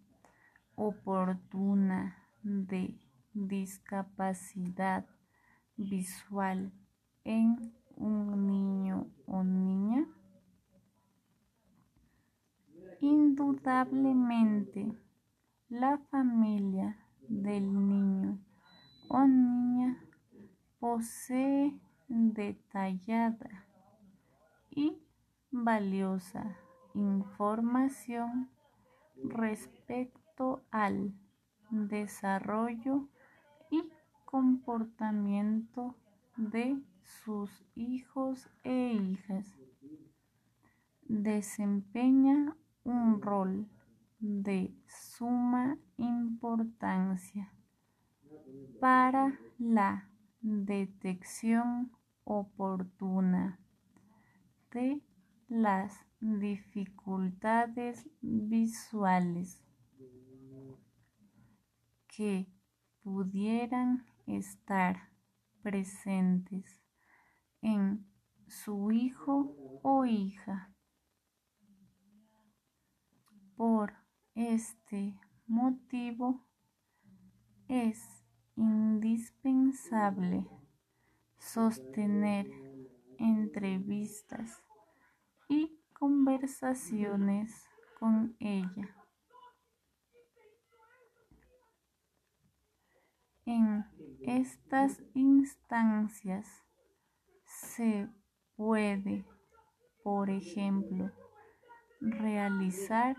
oportuna 0.74 2.18
de 2.42 2.98
discapacidad 3.32 5.06
visual 5.76 6.72
en 7.22 7.72
un 7.94 8.44
niño 8.48 9.06
o 9.26 9.44
niña? 9.44 10.04
Indudablemente, 13.00 14.92
la 15.68 15.98
familia 16.10 16.98
del 17.28 17.88
niño 17.88 18.38
o 19.08 19.26
niña 19.26 20.02
posee 20.78 21.78
detallada 22.08 23.66
y 24.70 24.98
valiosa 25.50 26.56
información 26.94 28.48
respecto 29.24 30.62
al 30.70 31.12
desarrollo 31.70 33.08
y 33.70 33.82
comportamiento 34.24 35.94
de 36.36 36.78
sus 37.02 37.50
hijos 37.74 38.48
e 38.64 38.92
hijas. 38.92 39.58
Desempeña 41.02 42.56
un 42.86 43.20
rol 43.20 43.68
de 44.20 44.72
suma 44.86 45.76
importancia 45.96 47.52
para 48.80 49.38
la 49.58 50.08
detección 50.40 51.90
oportuna 52.22 53.58
de 54.70 55.02
las 55.48 56.06
dificultades 56.20 58.08
visuales 58.20 59.60
que 62.06 62.46
pudieran 63.02 64.06
estar 64.26 65.10
presentes 65.60 66.80
en 67.62 68.06
su 68.46 68.92
hijo 68.92 69.80
o 69.82 70.04
hija. 70.04 70.75
Por 73.56 73.94
este 74.34 75.18
motivo 75.46 76.46
es 77.68 78.22
indispensable 78.54 80.46
sostener 81.38 82.50
entrevistas 83.18 84.62
y 85.48 85.80
conversaciones 85.94 87.64
con 87.98 88.36
ella. 88.40 88.94
En 93.46 93.86
estas 94.20 95.02
instancias 95.14 96.46
se 97.46 98.10
puede, 98.54 99.24
por 100.02 100.28
ejemplo, 100.28 101.10
realizar 102.00 103.16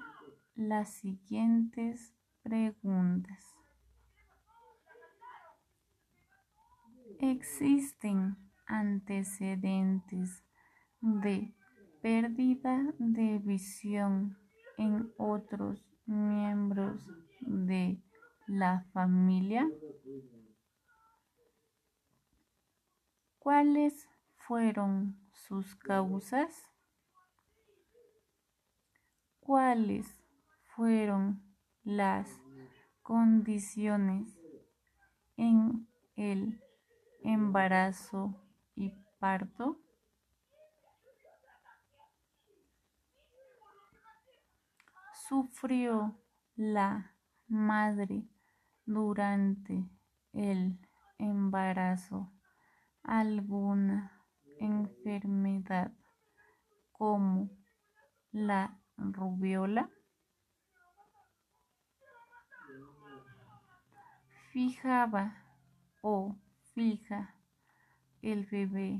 las 0.57 0.89
siguientes 0.95 2.13
preguntas. 2.43 3.41
¿Existen 7.19 8.35
antecedentes 8.65 10.43
de 10.99 11.53
pérdida 12.01 12.93
de 12.97 13.39
visión 13.39 14.37
en 14.77 15.13
otros 15.17 15.87
miembros 16.05 17.07
de 17.39 18.01
la 18.47 18.85
familia? 18.91 19.69
¿Cuáles 23.39 24.09
fueron 24.35 25.17
sus 25.31 25.75
causas? 25.77 26.67
cuáles 29.47 30.26
fueron 30.77 31.41
las 31.83 32.29
condiciones 33.01 34.39
en 35.35 35.87
el 36.15 36.61
embarazo 37.23 38.39
y 38.75 38.93
parto? 39.17 39.81
¿Sufrió 45.27 46.15
la 46.55 47.15
madre 47.47 48.29
durante 48.85 49.89
el 50.31 50.79
embarazo 51.17 52.31
alguna 53.01 54.11
enfermedad 54.59 55.91
como 56.91 57.49
la 58.31 58.79
rubiola? 58.95 59.89
Fijaba 64.57 65.35
o 66.01 66.35
fija 66.73 67.35
el 68.23 68.47
bebé 68.47 68.99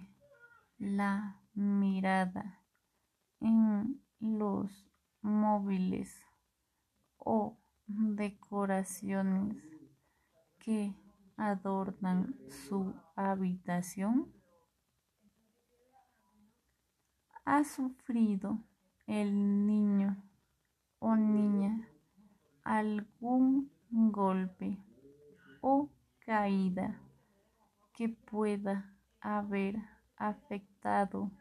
la 0.78 1.42
mirada 1.56 2.62
en 3.40 4.00
los 4.20 4.88
móviles 5.24 6.16
o 7.18 7.58
decoraciones 7.88 9.58
que 10.60 10.94
adornan 11.38 12.38
su 12.68 12.94
habitación? 13.16 14.32
¿Ha 17.46 17.64
sufrido 17.64 18.64
el 19.08 19.66
niño 19.66 20.24
o 21.00 21.16
niña 21.16 21.90
algún 22.64 23.72
golpe 23.90 24.78
o 25.62 25.90
caída 26.20 27.02
que 27.94 28.10
pueda 28.10 28.96
haber 29.20 29.76
afectado 30.16 31.32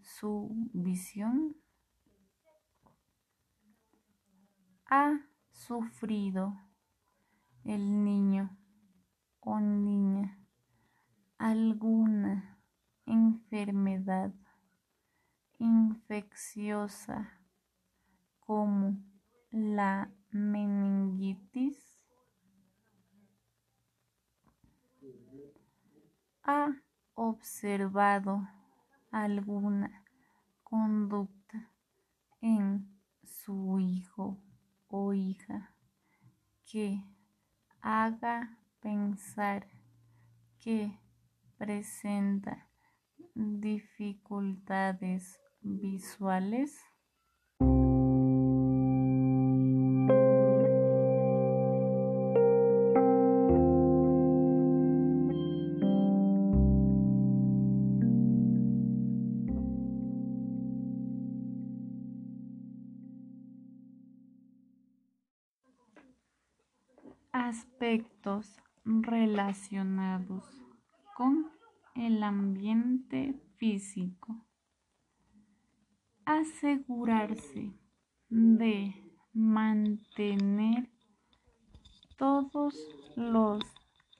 su 0.00 0.50
visión? 0.72 1.56
¿Ha 4.86 5.20
sufrido 5.50 6.54
el 7.64 8.04
niño 8.04 8.56
o 9.40 9.58
niña 9.60 10.38
alguna 11.38 12.60
enfermedad 13.06 14.32
infecciosa 15.58 17.40
como 18.40 19.02
la 19.50 20.12
meningitis? 20.30 21.91
¿Ha 26.44 26.74
observado 27.14 28.48
alguna 29.12 30.04
conducta 30.64 31.70
en 32.40 32.98
su 33.22 33.78
hijo 33.78 34.42
o 34.88 35.14
hija 35.14 35.72
que 36.64 37.04
haga 37.80 38.58
pensar 38.80 39.68
que 40.58 40.98
presenta 41.58 42.66
dificultades 43.34 45.40
visuales? 45.60 46.91
Relacionados 69.42 70.44
con 71.16 71.50
el 71.96 72.22
ambiente 72.22 73.34
físico. 73.56 74.46
Asegurarse 76.24 77.72
de 78.28 78.94
mantener 79.32 80.88
todos 82.16 82.74
los 83.16 83.64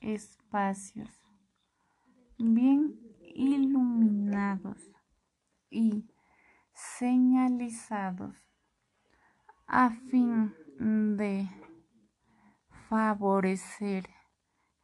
espacios 0.00 1.08
bien 2.38 2.98
iluminados 3.20 4.90
y 5.70 6.04
señalizados 6.74 8.36
a 9.68 9.90
fin 10.10 10.52
de 11.16 11.48
favorecer 12.88 14.04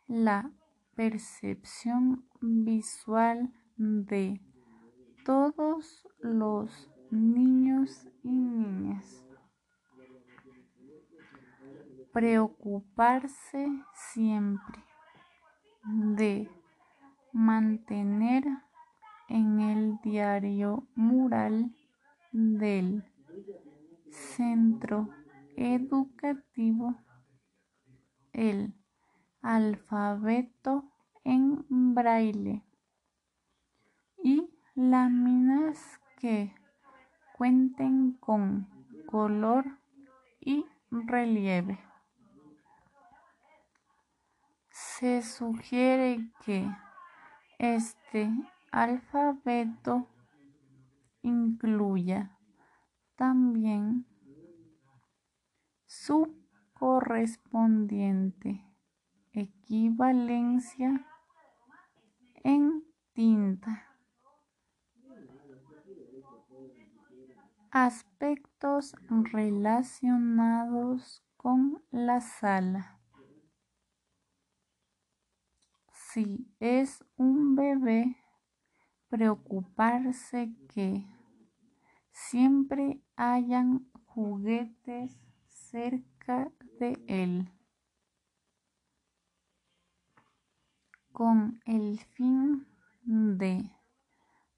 la 0.09 0.51
percepción 0.97 2.26
visual 2.40 3.52
de 3.76 4.40
todos 5.24 6.09
los 6.20 6.90
niños 7.10 8.09
y 8.22 8.32
niñas. 8.32 9.24
Preocuparse 12.12 13.68
siempre 13.93 14.82
de 16.16 16.51
mantener 17.32 18.44
en 19.28 19.60
el 19.60 20.01
diario 20.02 20.89
mural 20.94 21.70
del 22.32 23.05
centro 24.10 25.10
educativo 25.55 26.97
el 28.32 28.74
alfabeto 29.43 30.85
en 31.24 31.65
braille 31.94 32.62
y 34.23 34.51
láminas 34.74 36.01
que 36.19 36.55
cuenten 37.36 38.12
con 38.15 38.69
color 39.06 39.78
y 40.40 40.66
relieve. 40.90 41.78
Se 44.70 45.23
sugiere 45.23 46.31
que 46.44 46.69
este 47.59 48.31
alfabeto 48.73 50.09
incluya 51.23 52.36
también 53.16 54.06
su 55.86 56.36
correspondiente 56.74 58.67
equivalencia 59.40 61.06
en 62.44 62.85
tinta. 63.12 63.85
Aspectos 67.70 68.94
relacionados 69.32 71.23
con 71.36 71.82
la 71.90 72.20
sala. 72.20 73.01
Si 75.93 76.51
es 76.59 77.05
un 77.16 77.55
bebé, 77.55 78.16
preocuparse 79.09 80.55
que 80.69 81.06
siempre 82.10 83.02
hayan 83.16 83.90
juguetes 84.06 85.19
cerca 85.47 86.51
de 86.81 86.98
él. 87.06 87.52
Con 91.18 91.60
el 91.64 91.98
fin 91.98 92.64
de 93.02 93.72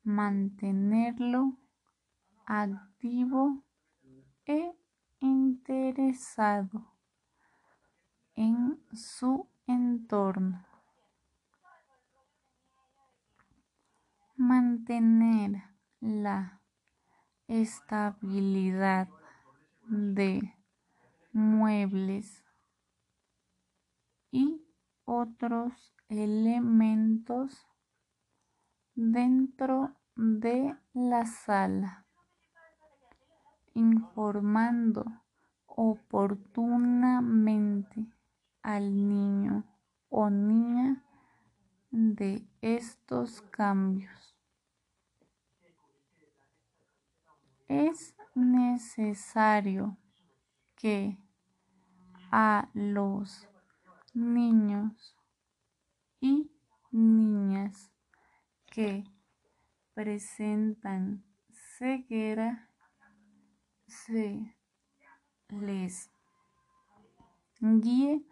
mantenerlo 0.03 1.57
activo 2.45 3.65
e 4.45 4.71
interesado 5.21 6.93
en 8.35 8.79
su 8.93 9.49
entorno. 9.67 10.67
Mantener 14.37 15.63
la 15.99 16.61
estabilidad 17.49 19.09
de 19.89 20.55
muebles 21.33 22.45
y 24.31 24.63
otros 25.07 25.95
elementos 26.11 27.67
dentro 28.95 29.97
de 30.17 30.77
la 30.93 31.25
sala. 31.25 32.05
informando 33.73 35.05
oportunamente 35.67 38.05
al 38.63 39.09
niño 39.09 39.65
o 40.09 40.29
niña 40.29 41.05
de 41.93 42.45
estos 42.61 43.43
cambios. 43.43 44.37
Es 47.69 48.17
necesario 48.35 49.97
que 50.75 51.17
a 52.33 52.69
los 52.75 53.49
niños 54.13 55.20
y 56.21 56.51
niñas 56.91 57.93
que 58.67 59.05
presentan 59.95 61.25
ceguera 61.79 62.69
se 63.87 64.57
les 65.49 66.11
guíe 67.61 68.25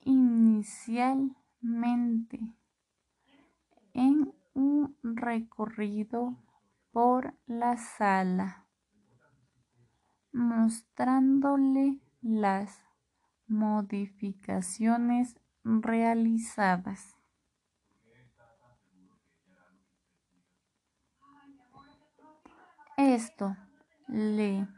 inicialmente 0.00 2.40
en 3.92 4.34
un 4.54 4.96
recorrido 5.02 6.36
por 6.90 7.34
la 7.46 7.76
sala, 7.76 8.66
mostrándole 10.32 12.00
las 12.22 12.80
modificaciones 13.46 15.36
realizadas. 15.64 17.18
Esto 22.96 23.56
le 24.06 24.68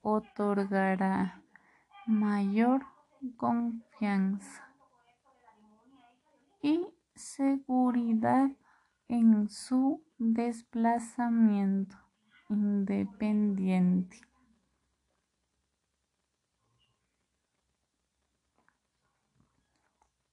otorgará 0.00 1.42
mayor 2.06 2.86
confianza 3.36 4.68
y 6.62 6.86
seguridad 7.16 8.48
en 9.08 9.48
su 9.48 10.04
desplazamiento 10.18 11.96
independiente. 12.48 14.20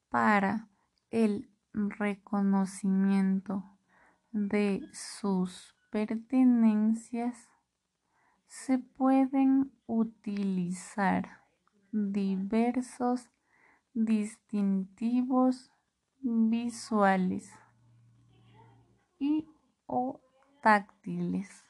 Para 0.10 0.70
el 1.10 1.50
reconocimiento 1.74 3.64
de 4.32 4.88
sus 4.94 5.76
pertenencias 5.92 7.50
se 8.48 8.80
pueden 8.80 9.72
utilizar 9.86 11.44
diversos 11.92 13.30
distintivos 13.94 15.72
visuales 16.22 17.52
y 19.20 19.48
o 19.86 20.22
táctiles. 20.62 21.66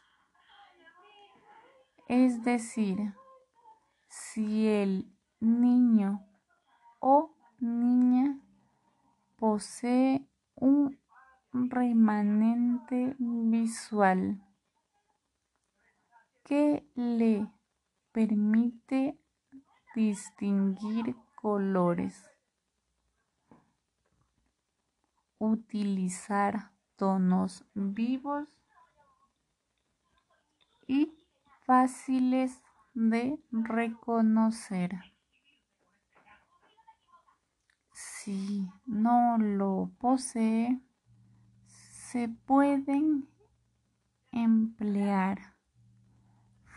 Es 2.07 2.43
decir, 2.43 3.13
si 4.07 4.67
el 4.67 5.11
niño 5.39 6.23
o 6.99 7.33
niña 7.59 8.39
posee 9.37 10.27
un 10.55 11.00
remanente 11.53 13.15
visual 13.19 14.41
que 16.43 16.85
le 16.95 17.47
permite 18.11 19.17
distinguir 19.95 21.15
colores, 21.35 22.29
utilizar 25.39 26.71
tonos 26.95 27.65
vivos 27.73 28.47
y 30.87 31.11
fáciles 31.65 32.61
de 32.93 33.39
reconocer. 33.51 34.91
Si 37.93 38.69
no 38.85 39.37
lo 39.37 39.91
posee, 39.99 40.79
se 42.11 42.27
pueden 42.27 43.25
emplear 44.33 45.55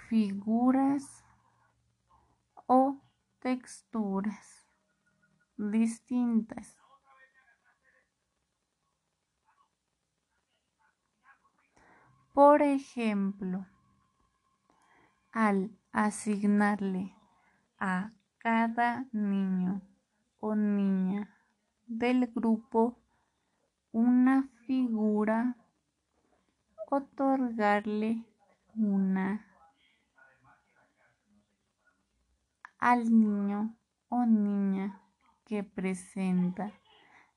figuras 0.08 1.24
o 2.66 3.00
texturas 3.40 4.68
distintas. 5.56 6.78
Por 12.32 12.62
ejemplo, 12.62 13.66
al 15.32 15.76
asignarle 15.90 17.12
a 17.80 18.12
cada 18.38 19.06
niño 19.10 19.82
o 20.38 20.54
niña 20.54 21.36
del 21.88 22.28
grupo 22.28 23.03
una 23.94 24.50
figura, 24.66 25.56
otorgarle 26.90 28.24
una 28.74 29.46
al 32.80 33.04
niño 33.04 33.76
o 34.08 34.26
niña 34.26 35.00
que 35.44 35.62
presenta 35.62 36.72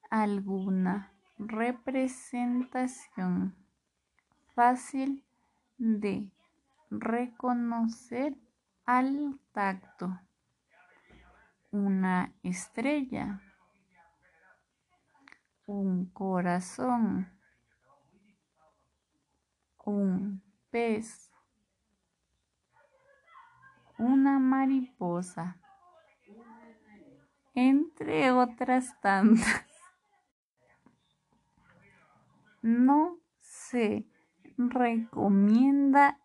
alguna 0.09 1.13
representación 1.37 3.55
fácil 4.55 5.23
de 5.77 6.31
reconocer 6.89 8.35
al 8.87 9.39
tacto. 9.51 10.19
Una 11.69 12.33
estrella 12.41 13.46
un 15.67 16.05
corazón, 16.11 17.29
un 19.83 20.41
pez, 20.69 21.29
una 23.97 24.39
mariposa, 24.39 25.59
entre 27.53 28.31
otras 28.31 28.99
tantas. 29.01 29.65
No 32.61 33.19
se 33.41 34.07
recomienda 34.57 36.17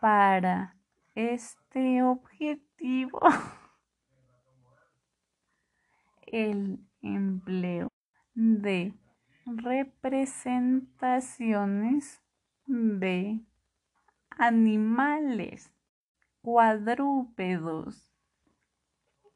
para 0.00 0.76
este 1.14 2.02
objetivo 2.02 3.20
el 6.26 6.78
empleo 7.04 7.88
de 8.34 8.92
representaciones 9.46 12.20
de 12.66 13.40
animales 14.30 15.72
cuadrúpedos, 16.42 18.10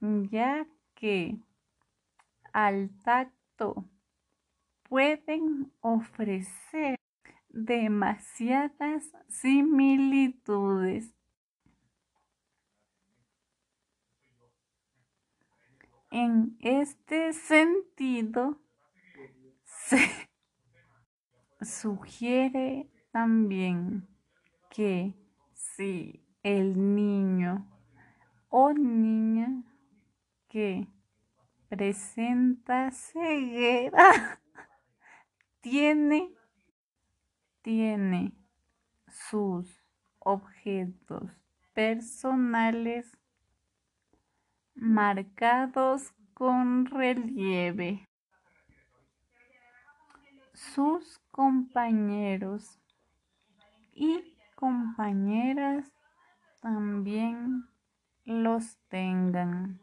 ya 0.00 0.66
que 0.94 1.38
al 2.52 2.90
tacto 3.04 3.84
pueden 4.88 5.72
ofrecer 5.80 6.96
demasiadas 7.48 9.12
similitudes 9.28 11.14
En 16.20 16.56
este 16.58 17.32
sentido, 17.32 18.60
se 19.62 20.00
sugiere 21.60 22.90
también 23.12 24.08
que 24.68 25.14
si 25.52 26.26
el 26.42 26.96
niño 26.96 27.70
o 28.48 28.72
niña 28.72 29.62
que 30.48 30.88
presenta 31.68 32.90
ceguera 32.90 34.40
tiene, 35.60 36.34
tiene 37.62 38.32
sus 39.06 39.84
objetos 40.18 41.30
personales 41.74 43.16
marcados 44.80 46.12
con 46.34 46.86
relieve. 46.86 48.04
Sus 50.54 51.18
compañeros 51.30 52.78
y 53.92 54.36
compañeras 54.54 55.92
también 56.60 57.64
los 58.24 58.76
tengan. 58.88 59.80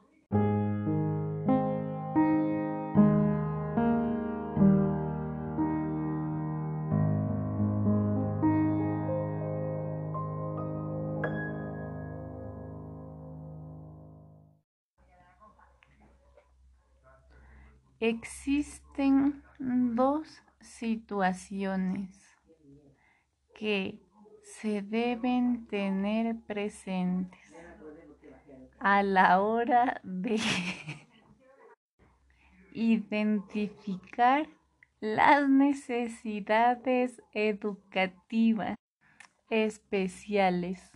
Existen 18.07 19.41
dos 19.57 20.43
situaciones 20.61 22.15
que 23.55 23.99
se 24.43 24.83
deben 24.83 25.65
tener 25.65 26.35
presentes 26.45 27.51
a 28.77 29.01
la 29.01 29.41
hora 29.41 29.99
de 30.03 30.35
identificar 32.73 34.47
las 34.99 35.49
necesidades 35.49 37.19
educativas 37.33 38.75
especiales 39.49 40.91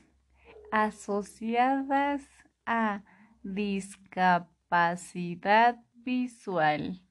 asociadas 0.71 2.21
a 2.67 3.01
discapacidad 3.41 5.79
visual. 6.03 7.01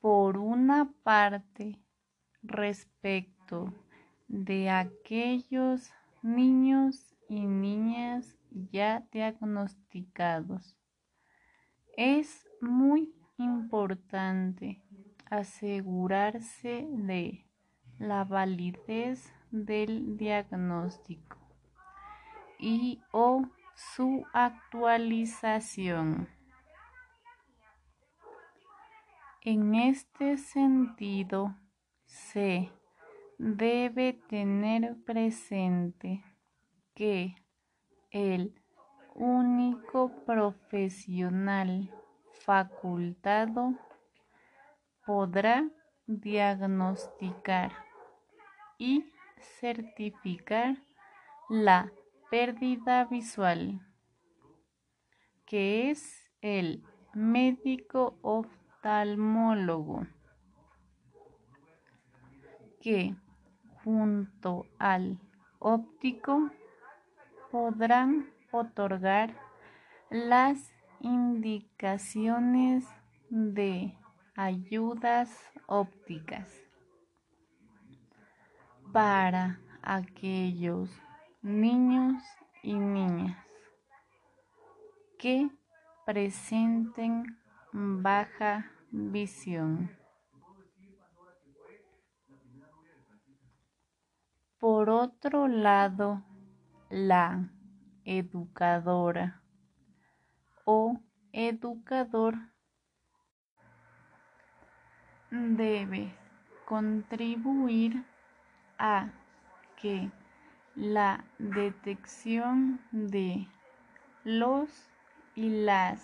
Por 0.00 0.38
una 0.38 0.92
parte, 1.02 1.78
respecto 2.42 3.72
de 4.26 4.70
aquellos 4.70 5.92
niños 6.22 7.14
y 7.28 7.46
niñas 7.46 8.36
ya 8.50 9.06
diagnosticados, 9.12 10.76
es 11.96 12.48
muy 12.60 13.14
importante 13.38 14.82
asegurarse 15.30 16.86
de 16.90 17.46
la 17.98 18.24
validez 18.24 19.32
del 19.50 20.16
diagnóstico 20.16 21.38
y 22.58 23.00
o 23.12 23.42
su 23.94 24.24
actualización. 24.32 26.28
En 29.42 29.74
este 29.74 30.38
sentido, 30.38 31.56
se 32.04 32.70
debe 33.38 34.12
tener 34.28 34.96
presente 35.04 36.24
que 36.94 37.34
el 38.10 38.54
único 39.14 40.10
profesional 40.24 41.90
facultado 42.44 43.74
podrá 45.04 45.68
diagnosticar 46.06 47.72
y 48.78 49.12
certificar 49.60 50.76
la 51.48 51.92
pérdida 52.32 53.04
visual, 53.04 53.78
que 55.44 55.90
es 55.90 56.32
el 56.40 56.82
médico 57.12 58.16
oftalmólogo, 58.22 60.06
que 62.80 63.14
junto 63.84 64.64
al 64.78 65.18
óptico 65.58 66.50
podrán 67.50 68.30
otorgar 68.50 69.36
las 70.08 70.72
indicaciones 71.00 72.86
de 73.28 73.94
ayudas 74.36 75.28
ópticas 75.66 76.50
para 78.90 79.60
aquellos 79.82 80.88
niños 81.42 82.22
y 82.62 82.74
niñas 82.74 83.36
que 85.18 85.50
presenten 86.06 87.36
baja 87.72 88.70
visión. 88.90 89.90
Por 94.58 94.90
otro 94.90 95.48
lado, 95.48 96.22
la 96.88 97.50
educadora 98.04 99.42
o 100.64 101.00
educador 101.32 102.36
debe 105.30 106.14
contribuir 106.66 108.04
a 108.78 109.10
que 109.80 110.10
la 110.74 111.24
detección 111.38 112.80
de 112.92 113.46
los 114.24 114.70
y 115.34 115.48
las 115.48 116.02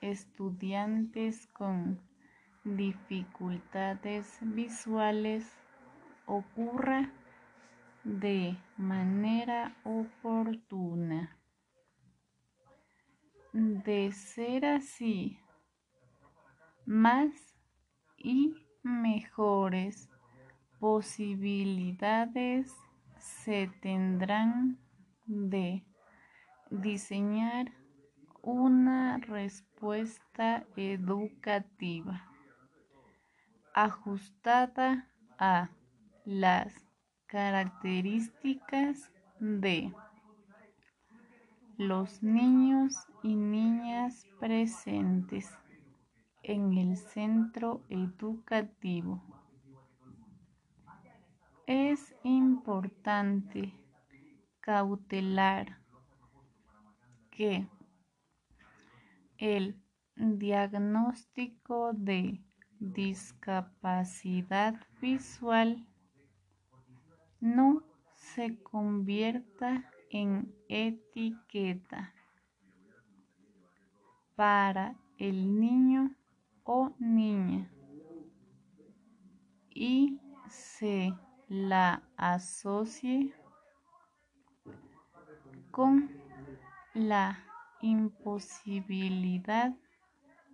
estudiantes 0.00 1.46
con 1.48 1.98
dificultades 2.64 4.38
visuales 4.42 5.50
ocurra 6.26 7.10
de 8.04 8.58
manera 8.76 9.76
oportuna. 9.84 11.38
De 13.52 14.12
ser 14.12 14.66
así, 14.66 15.38
más 16.84 17.30
y 18.18 18.54
mejores 18.82 20.10
posibilidades 20.78 22.74
se 23.26 23.68
tendrán 23.80 24.78
de 25.26 25.84
diseñar 26.70 27.72
una 28.42 29.18
respuesta 29.18 30.64
educativa 30.76 32.22
ajustada 33.74 35.08
a 35.38 35.70
las 36.24 36.72
características 37.26 39.10
de 39.40 39.92
los 41.76 42.22
niños 42.22 42.94
y 43.22 43.34
niñas 43.34 44.26
presentes 44.38 45.50
en 46.42 46.78
el 46.78 46.96
centro 46.96 47.82
educativo. 47.88 49.35
Es 51.66 52.14
importante 52.22 53.74
cautelar 54.60 55.80
que 57.32 57.68
el 59.36 59.82
diagnóstico 60.14 61.92
de 61.92 62.40
discapacidad 62.78 64.76
visual 65.00 65.84
no 67.40 67.82
se 68.14 68.62
convierta 68.62 69.90
en 70.10 70.54
etiqueta 70.68 72.14
para 74.36 74.94
el 75.18 75.58
niño 75.58 76.14
o 76.62 76.94
niña 77.00 77.68
y 79.68 80.20
se 80.48 81.12
la 81.48 82.02
asocie 82.16 83.32
con 85.70 86.10
la 86.94 87.38
imposibilidad 87.82 89.72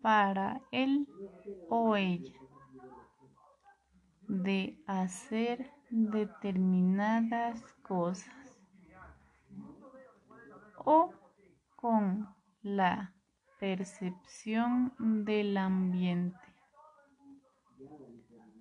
para 0.02 0.60
él 0.70 1.08
o 1.68 1.96
ella 1.96 2.38
de 4.28 4.78
hacer 4.86 5.70
determinadas 5.88 7.62
cosas 7.82 8.58
o 10.76 11.12
con 11.76 12.28
la 12.62 13.14
percepción 13.60 14.92
del 14.98 15.56
ambiente 15.56 16.38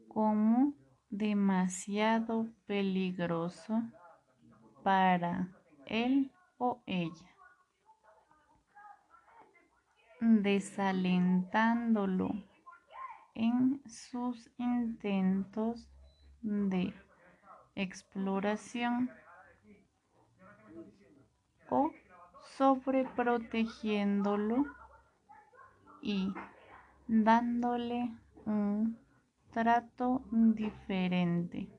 como 0.08 0.81
demasiado 1.12 2.48
peligroso 2.66 3.84
para 4.82 5.50
él 5.86 6.32
o 6.58 6.82
ella, 6.86 7.36
desalentándolo 10.22 12.32
en 13.36 13.82
sus 13.88 14.50
intentos 14.58 15.90
de 16.42 16.94
exploración 17.76 19.12
o 21.70 21.92
sobreprotegiéndolo 22.58 24.66
y 26.02 26.34
dándole 27.08 28.12
un 28.46 29.01
trato 29.52 30.24
diferente 30.32 31.70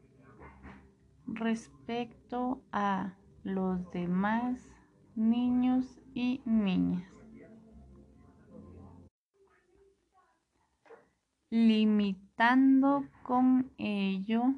respecto 1.27 2.63
a 2.73 3.15
los 3.45 3.91
demás 3.91 4.69
niños 5.15 6.01
y 6.15 6.41
niñas. 6.45 7.13
limitando 11.53 13.05
con 13.23 13.71
ello 13.77 14.55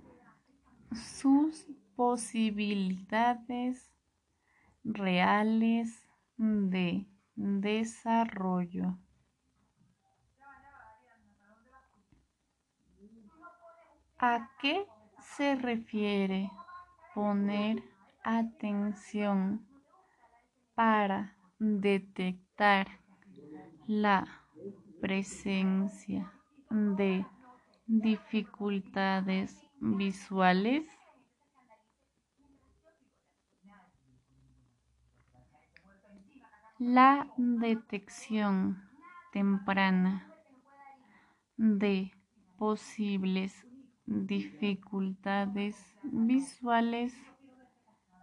sus 0.93 1.66
posibilidades 1.97 3.91
reales 4.85 5.91
de 6.36 7.09
desarrollo. 7.35 8.97
¿A 14.27 14.49
qué 14.59 14.87
se 15.21 15.55
refiere 15.55 16.51
poner 17.15 17.83
atención 18.23 19.69
para 20.75 21.37
detectar 21.59 22.87
la 23.87 24.27
presencia 25.03 26.33
de 26.71 27.27
dificultades 27.87 29.63
visuales? 29.79 30.87
La 36.79 37.31
detección 37.37 38.89
temprana 39.33 40.35
de 41.59 42.11
posibles 42.57 43.67
dificultades 44.06 45.76
visuales 46.02 47.14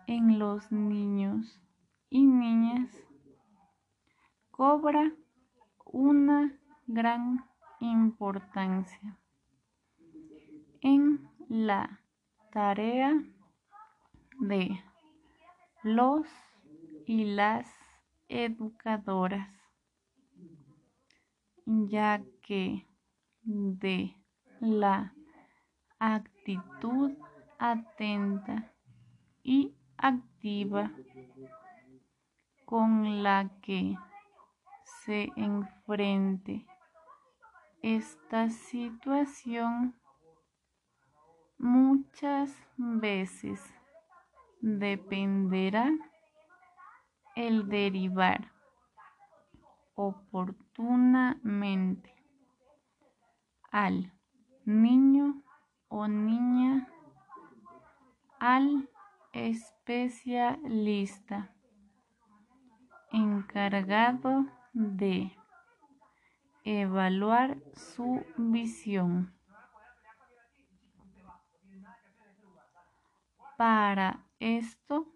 en 0.07 0.39
los 0.39 0.71
niños 0.71 1.59
y 2.09 2.25
niñas. 2.25 2.89
Cobra 4.51 5.11
una 5.85 6.59
gran 6.87 7.45
importancia 7.79 9.17
en 10.81 11.29
la 11.49 12.01
tarea 12.51 13.23
de 14.39 14.83
los 15.83 16.27
y 17.05 17.25
las 17.25 17.67
educadoras, 18.27 19.49
ya 21.65 22.23
que 22.41 22.87
de 23.43 24.15
la 24.59 25.13
actitud 26.03 27.11
atenta 27.59 28.73
y 29.43 29.75
activa 29.97 30.91
con 32.65 33.21
la 33.21 33.51
que 33.61 33.95
se 35.05 35.29
enfrente. 35.35 36.65
Esta 37.83 38.49
situación 38.49 39.93
muchas 41.59 42.51
veces 42.77 43.61
dependerá 44.59 45.91
el 47.35 47.69
derivar 47.69 48.51
oportunamente 49.93 52.15
al 53.71 54.11
niño 54.65 55.43
o 55.91 56.07
niña 56.07 56.87
al 58.39 58.89
especialista 59.33 61.53
encargado 63.11 64.45
de 64.71 65.37
evaluar 66.63 67.57
su 67.73 68.23
visión. 68.37 69.35
Para 73.57 74.25
esto 74.39 75.13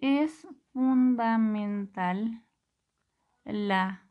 es 0.00 0.46
fundamental 0.72 2.46
la 3.44 4.06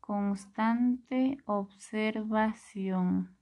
constante 0.00 1.36
observación 1.44 3.35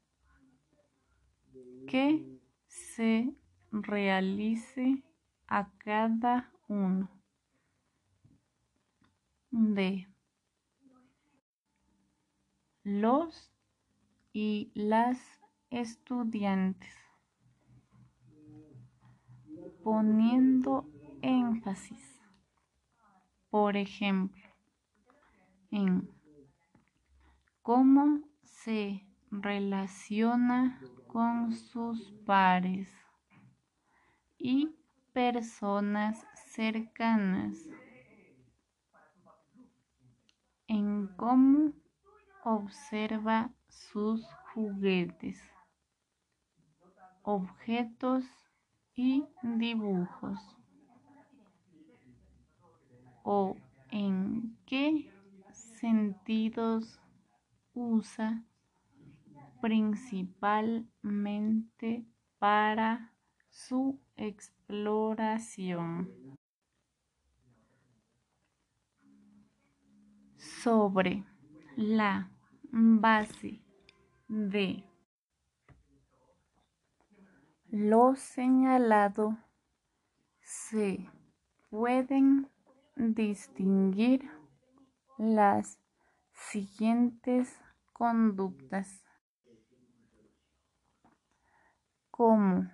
que 1.87 2.41
se 2.67 3.35
realice 3.71 5.03
a 5.47 5.71
cada 5.79 6.53
uno 6.69 7.11
de 9.51 10.09
los 12.83 13.53
y 14.33 14.73
las 14.75 15.19
estudiantes, 15.71 16.95
poniendo 19.83 20.89
énfasis, 21.23 22.21
por 23.49 23.77
ejemplo, 23.77 24.43
en 25.71 26.11
cómo 27.63 28.21
se 28.43 29.07
relaciona 29.31 30.81
con 31.15 31.55
sus 31.55 32.11
pares 32.27 32.93
y 34.37 34.69
personas 35.13 36.27
cercanas, 36.35 37.57
en 40.67 41.07
cómo 41.17 41.73
Observa 42.47 43.51
sus 43.71 44.23
juguetes, 44.53 45.41
objetos 47.23 48.23
y 48.95 49.25
dibujos. 49.43 50.39
¿O 53.23 53.57
en 53.91 54.59
qué 54.67 55.11
sentidos 55.55 57.01
usa 57.73 58.45
principalmente 59.65 62.05
para 62.39 63.15
su 63.49 63.99
exploración? 64.15 66.37
Sobre 70.37 71.25
la 71.77 72.31
base 72.71 73.63
de 74.29 74.85
lo 77.71 78.15
señalado 78.17 79.39
se 80.43 81.09
pueden 81.71 82.51
distinguir 82.97 84.31
las 85.17 85.81
siguientes 86.35 87.59
conductas 87.95 89.04
como 92.17 92.71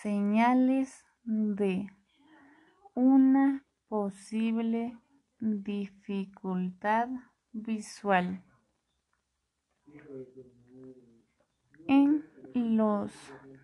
señales 0.00 1.04
de 1.22 1.86
una 2.94 3.62
posible 3.88 4.96
dificultad 5.38 7.10
visual. 7.52 8.42
En 11.88 12.24
los 12.54 13.12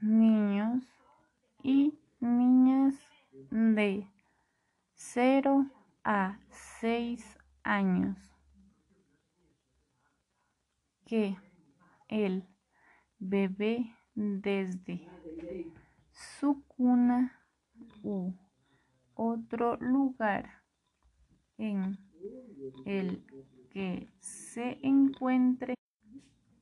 niños 0.02 0.84
y 1.62 1.98
niñas 2.20 2.94
de 3.50 4.06
0 4.96 5.64
a 6.04 6.38
6 6.50 7.38
años 7.62 8.18
que 11.06 11.38
el 12.08 12.46
bebé 13.18 13.96
desde 14.20 15.08
su 16.10 16.62
cuna 16.66 17.32
u 18.02 18.34
otro 19.14 19.78
lugar 19.78 20.62
en 21.56 21.96
el 22.84 23.24
que 23.70 24.12
se 24.18 24.78
encuentre 24.82 25.74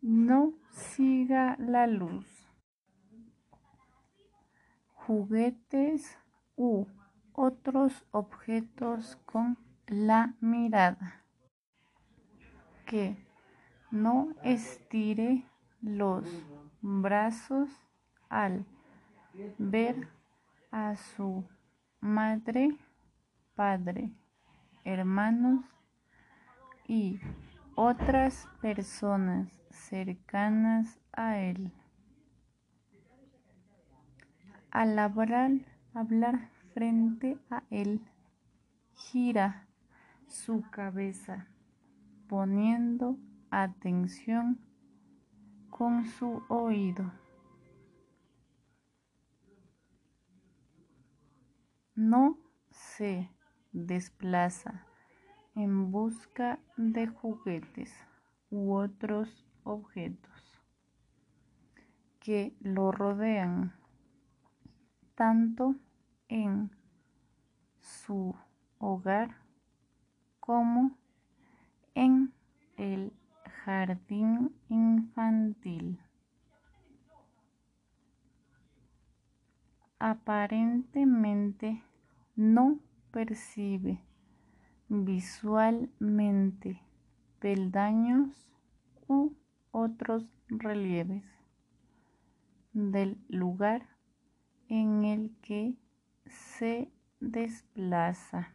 no 0.01 0.55
siga 0.71 1.57
la 1.59 1.89
luz. 1.89 2.27
Juguetes 4.95 6.17
u 6.55 6.87
otros 7.33 8.07
objetos 8.13 9.17
con 9.27 9.59
la 9.89 10.37
mirada, 10.41 11.25
que 12.87 13.17
no 13.91 14.33
estire 14.45 15.45
los 15.81 16.25
brazos 16.81 17.71
al 18.29 18.65
ver 19.59 20.09
a 20.71 20.97
su 20.97 21.45
madre, 22.01 22.77
padre, 23.55 24.13
hermanos 24.85 25.65
y 26.87 27.21
otras 27.75 28.49
personas 28.61 29.49
cercanas 29.71 30.99
a 31.13 31.39
él. 31.39 31.73
Al 34.71 34.99
hablar, 34.99 36.51
frente 36.75 37.39
a 37.51 37.63
él, 37.71 38.01
gira 38.95 39.67
su 40.27 40.63
cabeza 40.71 41.49
poniendo 42.29 43.17
atención 43.51 44.68
con 45.79 46.05
su 46.07 46.43
oído. 46.49 47.09
No 51.95 52.37
se 52.69 53.31
desplaza 53.71 54.85
en 55.55 55.93
busca 55.93 56.59
de 56.77 57.07
juguetes 57.07 57.95
u 58.51 58.75
otros 58.75 59.47
objetos 59.63 60.63
que 62.19 62.57
lo 62.59 62.91
rodean 62.91 63.73
tanto 65.15 65.77
en 66.27 66.73
su 67.79 68.35
hogar 68.79 69.37
como 70.41 70.99
en 71.95 72.35
el 72.77 73.13
jardín 73.69 74.57
infantil. 74.71 76.01
Aparentemente 79.99 81.83
no 82.35 82.81
percibe 83.11 84.01
visualmente 84.89 86.81
peldaños 87.41 88.51
u 89.07 89.35
otros 89.71 90.25
relieves 90.49 91.25
del 92.73 93.23
lugar 93.29 93.87
en 94.69 95.05
el 95.05 95.37
que 95.43 95.77
se 96.25 96.91
desplaza 97.21 98.55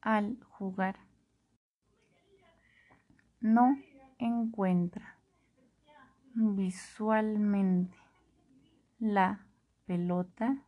al 0.00 0.38
jugar. 0.44 1.13
No 3.44 3.76
encuentra 4.18 5.18
visualmente 6.34 7.94
la 8.98 9.44
pelota, 9.84 10.64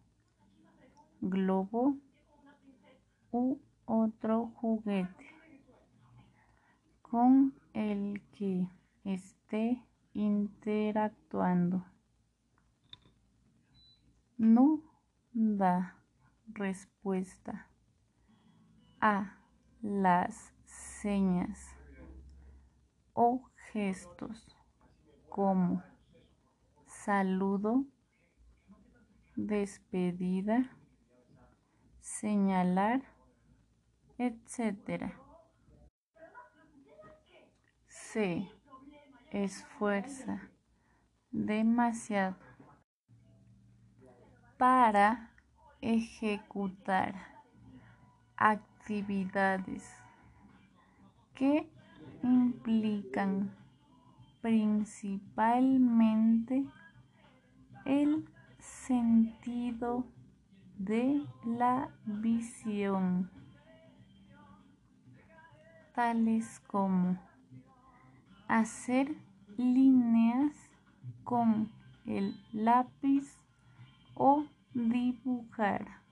globo 1.23 1.97
u 3.33 3.59
otro 3.87 4.49
juguete 4.57 5.27
con 7.01 7.55
el 7.73 8.21
que 8.33 8.69
esté 9.05 9.83
interactuando. 10.13 11.83
No 14.37 14.83
da 15.33 15.97
respuesta 16.53 17.71
a 19.01 19.39
las 19.81 20.53
señas 20.67 21.76
o 23.17 23.43
gestos 23.73 24.55
como 25.31 25.83
saludo, 26.87 27.87
despedida, 29.35 30.71
señalar, 31.99 33.03
etc. 34.19 35.13
Se 37.89 38.51
esfuerza 39.31 40.51
demasiado 41.31 42.37
para 44.59 45.35
ejecutar 45.81 47.15
actividades 48.37 49.91
que 51.35 51.76
implican 52.27 53.51
principalmente 54.41 56.65
el 57.85 58.29
sentido 58.59 60.07
de 60.79 61.23
la 61.45 61.91
visión, 62.05 63.31
tales 65.95 66.61
como 66.67 67.19
hacer 68.49 69.15
líneas 69.57 70.53
con 71.25 71.71
el 72.05 72.39
lápiz 72.53 73.39
o 74.15 74.45
dibujar. 74.75 76.03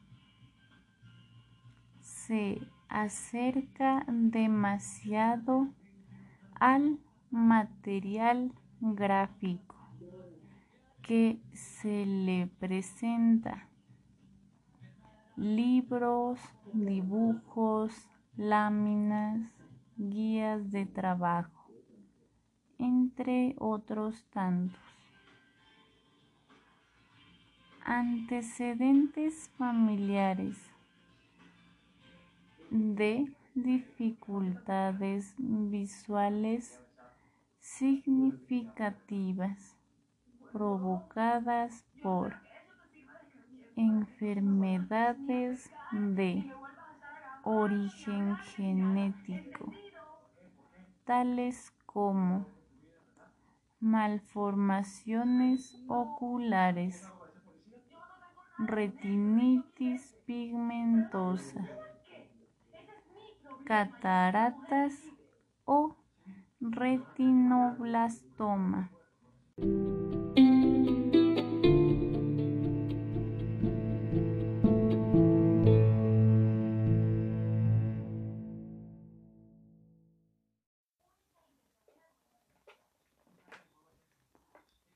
Se 2.01 2.61
acerca 2.89 4.07
demasiado 4.09 5.69
al 6.65 6.99
material 7.31 8.51
gráfico 8.81 9.77
que 11.03 11.39
se 11.53 12.07
le 12.07 12.47
presenta. 12.59 13.69
Libros, 15.37 16.41
dibujos, 16.73 18.09
láminas, 18.39 19.43
guías 19.99 20.71
de 20.71 20.87
trabajo, 20.87 21.71
entre 22.79 23.55
otros 23.59 24.25
tantos. 24.31 24.81
Antecedentes 27.85 29.51
familiares 29.59 30.57
de 32.71 33.31
dificultades 33.55 35.35
visuales 35.39 36.81
significativas 37.61 39.77
provocadas 40.53 41.85
por 42.03 42.35
enfermedades 43.77 45.71
de 45.93 46.51
origen 47.45 48.37
genético, 48.57 49.73
tales 51.05 51.73
como 51.87 52.47
malformaciones 53.79 55.81
oculares, 55.89 57.09
retinitis 58.59 60.17
pigmentosa, 60.27 61.69
cataratas 63.65 64.95
o 65.65 65.97
retinoblastoma. 66.61 68.91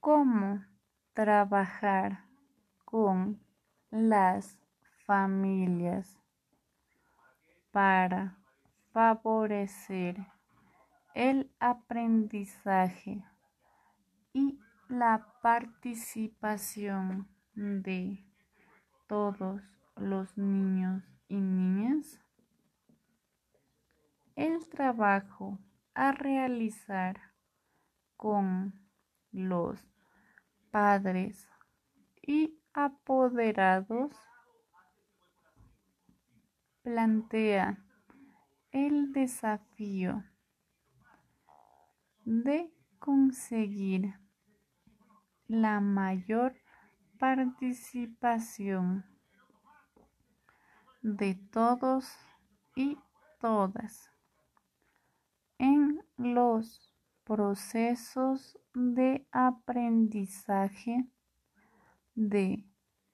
¿Cómo 0.01 0.65
trabajar 1.13 2.25
con 2.85 3.41
las 3.91 4.59
familias 5.05 6.19
para 7.71 8.38
favorecer 8.99 10.17
el 11.15 11.53
aprendizaje 11.61 13.25
y 14.33 14.59
la 14.89 15.25
participación 15.41 17.29
de 17.55 18.27
todos 19.07 19.63
los 19.95 20.37
niños 20.37 21.05
y 21.29 21.37
niñas. 21.37 22.21
El 24.35 24.69
trabajo 24.69 25.61
a 25.95 26.11
realizar 26.11 27.21
con 28.17 28.75
los 29.31 29.79
padres 30.73 31.49
y 32.21 32.61
apoderados 32.73 34.11
plantea 36.83 37.85
el 38.73 39.13
desafío 39.13 40.25
de 42.25 42.73
conseguir 42.99 44.15
la 45.47 45.81
mayor 45.81 46.55
participación 47.19 49.05
de 51.03 51.35
todos 51.51 52.13
y 52.75 52.99
todas 53.41 54.11
en 55.59 56.05
los 56.17 56.93
procesos 57.25 58.59
de 58.75 59.27
aprendizaje 59.33 61.09
de 62.15 62.65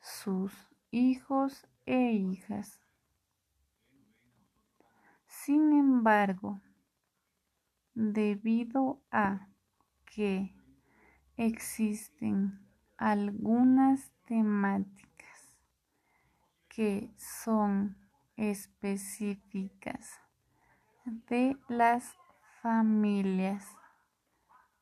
sus 0.01 0.53
hijos 0.91 1.67
e 1.87 2.13
hijas. 2.13 2.84
Sin 5.45 5.75
embargo, 5.75 6.63
debido 7.93 9.03
a 9.11 9.47
que 10.07 10.57
existen 11.37 12.67
algunas 12.97 14.11
temáticas 14.27 15.59
que 16.67 17.13
son 17.19 17.95
específicas 18.39 20.19
de 21.05 21.59
las 21.69 22.17
familias 22.63 23.67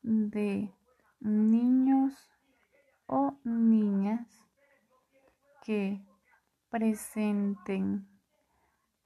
de 0.02 0.72
niños 1.18 2.30
o 3.06 3.36
niñas 3.42 4.28
que 5.64 6.06
presenten 6.70 8.11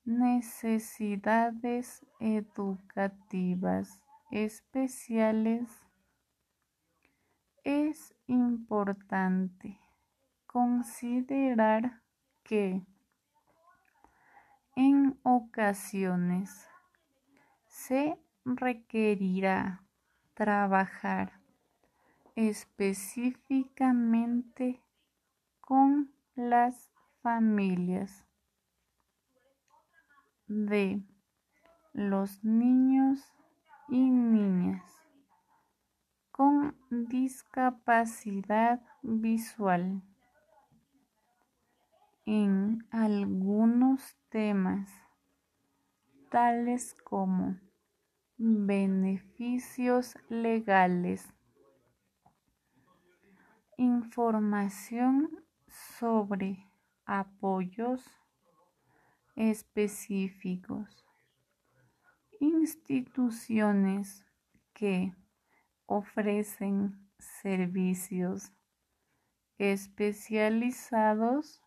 necesidades 0.07 2.07
educativas 2.20 4.01
especiales, 4.31 5.69
es 7.65 8.15
importante 8.27 9.78
considerar 10.47 12.01
que 12.45 12.87
en 14.77 15.19
ocasiones 15.24 16.69
se 17.66 18.16
requerirá 18.45 19.83
trabajar 20.35 21.41
específicamente 22.37 24.81
con 25.61 26.12
las 26.37 26.93
familias 27.23 28.26
de 30.48 31.02
los 31.93 32.44
niños 32.44 33.20
y 33.89 34.10
niñas 34.10 34.85
con 36.31 36.77
discapacidad 36.90 38.81
visual. 39.02 40.02
En 42.27 42.86
algunos 42.90 44.16
temas 44.28 44.90
tales 46.31 46.94
como 47.05 47.56
beneficios 48.36 50.18
legales, 50.28 51.27
información 53.78 55.31
sobre 55.66 56.68
apoyos 57.06 58.05
específicos, 59.37 61.07
instituciones 62.41 64.25
que 64.73 65.15
ofrecen 65.87 67.09
servicios 67.19 68.53
especializados, 69.59 71.63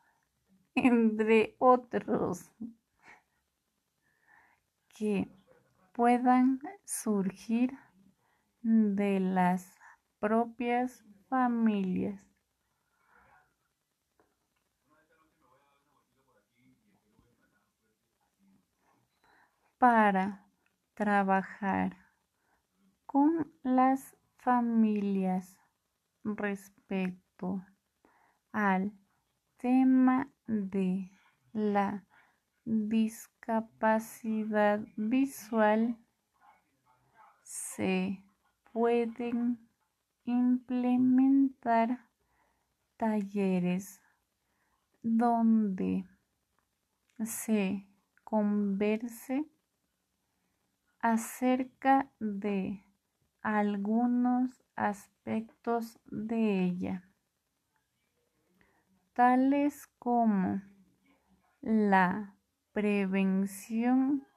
entre 0.76 1.56
otros, 1.60 2.52
que 4.90 5.28
puedan 5.94 6.60
surgir 6.86 7.72
de 8.62 9.20
las 9.20 9.80
propias 10.20 11.04
familias. 11.30 12.29
Para 19.80 20.46
trabajar 20.94 21.98
con 23.06 23.52
las 23.64 24.16
familias 24.38 25.58
respecto 26.24 27.66
al 28.52 28.92
tema 29.58 30.30
de 30.46 31.10
la 31.54 32.06
discapacidad 32.66 34.82
visual 34.98 35.98
se 37.42 38.22
pueden 38.74 39.70
implementar 40.26 42.06
talleres 42.98 44.02
donde 45.02 46.06
se 47.24 47.88
converse 48.26 49.46
acerca 51.00 52.12
de 52.20 52.84
algunos 53.42 54.64
aspectos 54.76 56.00
de 56.06 56.64
ella, 56.64 57.10
tales 59.14 59.88
como 60.00 60.62
la 61.62 62.36
prevención 62.74 64.28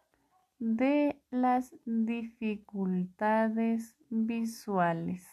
de 0.59 1.20
las 1.30 1.74
dificultades 1.84 3.97
visuales, 4.09 5.26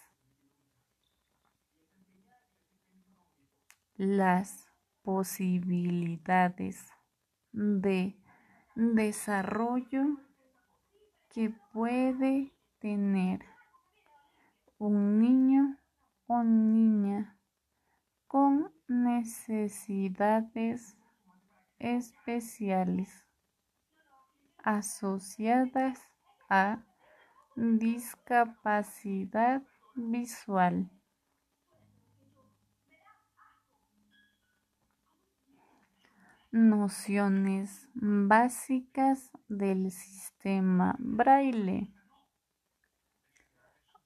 las 3.96 4.70
posibilidades 5.04 6.92
de 7.52 8.18
desarrollo 8.76 10.18
que 11.40 11.56
puede 11.72 12.52
tener 12.80 13.40
un 14.78 15.20
niño 15.20 15.78
o 16.28 16.44
niña 16.44 17.40
con 18.28 18.74
necesidades 18.90 20.98
especiales 21.78 23.26
asociadas 24.58 26.12
a 26.50 26.84
discapacidad 27.56 29.64
visual. 29.96 30.92
Nociones 36.52 37.88
básicas 37.94 39.32
del 39.48 39.92
sistema 39.92 40.96
braille. 40.98 41.94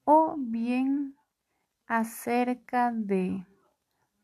O 0.04 0.36
bien 0.38 1.16
acerca 1.88 2.92
de 2.92 3.46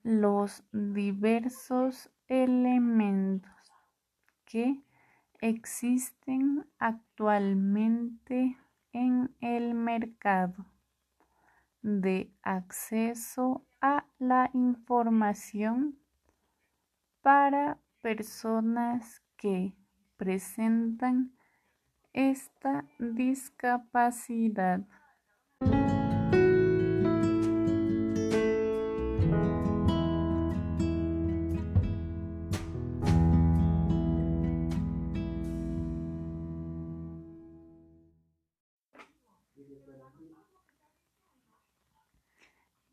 los 0.03 0.65
diversos 0.73 2.11
elementos 2.27 3.49
que 4.43 4.83
existen 5.39 6.67
actualmente 6.77 8.57
en 8.91 9.33
el 9.39 9.73
mercado 9.75 10.65
de 11.81 12.33
acceso 12.41 13.65
a 13.79 14.05
la 14.17 14.49
información 14.53 15.97
para 17.21 17.77
personas 18.01 19.21
que 19.35 19.73
presentan 20.17 21.33
esta 22.13 22.85
discapacidad. 22.97 24.81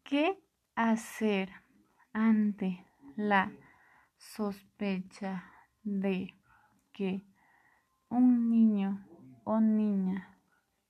¿Qué 0.04 0.38
hacer 0.76 1.50
ante 2.12 2.86
la 3.16 3.50
sospecha 4.34 5.44
de 5.82 6.34
que 6.92 7.22
un 8.08 8.50
niño 8.50 9.06
o 9.44 9.60
niña 9.60 10.38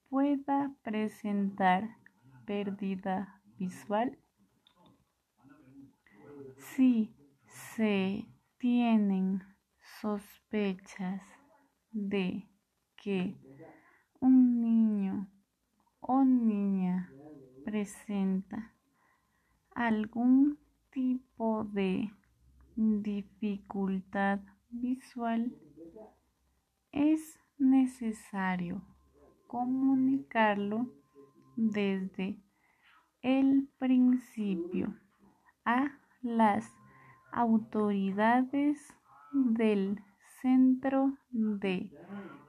pueda 0.08 0.72
presentar 0.82 1.96
pérdida 2.46 3.42
visual? 3.58 4.18
Si 6.56 7.14
se 7.46 8.26
tienen 8.58 9.42
sospechas 10.00 11.22
de 11.90 12.48
que 12.96 13.36
un 14.20 14.60
niño 14.60 15.28
o 16.00 16.24
niña 16.24 17.12
presenta 17.64 18.74
algún 19.74 20.58
tipo 20.90 21.64
de 21.64 22.10
dificultad 22.76 24.40
visual, 24.70 25.52
es 26.92 27.40
necesario 27.58 28.82
comunicarlo 29.46 30.92
desde 31.56 32.38
el 33.22 33.68
principio 33.78 34.94
a 35.64 35.98
las 36.22 36.70
autoridades 37.32 38.78
del 39.32 40.00
Centro 40.42 41.16
de 41.30 41.90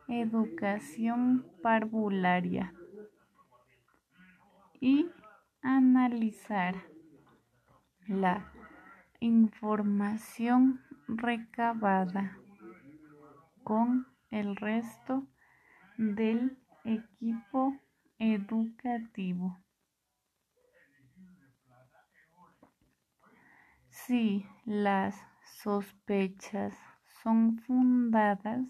Educación 0.08 1.46
Parvularia 1.64 2.74
y 4.80 5.10
analizar 5.62 6.76
la 8.08 8.52
información 9.20 10.82
recabada 11.08 12.38
con 13.64 14.08
el 14.30 14.56
resto 14.56 15.28
del 15.98 16.58
equipo 16.84 17.76
educativo. 18.20 19.58
Si 23.90 24.46
las 24.66 25.16
sospechas 25.44 26.78
son 27.24 27.60
fundadas, 27.60 28.66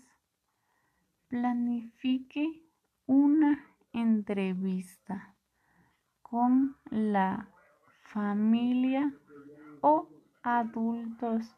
planifique 1.27 2.63
una 3.05 3.63
entrevista 3.91 5.35
con 6.21 6.77
la 6.89 7.49
familia 8.01 9.13
o 9.81 10.16
adultos 10.49 11.57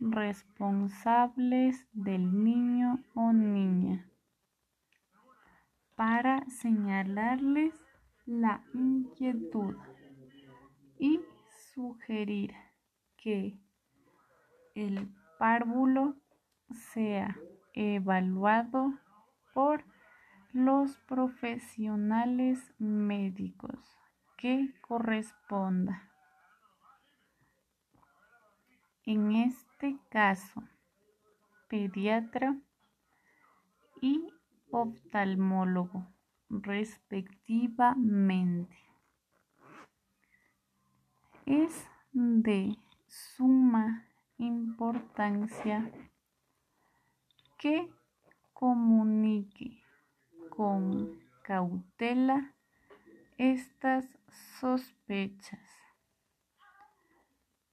responsables 0.00 1.86
del 1.92 2.42
niño 2.42 3.04
o 3.14 3.32
niña 3.32 4.04
para 5.94 6.44
señalarles 6.48 7.72
la 8.26 8.64
inquietud 8.74 9.76
y 10.98 11.20
sugerir 11.72 12.52
que 13.16 13.60
el 14.74 15.08
párvulo 15.38 16.16
sea 16.92 17.36
evaluado 17.74 18.92
por 19.54 19.84
los 20.52 20.96
profesionales 21.06 22.74
médicos 22.80 23.78
que 24.36 24.74
corresponda. 24.80 26.09
En 29.06 29.34
este 29.34 29.98
caso, 30.10 30.62
pediatra 31.68 32.54
y 34.00 34.28
oftalmólogo 34.70 36.06
respectivamente. 36.48 38.76
Es 41.46 41.86
de 42.12 42.76
suma 43.06 44.06
importancia 44.38 45.90
que 47.58 47.88
comunique 48.52 49.82
con 50.50 51.18
cautela 51.42 52.54
estas 53.38 54.06
sospechas 54.60 55.60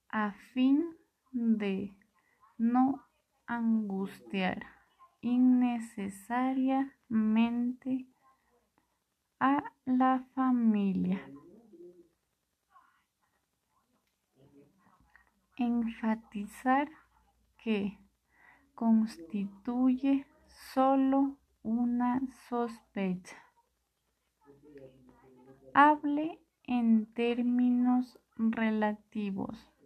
a 0.10 0.32
fin 0.54 0.98
de 1.38 1.96
no 2.58 3.06
angustiar 3.46 4.66
innecesariamente 5.22 8.08
a 9.40 9.64
la 9.86 10.26
familia. 10.34 11.22
Enfatizar 15.58 16.90
que 17.58 18.00
constituye 18.74 20.26
solo 20.74 21.38
una 21.62 22.20
sospecha. 22.50 23.38
Hable 25.74 26.40
en 26.64 27.06
términos 27.14 28.20
relativos. 28.36 29.77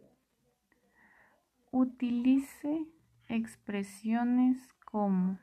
Utilice 1.72 2.86
expresiones 3.30 4.74
como 4.84 5.40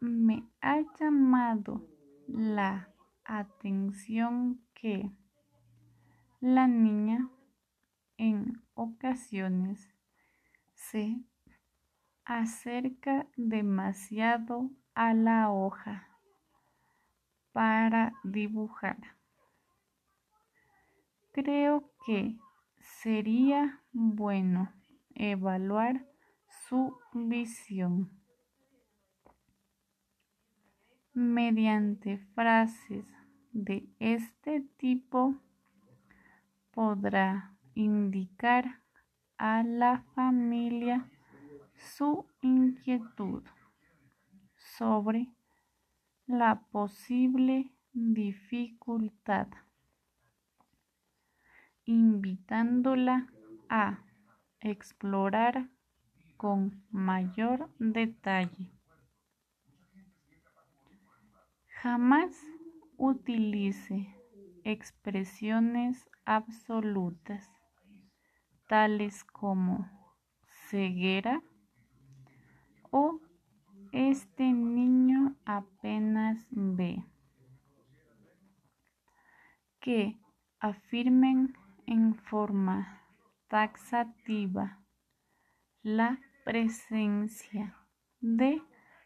me 0.00 0.42
ha 0.60 0.80
llamado 0.98 1.86
la 2.26 2.92
atención 3.24 4.60
que 4.74 5.08
la 6.40 6.66
niña 6.66 7.30
en 8.16 8.60
ocasiones 8.74 9.88
se 10.74 11.16
acerca 12.24 13.28
demasiado 13.36 14.70
a 14.94 15.14
la 15.14 15.50
hoja 15.50 16.08
para 17.52 18.14
dibujar. 18.24 19.16
Creo 21.32 21.88
que 22.04 22.36
sería 23.06 23.84
bueno 23.92 24.72
evaluar 25.14 26.04
su 26.68 26.98
visión. 27.14 28.10
Mediante 31.12 32.18
frases 32.34 33.06
de 33.52 33.88
este 34.00 34.62
tipo 34.76 35.36
podrá 36.72 37.54
indicar 37.76 38.82
a 39.38 39.62
la 39.62 40.02
familia 40.16 41.08
su 41.76 42.26
inquietud 42.42 43.44
sobre 44.56 45.28
la 46.26 46.60
posible 46.72 47.70
dificultad, 47.92 49.46
invitándola 51.86 53.28
a 53.68 54.00
explorar 54.60 55.70
con 56.36 56.84
mayor 56.90 57.70
detalle. 57.78 58.70
Jamás 61.82 62.36
utilice 62.96 64.12
expresiones 64.64 66.08
absolutas, 66.24 67.48
tales 68.68 69.24
como 69.24 69.88
ceguera, 70.68 71.40
o 72.90 73.20
este 73.92 74.52
niño 74.52 75.36
apenas 75.44 76.44
ve. 76.50 77.04
Que 79.78 80.18
afirmen 80.58 81.54
en 81.86 82.14
forma 82.14 83.00
taxativa 83.48 84.80
la 85.82 86.18
presencia 86.44 87.76
de 88.20 88.60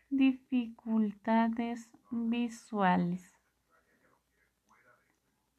dificultades 0.09 1.91
visuales. 2.11 3.23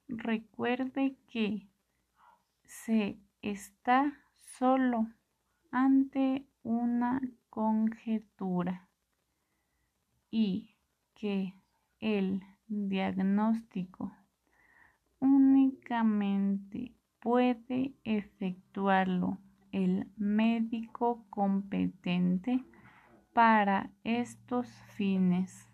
Recuerde 0.07 1.15
que 1.27 1.69
se 2.63 3.19
está 3.41 4.13
solo 4.57 5.07
ante 5.71 6.47
una 6.63 7.21
conjetura 7.49 8.89
y 10.31 10.75
que 11.13 11.53
el 11.99 12.41
diagnóstico 12.67 14.11
únicamente 15.19 16.95
puede 17.21 17.93
efectuarlo 18.03 19.37
el 19.71 20.07
médico 20.17 21.23
competente 21.29 22.65
para 23.33 23.89
estos 24.03 24.67
fines. 24.95 25.70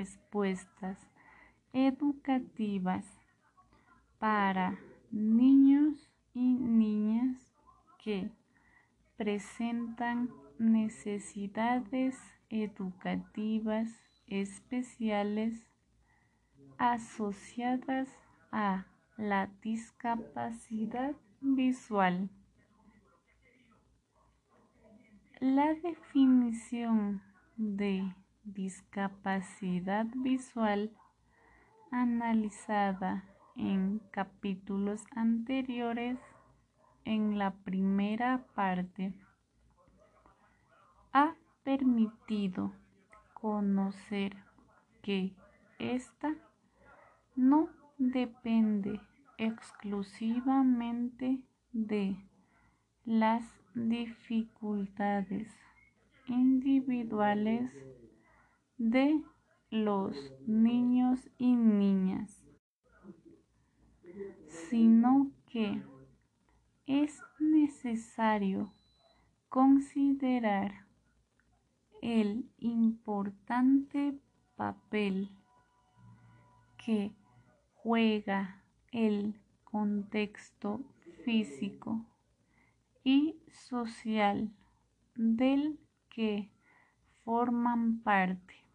Respuestas 0.00 0.98
educativas 1.74 3.04
para 4.18 4.78
niños 5.10 6.10
y 6.32 6.54
niñas 6.54 7.36
que 8.02 8.30
presentan 9.18 10.30
necesidades 10.58 12.16
educativas 12.48 13.90
especiales 14.26 15.66
asociadas 16.78 18.08
a 18.50 18.86
la 19.18 19.50
discapacidad 19.60 21.14
visual. 21.42 22.30
La 25.40 25.74
definición 25.74 27.22
de 27.58 28.14
discapacidad 28.44 30.06
visual 30.14 30.90
analizada 31.90 33.24
en 33.56 34.00
capítulos 34.10 35.02
anteriores 35.14 36.18
en 37.04 37.38
la 37.38 37.52
primera 37.52 38.46
parte 38.54 39.12
ha 41.12 41.34
permitido 41.62 42.72
conocer 43.34 44.36
que 45.02 45.34
esta 45.78 46.34
no 47.34 47.68
depende 47.98 49.00
exclusivamente 49.38 51.40
de 51.72 52.16
las 53.04 53.44
dificultades 53.74 55.48
individuales 56.26 57.72
de 58.80 59.22
los 59.68 60.16
niños 60.46 61.20
y 61.36 61.54
niñas, 61.54 62.42
sino 64.48 65.30
que 65.44 65.82
es 66.86 67.20
necesario 67.38 68.72
considerar 69.50 70.86
el 72.00 72.50
importante 72.56 74.18
papel 74.56 75.28
que 76.78 77.14
juega 77.74 78.64
el 78.92 79.38
contexto 79.62 80.80
físico 81.22 82.06
y 83.04 83.42
social 83.52 84.50
del 85.16 85.78
que 86.08 86.50
forman 87.24 88.00
parte. 88.02 88.69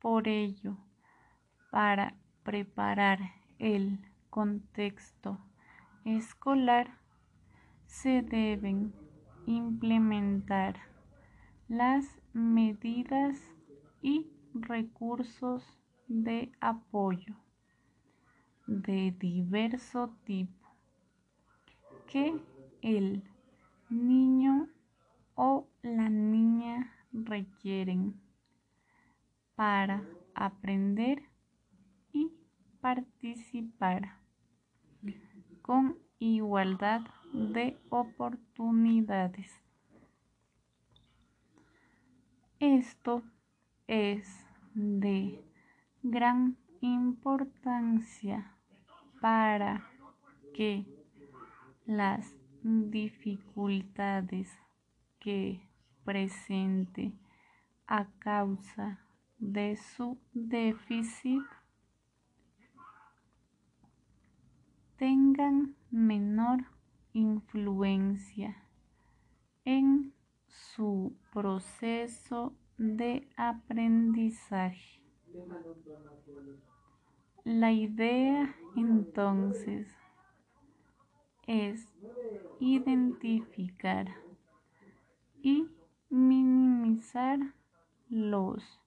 Por 0.00 0.28
ello, 0.28 0.76
para 1.70 2.14
preparar 2.44 3.18
el 3.58 3.98
contexto 4.30 5.38
escolar 6.04 6.98
se 7.86 8.22
deben 8.22 8.92
implementar 9.46 10.76
las 11.68 12.20
medidas 12.32 13.38
y 14.00 14.30
recursos 14.54 15.64
de 16.06 16.52
apoyo 16.60 17.34
de 18.66 19.14
diverso 19.18 20.14
tipo 20.24 20.68
que 22.06 22.34
el 22.82 23.22
niño 23.90 24.68
o 25.34 25.66
la 25.82 26.08
niña 26.08 26.94
requieren 27.12 28.20
para 29.58 30.04
aprender 30.36 31.20
y 32.12 32.30
participar 32.80 34.20
con 35.62 35.98
igualdad 36.20 37.00
de 37.32 37.76
oportunidades. 37.88 39.50
Esto 42.60 43.24
es 43.88 44.46
de 44.74 45.44
gran 46.04 46.56
importancia 46.80 48.54
para 49.20 49.90
que 50.54 50.86
las 51.84 52.32
dificultades 52.62 54.56
que 55.18 55.68
presente 56.04 57.12
a 57.88 58.06
causa 58.20 59.00
de 59.38 59.76
su 59.76 60.18
déficit 60.32 61.42
tengan 64.96 65.76
menor 65.90 66.64
influencia 67.12 68.56
en 69.64 70.12
su 70.46 71.16
proceso 71.32 72.52
de 72.78 73.28
aprendizaje. 73.36 75.02
La 77.44 77.72
idea 77.72 78.54
entonces 78.76 79.88
es 81.46 81.88
identificar 82.60 84.08
y 85.40 85.66
minimizar 86.10 87.38
los 88.08 88.80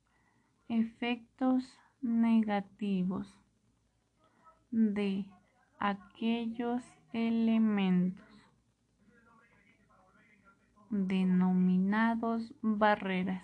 efectos 0.72 1.66
negativos 2.02 3.28
de 4.72 5.26
aquellos 5.80 6.82
elementos 7.12 8.26
denominados 10.90 12.54
barreras 12.62 13.44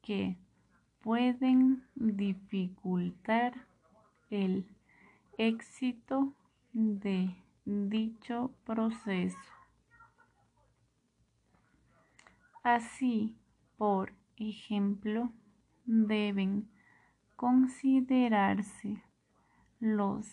que 0.00 0.38
pueden 1.02 1.84
dificultar 1.94 3.52
el 4.30 4.66
éxito 5.36 6.32
de 6.72 7.36
dicho 7.66 8.54
proceso. 8.64 9.36
Así, 12.62 13.36
por 13.76 14.12
ejemplo, 14.36 15.32
deben 15.84 16.68
considerarse 17.36 19.02
los 19.80 20.26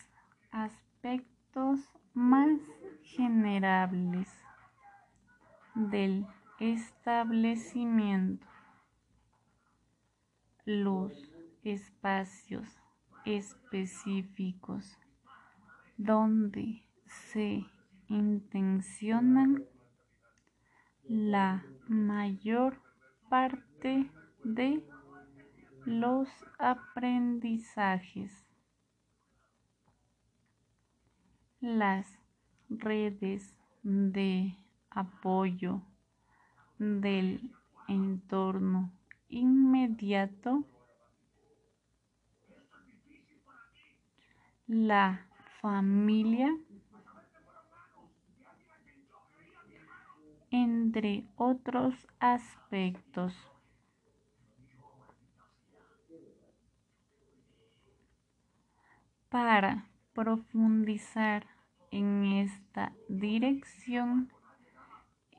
aspectos 0.50 1.80
más 2.14 2.60
generables 3.02 4.28
del 5.74 6.26
establecimiento, 6.60 8.46
los 10.64 11.12
espacios 11.64 12.68
específicos 13.24 14.98
donde 15.96 16.84
se 17.06 17.64
intencionan 18.08 19.64
la 21.04 21.64
mayor 21.88 22.80
parte 23.32 24.10
de 24.44 24.84
los 25.86 26.28
aprendizajes. 26.58 28.30
Las 31.58 32.18
redes 32.68 33.56
de 33.82 34.54
apoyo 34.90 35.80
del 36.78 37.50
entorno 37.88 38.92
inmediato 39.30 40.66
la 44.66 45.26
familia 45.62 46.54
entre 50.52 51.24
otros 51.36 51.94
aspectos. 52.20 53.34
Para 59.30 59.88
profundizar 60.12 61.46
en 61.90 62.24
esta 62.24 62.92
dirección, 63.08 64.30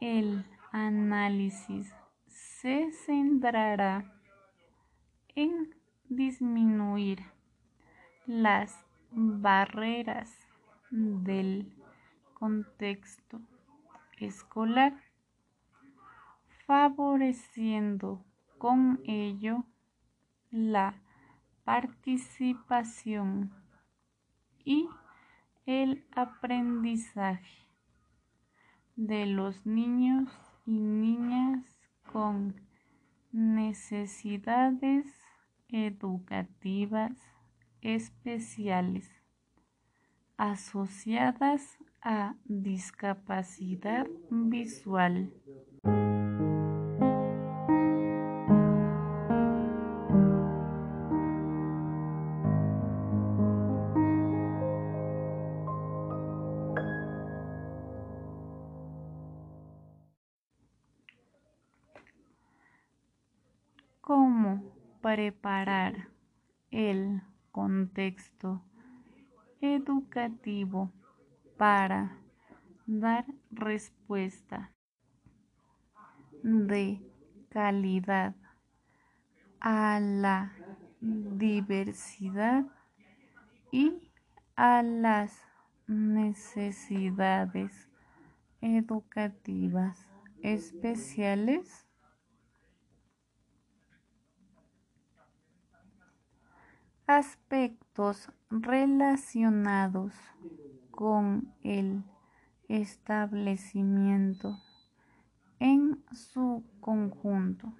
el 0.01 0.43
análisis 0.71 1.93
se 2.25 2.91
centrará 3.05 4.19
en 5.35 5.75
disminuir 6.09 7.19
las 8.25 8.83
barreras 9.11 10.35
del 10.89 11.71
contexto 12.33 13.39
escolar, 14.17 15.02
favoreciendo 16.65 18.25
con 18.57 19.01
ello 19.05 19.65
la 20.51 21.01
participación 21.63 23.51
y 24.63 24.87
el 25.65 26.05
aprendizaje 26.11 27.67
de 28.95 29.25
los 29.25 29.65
niños 29.65 30.29
y 30.65 30.79
niñas 30.79 31.65
con 32.11 32.55
necesidades 33.31 35.07
educativas 35.69 37.11
especiales 37.81 39.09
asociadas 40.37 41.77
a 42.01 42.35
discapacidad 42.45 44.07
visual. 44.29 45.33
Preparar 65.23 66.09
el 66.69 67.21
contexto 67.51 68.61
educativo 69.61 70.91
para 71.57 72.17
dar 72.85 73.25
respuesta 73.49 74.73
de 76.43 76.99
calidad 77.47 78.35
a 79.61 80.01
la 80.01 80.51
diversidad 80.99 82.65
y 83.71 84.11
a 84.57 84.83
las 84.83 85.39
necesidades 85.87 87.71
educativas 88.59 90.05
especiales 90.41 91.82
aspectos 97.07 98.31
relacionados 98.49 100.13
con 100.91 101.53
el 101.61 102.03
establecimiento 102.67 104.59
en 105.59 106.03
su 106.11 106.63
conjunto, 106.79 107.73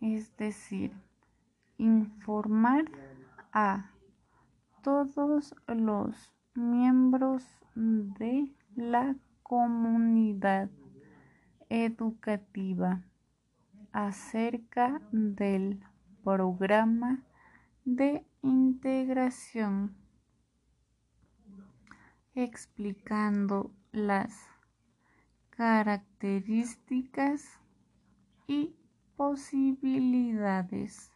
es 0.00 0.36
decir, 0.36 0.92
informar 1.76 2.84
a 3.52 3.90
todos 4.82 5.54
los 5.66 6.32
miembros 6.54 7.44
de 7.74 8.52
la 8.74 9.16
comunidad 9.42 10.70
educativa 11.68 13.02
acerca 13.92 15.00
del 15.12 15.82
programa 16.24 17.22
de 17.84 18.24
integración 18.42 19.94
explicando 22.34 23.70
las 23.92 24.48
características 25.50 27.60
y 28.46 28.74
posibilidades 29.16 31.10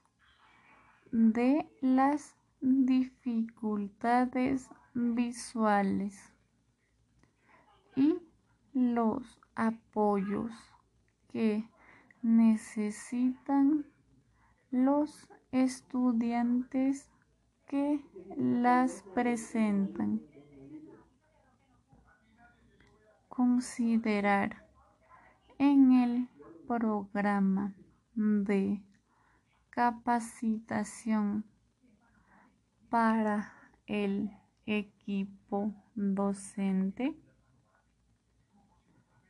de 1.13 1.71
las 1.81 2.37
dificultades 2.61 4.69
visuales 4.95 6.33
y 7.95 8.17
los 8.73 9.39
apoyos 9.55 10.51
que 11.29 11.69
necesitan 12.23 13.87
los 14.73 15.29
estudiantes 15.53 17.11
que 17.67 18.01
las 18.37 19.05
presentan. 19.15 20.23
Considerar 23.29 24.67
en 25.59 25.93
el 25.93 26.29
programa 26.67 27.75
de 28.15 28.83
capacitación 29.69 31.45
para 32.89 33.53
el 33.87 34.31
equipo 34.65 35.75
docente 35.95 37.15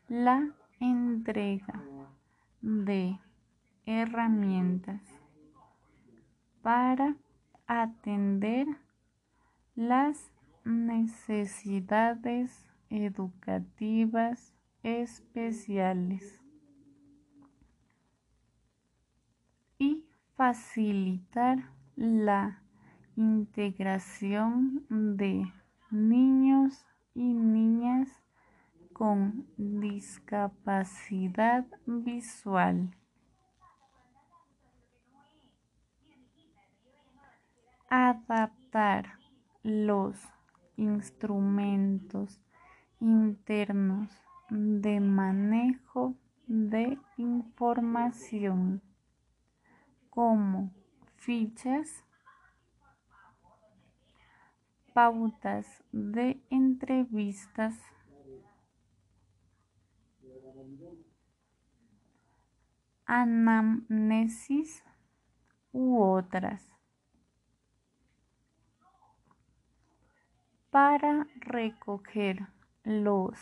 la 0.09 0.55
entrega 0.79 1.83
de 2.61 3.19
herramientas 3.87 5.22
para 6.63 7.17
atender 7.67 8.67
las 9.75 10.31
necesidades 10.65 12.65
educativas 12.89 14.55
especiales 14.83 16.41
y 19.79 20.07
facilitar 20.37 21.59
la 21.97 22.63
integración 23.17 24.87
de 24.89 25.53
niños 25.91 26.87
y 27.15 27.35
niñas 27.35 28.09
con 28.93 29.47
discapacidad 29.57 31.67
visual. 31.87 32.95
Adaptar 37.95 39.19
los 39.63 40.17
instrumentos 40.79 42.41
internos 43.01 44.09
de 44.49 44.99
manejo 44.99 46.17
de 46.47 46.99
información 47.19 48.81
como 50.09 50.73
fichas, 51.17 52.03
pautas 54.95 55.85
de 55.93 56.43
entrevistas, 56.49 57.79
anamnesis 63.05 64.83
u 65.73 66.01
otras. 66.03 66.73
Para 70.73 71.29
recoger 71.37 72.49
los 72.83 73.39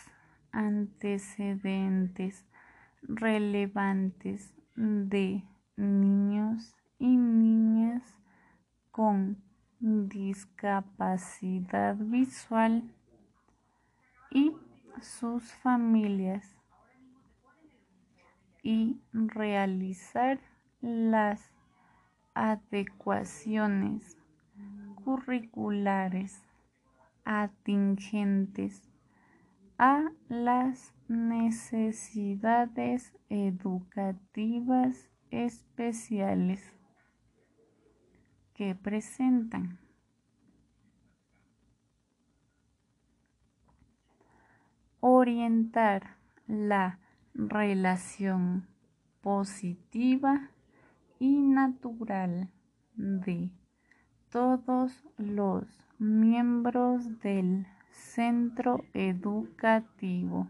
antecedentes 0.51 2.45
relevantes 3.03 4.53
de 4.75 5.43
niños 5.77 6.75
y 6.99 7.15
niñas 7.15 8.03
con 8.91 9.41
discapacidad 9.79 11.95
visual 11.95 12.83
y 14.29 14.51
sus 15.01 15.53
familias 15.53 16.57
y 18.61 18.99
realizar 19.13 20.41
las 20.81 21.49
adecuaciones 22.33 24.17
curriculares 25.05 26.43
atingentes 27.25 28.81
a 29.77 30.11
las 30.29 30.93
necesidades 31.07 33.13
educativas 33.29 35.11
especiales 35.31 36.61
que 38.53 38.75
presentan. 38.75 39.79
Orientar 44.99 46.17
la 46.45 46.99
relación 47.33 48.67
positiva 49.21 50.51
y 51.17 51.41
natural 51.41 52.51
de 52.93 53.51
todos 54.31 55.03
los 55.17 55.65
miembros 55.99 57.19
del 57.19 57.67
centro 57.91 58.85
educativo 58.93 60.49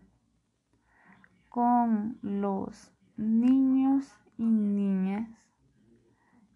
con 1.49 2.19
los 2.21 2.91
niños 3.17 4.07
y 4.37 4.45
niñas 4.45 5.27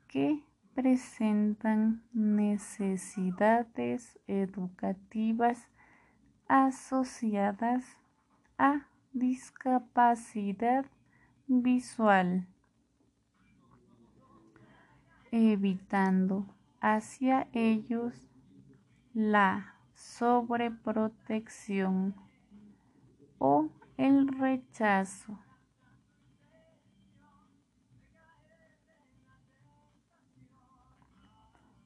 que 0.08 0.44
presentan 0.76 2.04
necesidades 2.14 3.00
educativas 4.28 5.68
asociadas 6.48 7.84
a 8.60 8.86
discapacidad 9.14 10.86
visual, 11.48 12.48
evitando 15.32 16.55
hacia 16.86 17.50
ellos 17.52 18.30
la 19.16 19.74
sobreprotección 19.96 22.14
o 23.40 23.70
el 23.98 24.28
rechazo. 24.28 25.40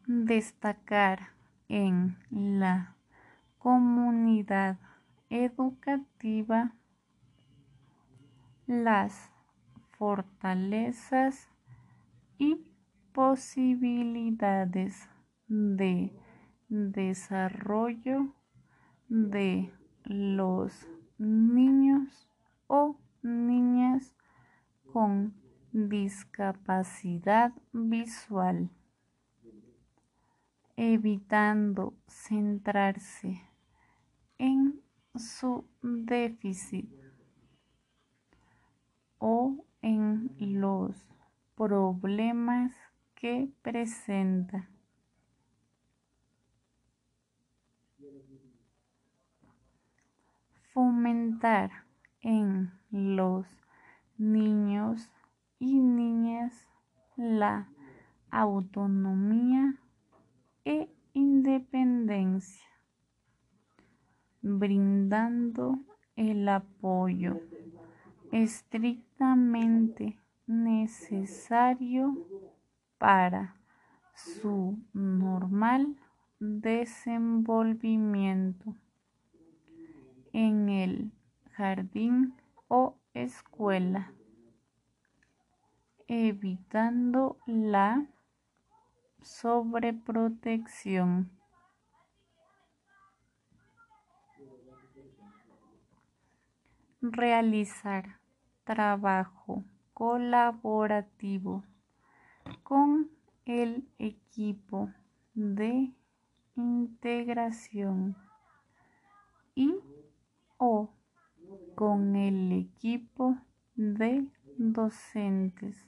Destacar 0.05 1.29
en 1.69 2.17
la 2.29 2.97
comunidad 3.57 4.79
educativa 5.29 6.73
las 8.67 9.31
fortalezas 9.91 11.47
y 12.37 12.68
posibilidades 13.19 15.09
de 15.49 16.17
desarrollo 16.69 18.33
de 19.09 19.73
los 20.05 20.87
niños 21.17 22.29
o 22.67 22.95
niñas 23.21 24.15
con 24.93 25.33
discapacidad 25.73 27.51
visual, 27.73 28.69
evitando 30.77 31.97
centrarse 32.07 33.41
en 34.37 34.81
su 35.15 35.65
déficit 35.81 36.89
o 39.17 39.65
en 39.81 40.37
los 40.39 40.95
problemas 41.57 42.88
que 43.19 43.49
presenta. 43.61 44.69
fomentar 50.71 51.71
en 52.21 52.71
los 52.89 53.45
niños 54.17 55.11
y 55.57 55.79
niñas 55.79 56.53
la 57.17 57.67
autonomía 58.31 59.75
e 60.63 60.89
independencia, 61.13 62.69
brindando 64.41 65.79
el 66.15 66.47
apoyo 66.47 67.41
estrictamente 68.31 70.17
necesario 70.47 72.15
para 72.99 73.55
su 74.13 74.77
normal 74.93 75.95
desenvolvimiento 76.39 78.75
en 80.33 80.69
el 80.69 81.11
jardín 81.53 82.35
o 82.67 82.95
escuela, 83.13 84.11
evitando 86.07 87.37
la 87.47 88.05
sobreprotección. 89.21 91.31
Realizar 97.01 98.19
trabajo 98.65 99.63
colaborativo 99.93 101.63
con 102.69 103.09
el 103.45 103.89
equipo 103.97 104.93
de 105.33 105.91
integración 106.55 108.15
y 109.55 109.73
o 110.57 110.93
con 111.73 112.15
el 112.15 112.51
equipo 112.51 113.39
de 113.73 114.23
docentes 114.55 115.83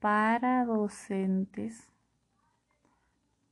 para 0.00 0.64
docentes 0.64 1.92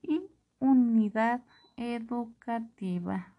y 0.01 0.23
unidad 0.59 1.43
educativa. 1.77 3.35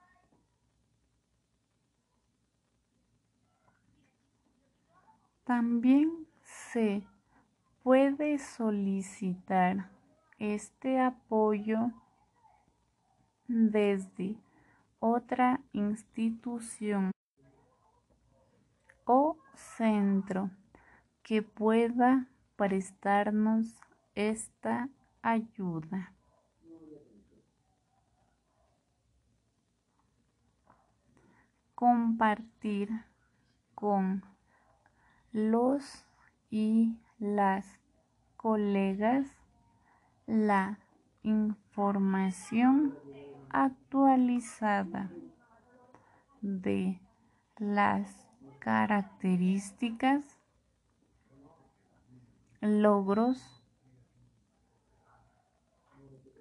También 5.45 6.27
se 6.43 7.03
puede 7.83 8.37
solicitar 8.37 9.89
este 10.37 10.99
apoyo 10.99 11.91
desde 13.47 14.37
otra 14.99 15.59
institución 15.73 17.11
o 19.05 19.37
centro 19.55 20.51
que 21.23 21.41
pueda 21.41 22.27
prestarnos 22.55 23.79
esta 24.13 24.89
ayuda. 25.21 26.13
Compartir 31.73 32.89
con 33.73 34.23
los 35.31 36.05
y 36.51 36.95
las 37.21 37.79
colegas 38.35 39.27
la 40.25 40.79
información 41.21 42.97
actualizada 43.51 45.11
de 46.41 46.99
las 47.57 48.27
características, 48.57 50.39
logros, 52.59 53.63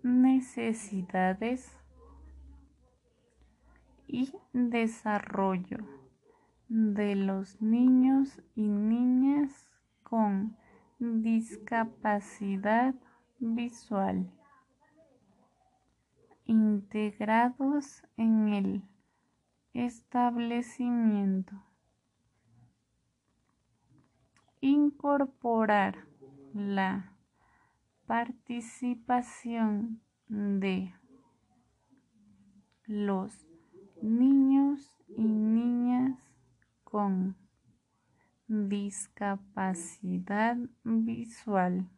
necesidades 0.02 1.76
y 4.07 4.33
desarrollo 4.55 5.84
de 6.68 7.17
los 7.17 7.60
niños 7.60 8.41
y 8.55 8.67
niñas 8.67 9.68
con 10.02 10.57
discapacidad 11.01 12.95
visual 13.39 14.31
integrados 16.45 18.03
en 18.17 18.49
el 18.49 18.83
establecimiento. 19.73 21.55
Incorporar 24.61 26.07
la 26.53 27.17
participación 28.07 30.03
de 30.27 30.93
los 32.85 33.47
niños 34.03 34.99
y 35.17 35.23
niñas 35.23 36.19
con 36.85 37.37
discapacidad 38.51 40.57
visual. 40.83 41.89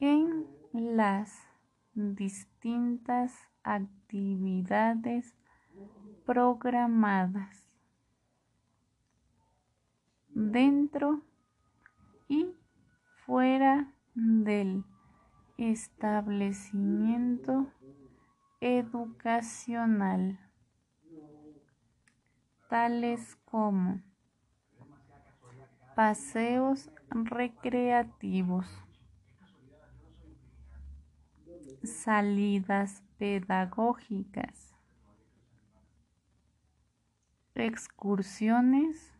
En 0.00 0.46
las 0.72 1.38
distintas 1.92 3.34
actividades 3.62 5.36
programadas 6.24 7.62
dentro 10.30 11.20
y 12.28 12.50
fuera 13.26 13.92
del 14.14 14.84
establecimiento 15.58 17.70
educacional, 18.60 20.40
tales 22.72 23.36
como 23.44 24.00
paseos 25.94 26.90
recreativos, 27.10 28.66
salidas 31.84 33.02
pedagógicas, 33.18 34.74
excursiones, 37.54 39.12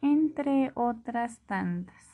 entre 0.00 0.72
otras 0.74 1.38
tantas. 1.40 2.09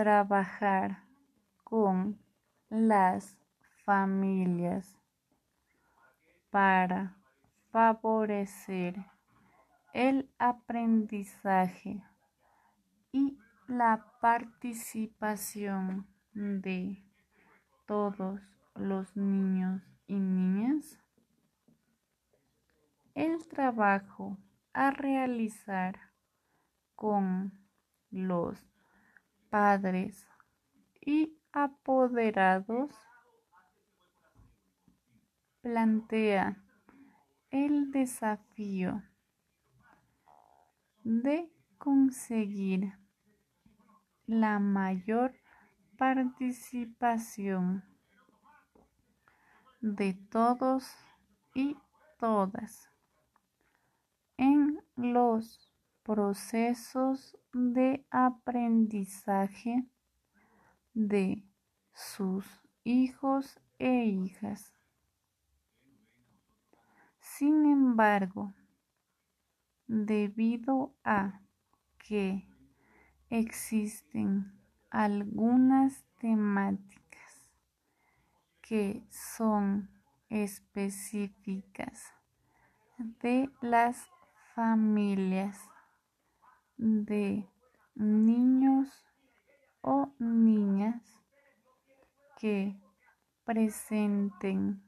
Trabajar 0.00 1.04
con 1.62 2.18
las 2.70 3.36
familias 3.84 4.98
para 6.48 7.18
favorecer 7.70 9.04
el 9.92 10.30
aprendizaje 10.38 12.02
y 13.12 13.36
la 13.68 14.06
participación 14.22 16.06
de 16.32 17.04
todos 17.84 18.40
los 18.76 19.14
niños 19.18 19.82
y 20.06 20.18
niñas. 20.18 20.98
El 23.14 23.46
trabajo 23.48 24.38
a 24.72 24.92
realizar 24.92 26.00
con 26.96 27.52
los 28.10 28.69
padres 29.50 30.26
y 31.00 31.36
apoderados 31.52 32.94
plantea 35.60 36.56
el 37.50 37.90
desafío 37.90 39.02
de 41.02 41.52
conseguir 41.78 42.92
la 44.26 44.58
mayor 44.58 45.34
participación 45.98 47.84
de 49.80 50.14
todos 50.30 50.88
y 51.54 51.76
todas 52.18 52.88
en 54.36 54.80
los 54.96 55.72
procesos 56.02 57.36
de 57.52 58.06
aprendizaje 58.10 59.84
de 60.94 61.44
sus 61.92 62.44
hijos 62.84 63.60
e 63.78 64.04
hijas. 64.04 64.74
Sin 67.18 67.66
embargo, 67.66 68.52
debido 69.86 70.94
a 71.04 71.40
que 71.98 72.46
existen 73.28 74.52
algunas 74.90 76.04
temáticas 76.18 77.00
que 78.60 79.04
son 79.10 79.90
específicas 80.28 82.12
de 82.98 83.50
las 83.60 84.08
familias 84.54 85.69
de 86.80 87.46
niños 87.94 88.88
o 89.82 90.08
niñas 90.18 91.02
que 92.38 92.74
presenten 93.44 94.82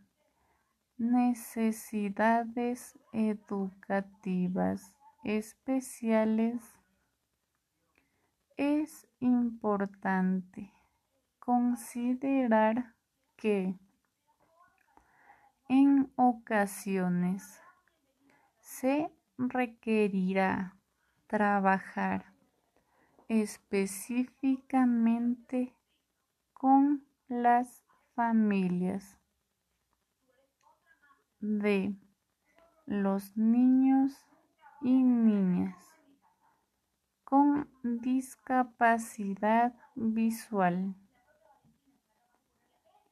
necesidades 0.96 2.98
educativas 3.12 4.96
especiales, 5.22 6.62
es 8.56 9.06
importante 9.20 10.72
considerar 11.40 12.94
que 13.36 13.78
en 15.68 16.10
ocasiones 16.16 17.60
se 18.60 19.12
requerirá 19.36 20.74
trabajar 21.32 22.32
específicamente 23.26 25.74
con 26.52 27.04
las 27.26 27.82
familias 28.14 29.16
de 31.40 31.96
los 32.84 33.34
niños 33.34 34.12
y 34.82 35.02
niñas 35.02 35.78
con 37.24 37.66
discapacidad 37.82 39.72
visual 39.94 40.94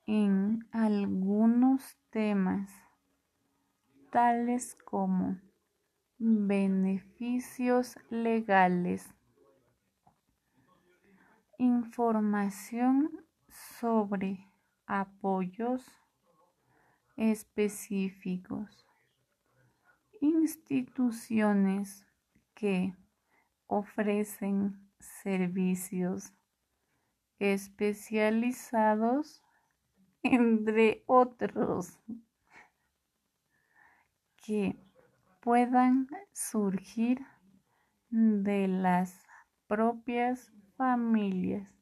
en 0.04 0.68
algunos 0.72 1.96
temas 2.10 2.70
tales 4.10 4.76
como 4.84 5.40
beneficios 6.22 7.96
legales, 8.10 9.08
información 11.56 13.24
sobre 13.48 14.46
apoyos 14.84 15.82
específicos, 17.16 18.86
instituciones 20.20 22.04
que 22.54 22.94
ofrecen 23.66 24.78
servicios 24.98 26.34
especializados, 27.38 29.42
entre 30.22 31.02
otros, 31.06 31.98
que 34.36 34.76
puedan 35.40 36.08
surgir 36.32 37.26
de 38.10 38.68
las 38.68 39.26
propias 39.66 40.52
familias. 40.76 41.80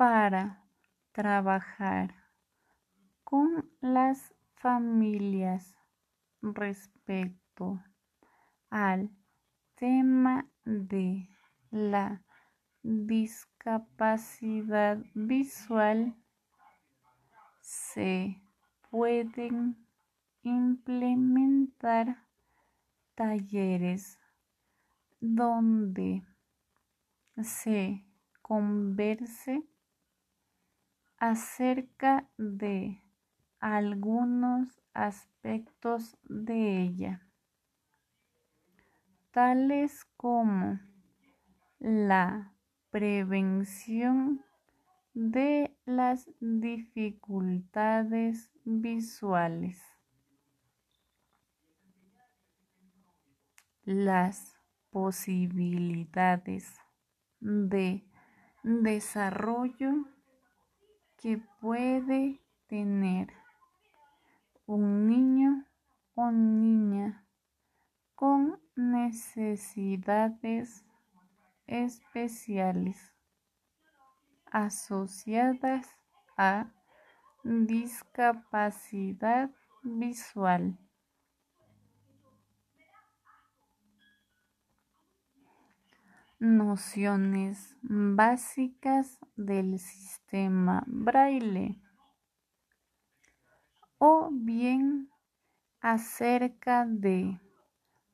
para 0.00 0.64
trabajar 1.12 2.14
con 3.22 3.70
las 3.82 4.34
familias 4.54 5.76
respecto 6.40 7.84
al 8.70 9.10
tema 9.74 10.48
de 10.64 11.28
la 11.70 12.24
discapacidad 12.82 14.98
visual 15.14 16.14
se 17.60 18.40
pueden 18.90 19.76
implementar 20.42 22.26
talleres 23.14 24.18
donde 25.20 26.24
se 27.42 28.04
converse 28.40 29.62
acerca 31.18 32.26
de 32.38 33.02
algunos 33.60 34.80
aspectos 34.94 36.16
de 36.24 36.82
ella, 36.82 37.26
tales 39.30 40.06
como 40.16 40.80
la 41.78 42.54
prevención 42.90 44.44
de 45.14 45.74
las 45.84 46.28
dificultades 46.40 48.50
visuales. 48.64 49.80
Las 53.84 54.58
posibilidades 54.90 56.74
de 57.40 58.04
desarrollo 58.62 60.04
que 61.16 61.38
puede 61.60 62.40
tener 62.66 63.32
un 64.66 65.06
niño 65.06 65.64
o 66.14 66.30
niña 66.30 67.24
con 68.14 68.60
necesidades 68.76 70.84
especiales 71.70 73.14
asociadas 74.50 75.86
a 76.36 76.66
discapacidad 77.44 79.50
visual. 79.82 80.76
Nociones 86.40 87.76
básicas 87.82 89.18
del 89.36 89.78
sistema 89.78 90.82
braille 90.86 91.80
o 93.98 94.30
bien 94.32 95.10
acerca 95.80 96.86
de 96.86 97.38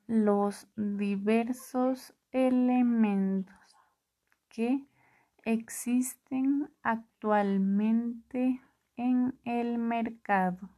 los 0.08 0.68
diversos 0.76 2.15
elementos 2.36 3.56
que 4.50 4.86
existen 5.46 6.70
actualmente 6.82 8.60
en 8.96 9.38
el 9.44 9.78
mercado 9.78 10.68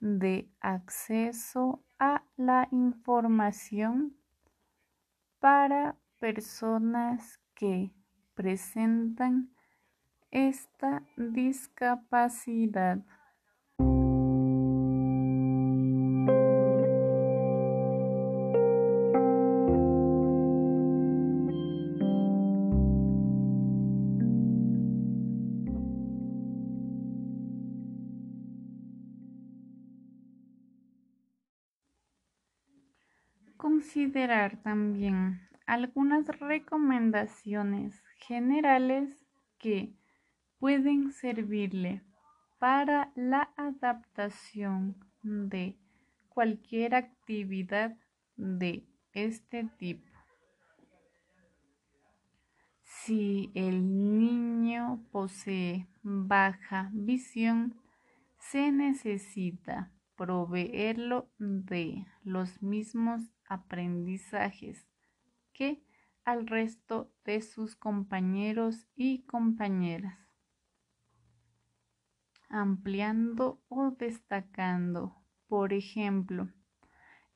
de 0.00 0.50
acceso 0.60 1.84
a 2.00 2.24
la 2.36 2.66
información 2.72 4.16
para 5.38 5.94
personas 6.18 7.38
que 7.54 7.92
presentan 8.34 9.54
esta 10.32 11.04
discapacidad. 11.16 12.98
Considerar 34.10 34.60
también 34.64 35.40
algunas 35.66 36.26
recomendaciones 36.40 38.02
generales 38.18 39.24
que 39.56 39.94
pueden 40.58 41.12
servirle 41.12 42.02
para 42.58 43.12
la 43.14 43.52
adaptación 43.56 44.96
de 45.22 45.78
cualquier 46.28 46.96
actividad 46.96 47.96
de 48.34 48.84
este 49.12 49.70
tipo. 49.78 50.08
Si 52.82 53.52
el 53.54 54.08
niño 54.08 55.06
posee 55.12 55.86
baja 56.02 56.90
visión, 56.92 57.76
se 58.40 58.72
necesita 58.72 59.92
proveerlo 60.16 61.30
de 61.38 62.06
los 62.24 62.60
mismos 62.60 63.30
aprendizajes 63.50 64.86
que 65.52 65.84
al 66.24 66.46
resto 66.46 67.12
de 67.24 67.42
sus 67.42 67.76
compañeros 67.76 68.86
y 68.94 69.24
compañeras, 69.24 70.18
ampliando 72.48 73.60
o 73.68 73.90
destacando, 73.90 75.16
por 75.48 75.72
ejemplo, 75.72 76.48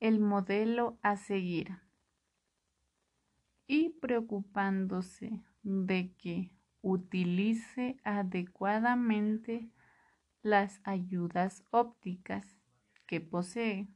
el 0.01 0.21
modelo 0.21 0.99
a 1.03 1.17
seguir 1.17 1.79
y 3.67 3.91
preocupándose 4.01 5.43
de 5.63 6.15
que 6.17 6.53
utilice 6.83 7.97
adecuadamente 8.05 9.71
las 10.43 10.81
ayudas 10.85 11.65
ópticas 11.71 12.47
que 13.07 13.21
posee. 13.21 13.89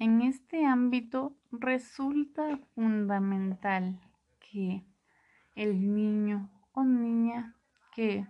En 0.00 0.20
este 0.20 0.64
ámbito 0.64 1.36
resulta 1.50 2.56
fundamental 2.76 4.00
que 4.38 4.84
el 5.56 5.92
niño 5.92 6.48
o 6.72 6.84
niña 6.84 7.56
que 7.92 8.24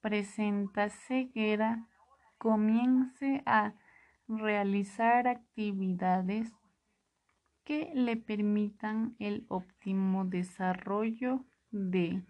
presenta 0.00 0.88
ceguera 0.88 1.86
comience 2.38 3.42
a 3.44 3.74
realizar 4.26 5.28
actividades 5.28 6.50
que 7.64 7.92
le 7.94 8.16
permitan 8.16 9.14
el 9.18 9.44
óptimo 9.48 10.24
desarrollo 10.24 11.44
de 11.70 12.22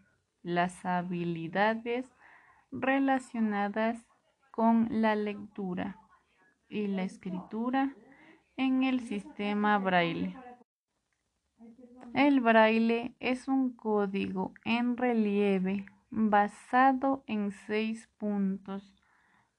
las 0.42 0.84
habilidades 0.84 2.10
relacionadas 2.72 4.04
con 4.50 4.88
la 4.90 5.14
lectura 5.14 5.98
y 6.68 6.88
la 6.88 7.04
escritura 7.04 7.94
en 8.56 8.84
el 8.84 9.00
sistema 9.00 9.78
braille. 9.78 10.36
El 12.14 12.40
braille 12.40 13.14
es 13.20 13.48
un 13.48 13.74
código 13.74 14.52
en 14.64 14.96
relieve 14.96 15.86
basado 16.10 17.24
en 17.26 17.52
seis 17.52 18.08
puntos 18.18 18.94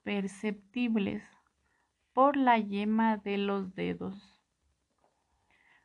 perceptibles 0.04 1.24
por 2.14 2.38
la 2.38 2.60
yema 2.60 3.18
de 3.18 3.38
los 3.38 3.74
dedos, 3.74 4.40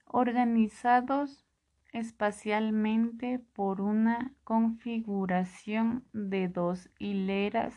organizados 0.04 1.46
espacialmente 1.92 3.38
por 3.54 3.80
una 3.80 4.34
configuración 4.44 6.04
de 6.12 6.48
dos 6.48 6.90
hileras 6.98 7.74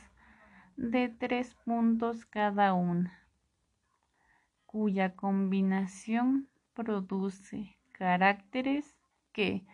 de 0.76 1.08
tres 1.08 1.56
puntos 1.64 2.26
cada 2.26 2.74
una 2.74 3.21
cuya 4.72 5.16
combinación 5.16 6.50
produce 6.74 7.78
caracteres 7.92 8.96
que 9.34 9.66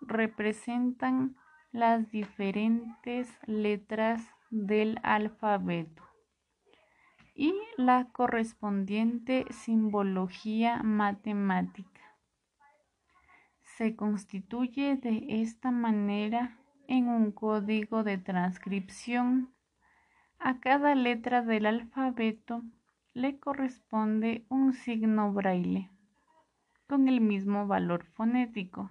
representan 0.00 1.36
las 1.72 2.08
diferentes 2.10 3.28
letras 3.46 4.22
del 4.50 5.00
alfabeto 5.02 6.04
y 7.34 7.52
la 7.76 8.06
correspondiente 8.12 9.44
simbología 9.50 10.84
matemática. 10.84 12.16
Se 13.76 13.96
constituye 13.96 14.94
de 14.94 15.26
esta 15.42 15.72
manera 15.72 16.56
en 16.86 17.08
un 17.08 17.32
código 17.32 18.04
de 18.04 18.18
transcripción. 18.18 19.52
A 20.38 20.60
cada 20.60 20.94
letra 20.94 21.42
del 21.42 21.66
alfabeto 21.66 22.62
le 23.14 23.38
corresponde 23.38 24.44
un 24.48 24.72
signo 24.72 25.32
braille 25.32 25.88
con 26.88 27.08
el 27.08 27.20
mismo 27.20 27.66
valor 27.66 28.04
fonético. 28.04 28.90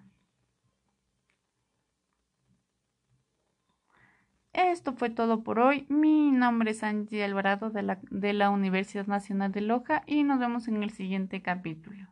Esto 4.53 4.93
fue 4.93 5.09
todo 5.09 5.43
por 5.43 5.59
hoy. 5.59 5.85
Mi 5.89 6.31
nombre 6.31 6.71
es 6.71 6.83
Angie 6.83 7.23
Alvarado 7.23 7.69
de 7.69 7.83
la, 7.83 7.99
de 8.09 8.33
la 8.33 8.49
Universidad 8.49 9.07
Nacional 9.07 9.51
de 9.51 9.61
Loja 9.61 10.03
y 10.05 10.23
nos 10.23 10.39
vemos 10.39 10.67
en 10.67 10.83
el 10.83 10.91
siguiente 10.91 11.41
capítulo. 11.41 12.07